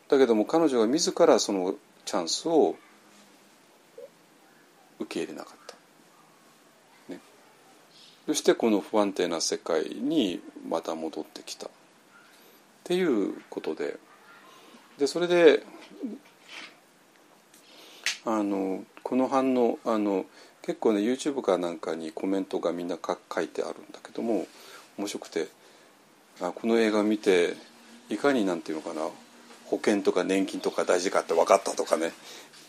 [0.08, 1.74] だけども彼女が自らその
[2.04, 2.76] チャンスを
[5.00, 7.20] 受け入れなかった、ね、
[8.26, 11.66] そしてこの不安定な世界にまた戻ってきた。
[11.66, 11.70] っ
[12.84, 13.96] ていうことで。
[14.98, 15.62] でそれで
[18.24, 20.24] あのこの反応あの
[20.62, 24.46] 結構ね YouTube かなんかにコメントがみんな書いてあるんだけども
[24.96, 25.48] 面白くて
[26.40, 27.56] あこの映画見て
[28.08, 29.02] いかになんていうのかな
[29.66, 32.12] 保険とか年金とか大事かって分かったとかね。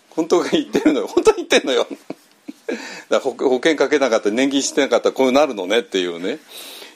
[0.09, 1.07] 本当が言ってるのよ。
[1.07, 1.87] 本当に言ってんのよ。
[3.09, 6.39] だ保保険かけなかった年金してなかったらこうなるのねっていうね。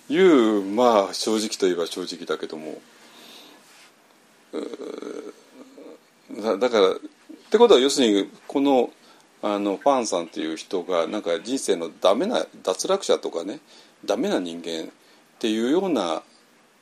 [0.09, 2.81] いうまあ正直といえば正直だけども。
[6.59, 6.95] だからっ
[7.49, 8.91] てことは要するにこの
[9.41, 13.59] あのファンさんっていう人がなんか人生のダメな脱落者とかね
[14.05, 14.87] ダメな人間っ
[15.39, 16.21] ていうような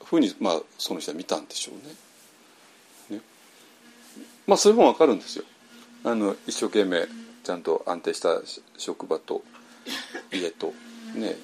[0.04, 3.18] ふうに、まあ、その人は見たんでしょうね。
[3.18, 3.24] ね。
[4.48, 5.46] まあそれもわかるんですよ。
[6.04, 7.08] あの一生懸命。
[7.50, 8.40] ちゃんと安定した
[8.78, 9.42] 職場と
[10.32, 10.72] 家と、
[11.16, 11.36] ね、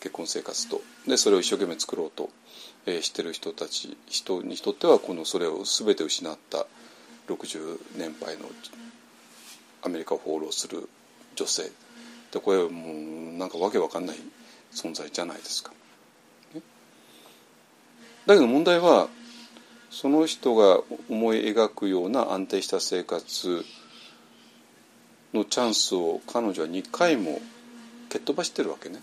[0.00, 0.80] 結婚生活と。
[1.06, 2.30] でそれを一生懸命作ろうと、
[2.86, 6.66] えー、してる人たち人にとってはこのそれを全て失った
[7.28, 8.46] 60年配の
[9.84, 10.88] アメリカを放浪する
[11.36, 11.70] 女性。
[12.32, 12.92] でこれはも
[13.34, 14.16] うなんかわけわかんない
[14.72, 15.70] 存在じゃないですか。
[16.52, 16.62] ね、
[18.26, 19.06] だけど問題は
[19.88, 23.64] その人が思い描くような安定した生活
[25.38, 27.40] のチャンスを彼女は2回も
[28.08, 29.00] 蹴っ飛ばしてるわけね。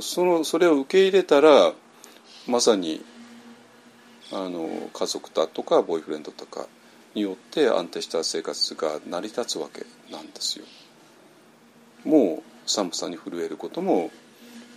[0.00, 1.72] そのそれを受け入れたら
[2.46, 3.04] まさに
[4.32, 6.66] あの家族だとかボーイフレンドとか
[7.14, 10.64] によって安定した生活が成り立つわけなんですよ。
[12.04, 14.10] もう寒さに震えることも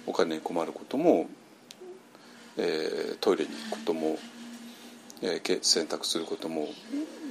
[0.05, 1.27] お金に困ることも、
[2.57, 4.17] えー、トイレに行くことも、
[5.25, 6.67] えー、洗濯することも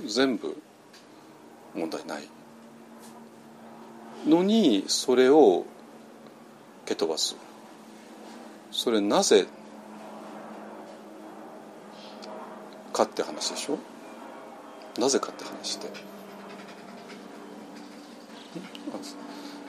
[0.06, 0.56] 全部
[1.74, 2.28] 問題ない
[4.26, 5.66] のにそれを
[6.86, 7.36] 蹴飛ばす。
[8.70, 9.46] それなぜ
[12.94, 13.78] かって話でしょ？
[14.98, 15.88] なぜかって話で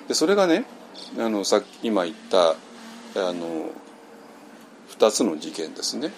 [0.07, 0.65] でそれがね
[1.17, 2.55] あのさ今言ったあ
[3.33, 3.69] の
[4.97, 6.11] 2つの事件ですね。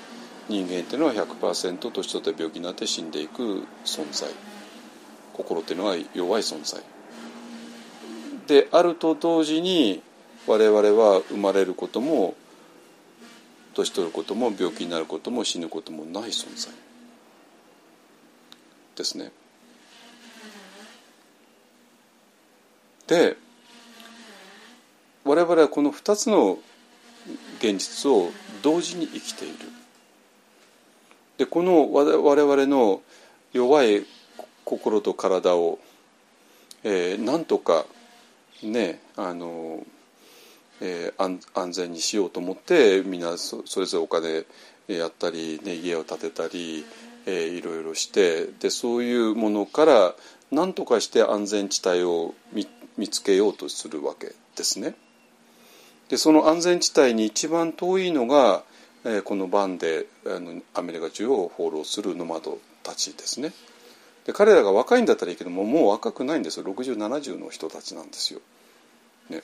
[0.48, 4.30] 人間っていうのは100%年取って病気になって死んでいく存在
[5.34, 6.82] 心っていうのは弱い存在
[8.48, 10.02] であると同時に
[10.48, 12.36] 我々は生まれることも
[13.74, 16.74] 年取ることも病気になることも死ぬこともない存在
[18.96, 19.32] ですね。
[23.08, 23.36] で
[25.24, 26.60] 我々はこの2つの
[27.58, 28.30] 現実を
[28.62, 29.75] 同時に生きている。
[31.38, 33.02] でこの我々の
[33.54, 34.06] 弱い
[34.64, 35.80] 心と体を、
[36.84, 37.86] えー、なんとか
[38.64, 39.86] ねあの、
[40.82, 44.46] えー、安全にしようと思ってみんなそれぞれお金
[44.88, 46.86] やったり、ね、家を建てたり、
[47.26, 50.16] えー、いろいろしてでそういうものから
[50.52, 52.68] 何とかして安全地帯を見
[52.98, 54.96] 見つけようとするわけですね。
[56.08, 58.64] でその安全地帯に一番遠いのが、
[59.06, 63.54] え、このバンであのアメリカ中を放浪するノマドたちですね。
[64.26, 68.42] で彼らが若いんだったらいいけどももう若くないんですよ6070の人たちなんですよ。
[69.30, 69.44] ね、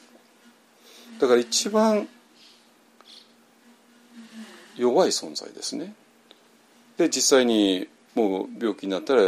[1.20, 2.08] だから一番
[4.76, 5.94] 弱い存在ですね。
[6.98, 9.22] で実際にもう病気になったら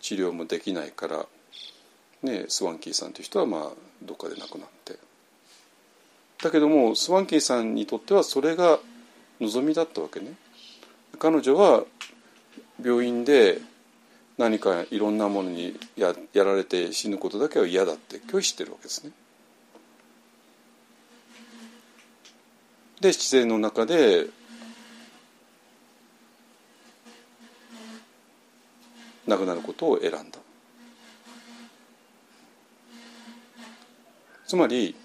[0.00, 1.26] 治療もできないから、
[2.22, 3.70] ね、スワンキーさんという人はまあ
[4.02, 4.98] どっかで亡くなって
[6.42, 8.78] だけどもスワンキーさんにとってはそれが
[9.40, 10.34] 望みだったわけね。
[11.18, 11.84] 彼女は
[12.82, 13.60] 病院で
[14.38, 19.12] 何かいろんなものにややられて死ぬことだけは嫌だって拒否してるわけですね。
[23.00, 24.26] で自然の中で
[29.26, 30.38] 亡くなることを選んだ。
[34.46, 34.96] つまり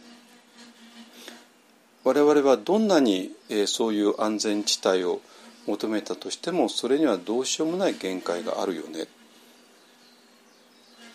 [2.06, 5.22] 我々はどんなに、え、そういう安全地帯を
[5.68, 9.08] 求めたとしてもそれにはどうしようもない限界があるよね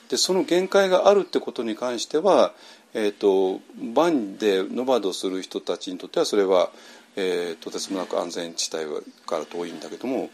[0.09, 2.53] でその限界があるってことに関しては、
[2.95, 3.61] えーと、
[3.95, 6.71] バンでノバドする人たちにとってはそれは、
[7.15, 8.87] えー、とてつもなく安全地帯
[9.25, 10.31] から遠いんだけども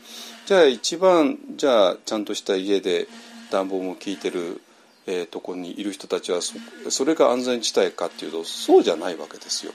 [0.47, 3.07] じゃあ一番じゃあちゃんとした家で
[3.51, 4.62] 暖房も効いてる、
[5.07, 6.55] えー、とこにいる人たちはそ
[6.89, 9.73] それが安全地帯かっていうとそうじゃないわけですよ。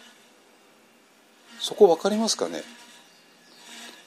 [1.62, 2.64] そこ分かりますかね？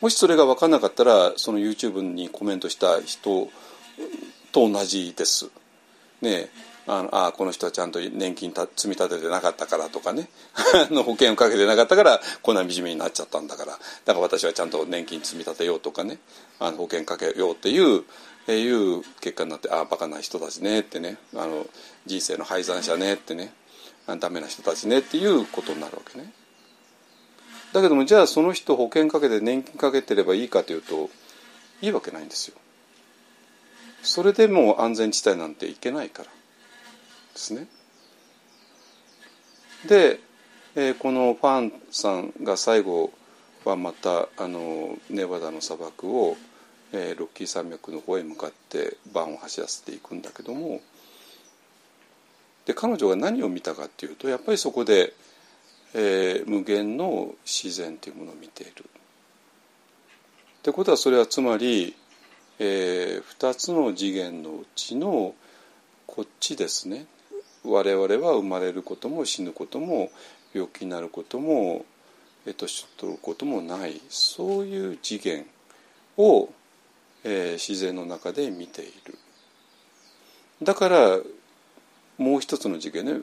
[0.01, 3.49] もしそれが分からなかったらその YouTube にコメントした人
[4.53, 5.51] と同じです。
[6.21, 6.49] ね
[6.87, 10.29] あのあこの人はちゃんと年金た積み立ててなかったからとかね。
[10.91, 13.73] の保険をかけてなかったからこんな惨めになっちゃったんだから。
[13.73, 16.19] だから私はちゃんと年金積み立てようとかね。
[16.59, 18.05] あの保険かけようっていう、
[18.47, 21.17] えいう結果になってああバカな人たちねってね。
[21.35, 21.67] あの
[22.05, 23.55] 人生の敗残者ねってね。
[24.19, 26.31] ダメな人たちねっていうことになるわけね。
[27.75, 31.11] だけどもじゃあその人保険かけて年金かけてればいいかというと
[31.83, 32.57] いいわけないんですよ。
[34.05, 36.33] それでも安全地帯なんていけないからで
[37.35, 37.67] すね。
[39.89, 40.21] で、
[40.77, 43.13] えー、このファンさんが最後
[43.65, 46.37] はまたあのネバダの砂漠を、
[46.93, 50.81] えーロッキー山脈の方へ向かってバンを走らせていくんだけども
[52.67, 55.13] で彼女が何を見たかっていうとやっぱりそこで、
[55.95, 58.85] えー無限の自然というものを見ている。
[60.59, 61.95] ってことはそれはつまり、
[62.59, 65.35] え2つの次元のうちの
[66.07, 67.07] こっちですね。
[67.65, 70.11] 我々は生まれることも死ぬことも
[70.53, 71.85] 病気になることも
[72.47, 74.01] えっ年取ることもない。
[74.09, 75.47] そういう次元
[76.17, 76.49] を、
[77.25, 79.17] えー自然の中で見ている。
[80.63, 81.19] だから
[82.19, 83.21] もう一つの次元ね。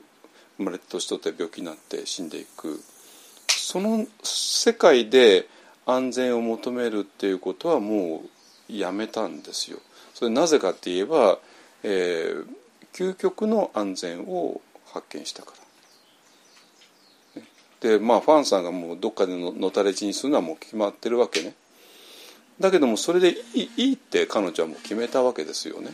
[0.58, 2.80] 生まれて年取って病気になって死んでいく
[3.48, 5.46] その世界で
[5.86, 8.22] 安全を求めるっていうことはも
[8.70, 9.78] うやめたんですよ。
[10.14, 11.38] それなぜかって言えば、
[11.82, 12.46] えー
[12.92, 14.60] 究極の安全を
[14.92, 17.42] 発見したから。
[17.80, 21.54] でまあファンさんがもうどっかでののたれ死にするのはもう決まってるわけね。
[22.60, 25.90] だけどもそれでいいって彼女はもう決めたわけですよね。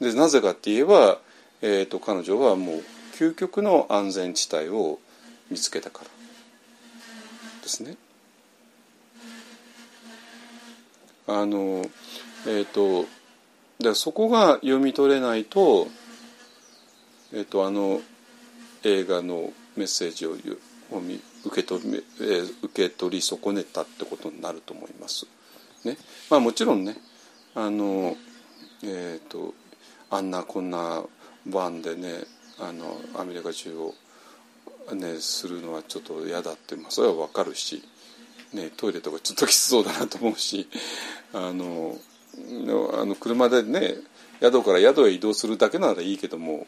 [0.00, 1.18] でなぜかって言えば、
[1.62, 2.82] えー、と彼女はもう
[3.14, 4.98] 究極の安全地帯を
[5.50, 6.06] 見つけたから
[7.62, 7.96] ですね。
[11.26, 11.84] あの
[12.48, 13.06] えっ、と
[13.78, 15.88] でそこが読み取れないと,、
[17.32, 18.00] えー、とあの
[18.82, 20.60] 映画のメッセージをゆ
[20.90, 25.26] をみ受け取り、えー受け取り損ねたってことになると思います。
[25.84, 25.96] ね
[26.28, 26.96] まあ、もちろんね
[27.54, 28.16] あの、
[28.82, 29.54] えー、と
[30.10, 31.02] あんなこんな
[31.46, 32.24] バンでね
[32.58, 33.94] あのアメリカ中を、
[34.94, 37.82] ね、するのはちょっと嫌だって、まあ、それは分かるし、
[38.52, 40.68] ね、トイレとかちょっときつそうだなと思うし
[41.32, 41.96] あの
[43.00, 43.94] あの車でね
[44.40, 46.66] 宿から宿へ移動するだけならいいけども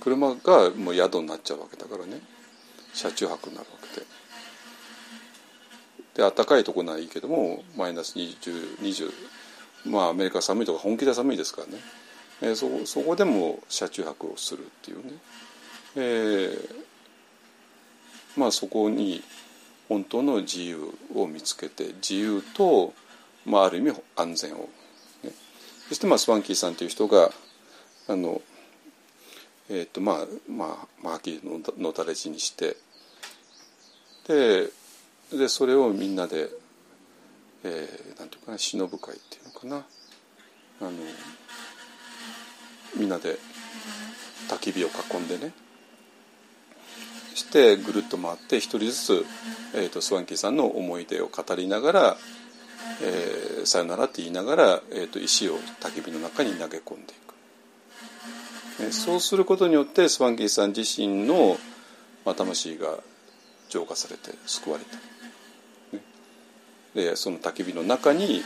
[0.00, 2.20] 車がもう宿になっちゃうわけだからね
[2.92, 4.06] 車中泊になるわけで。
[6.14, 9.10] で暖かいとこならいいけどもマイナス2020 20
[9.86, 11.78] まあアメリカ寒いとか本気で寒いですからね、
[12.42, 15.12] えーそそこでも車中泊をするっていうね、
[15.96, 16.84] えー
[18.36, 19.22] まあそこに
[19.88, 22.92] 本当の自由を見つけて自由と、
[23.46, 24.68] まあ、ある意味安全を、
[25.22, 25.30] ね、
[25.88, 27.30] そしてまあスワンキーさんという人が
[28.08, 28.42] あの
[29.68, 30.16] えーとまあ
[30.50, 32.76] まあまあはっきりののたれ死にして
[34.26, 34.68] で
[35.32, 36.48] でそれをみんなで、
[37.62, 39.84] えーなんていうかな忍ぶ会っていうのかな。
[40.80, 40.90] あの
[42.96, 43.38] みんなで
[44.48, 45.52] 焚き火を囲んでね
[47.34, 49.26] してぐるっと回って一人ずつ、
[49.74, 52.16] えー、とスワンキーさんの思い出を語りながら
[53.02, 57.16] 「えーさよなら」って言いながら、えー、と石を焚き火の中に投げ込んでい
[58.78, 58.82] く。
[58.84, 61.58] ねそうすることによってスワンキーさん自身の、
[62.24, 62.98] まあ、魂が
[63.68, 64.96] 浄化されて救われた。
[65.96, 66.02] ね
[66.94, 68.42] でその焚き火の中に、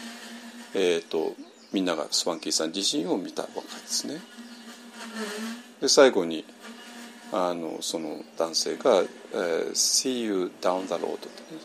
[0.75, 1.35] えー、と
[1.73, 4.21] みんながスワンキーさん自身を見たわけですね。
[5.81, 6.45] で最後に
[7.33, 11.61] あのその男性が「えー See you down the road」ってね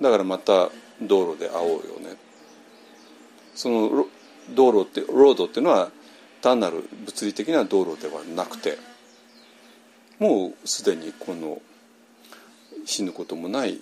[0.00, 0.70] だからまた
[1.02, 2.16] 道路で会おうよね
[3.54, 4.06] その
[4.50, 5.90] 道路ってロードっていうのは
[6.40, 8.78] 単なる物理的な道路ではなくて
[10.18, 11.60] もうすでにこの
[12.86, 13.80] 死ぬこともない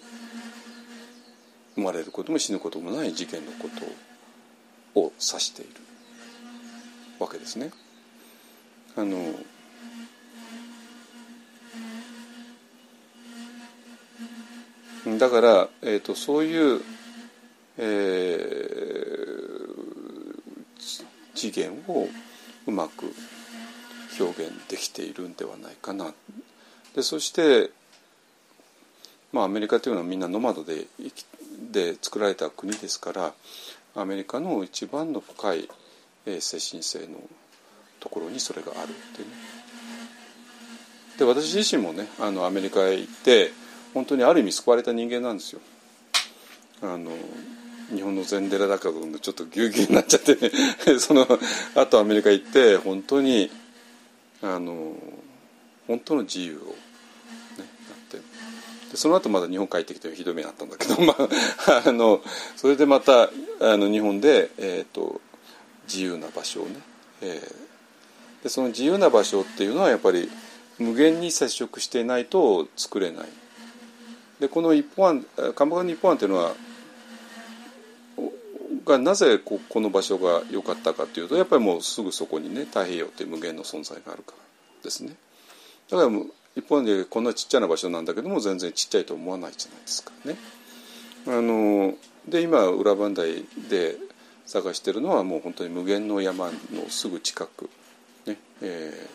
[1.76, 3.68] 生まれることも死ぬこともない事件のこ
[4.94, 5.70] とを指している
[7.20, 7.70] わけですね。
[8.96, 9.16] あの
[15.18, 16.82] だから、えー、とそういう、
[17.78, 18.66] えー
[21.36, 22.08] 次元を
[22.66, 23.12] うまく
[24.18, 26.14] 表現できているんではないかな。
[26.94, 27.70] でそして、
[29.32, 31.24] まあ、アメリカというのはみんなノマドで生き
[31.76, 33.34] で作られた国ですから
[33.94, 35.68] アメリカの一番の深い、
[36.24, 37.18] え精神性の
[38.00, 39.34] ところにそれがあるっていうね。
[41.18, 43.52] で私自身もねあのアメリカへ行って
[43.94, 45.60] 本当にある意味救われた人間なんですよ。
[46.82, 47.10] あの
[47.94, 50.50] 日本の禅寺だからちょっとぎゅうぎゅうになっちゃってね
[50.98, 51.26] その
[51.74, 53.50] あとアメリカ行って本当に
[54.42, 54.94] あの
[55.86, 56.66] 本当の自由を、ね、
[57.58, 57.66] なっ
[58.10, 58.18] て
[58.96, 62.22] でその後まだ日本帰ってきてひどい目にあったんだけど、 まあ、あの
[62.56, 65.20] それでまたあの日本で、えー、と
[65.86, 66.80] 自由な場所をね、
[67.20, 67.66] えー
[68.46, 70.30] でその自由な場所っていうのはやっぱり
[70.78, 73.28] 無限に接触していないと作れない。
[74.38, 76.54] でこの一本案鎌倉の一本案っていうのは
[78.84, 84.38] がなぜここの場所が良かったかというとやっぱりもうすぐそこにね太平洋っていう無限の存在があるから
[84.84, 85.16] ですね。
[85.90, 90.36] だからもう一方でこんなちっちゃな場所なんだけども全然ちっちゃいと思わないじゃないですかね。
[91.28, 91.94] あの
[92.28, 93.96] で今裏磐梯で
[94.46, 97.68] 探してるのはもう本当に無限の山のすぐ近く、
[98.26, 99.08] ねえ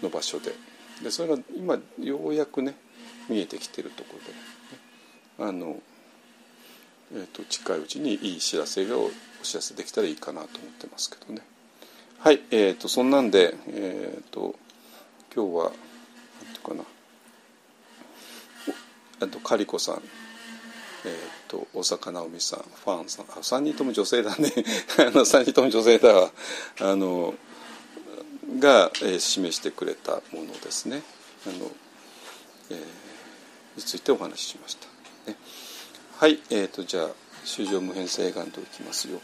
[0.00, 0.52] ー、の場所で
[1.02, 2.74] でそれが今ようやくね
[3.28, 4.14] 見えてきてるとこ
[5.38, 5.76] ろで、ね、あの、
[7.12, 9.10] えーと、近いうちにいい知らせがお
[9.42, 11.42] 知らせできたらいいかなと思ってますけどね。
[12.18, 14.54] はい、えーと、そんなんで、えーと、
[15.34, 15.72] 今日は
[16.64, 16.82] かな。
[19.20, 20.02] あとカリコさん。
[21.06, 22.60] えーと、大坂なおみさん。
[22.60, 23.26] ファンさん。
[23.26, 24.52] あ3人とも女性だね。
[24.98, 26.32] あの3人とも女性だわ。
[26.80, 27.34] あの
[28.58, 31.02] が、えー、示してくれたものですね。
[31.46, 31.70] あの、
[32.70, 32.78] えー、
[33.76, 34.86] についてお話ししました、
[35.30, 35.36] ね、
[36.16, 36.40] はい。
[36.50, 37.10] えーと、とじゃあ
[37.44, 39.20] 修正無変性願といきますよ。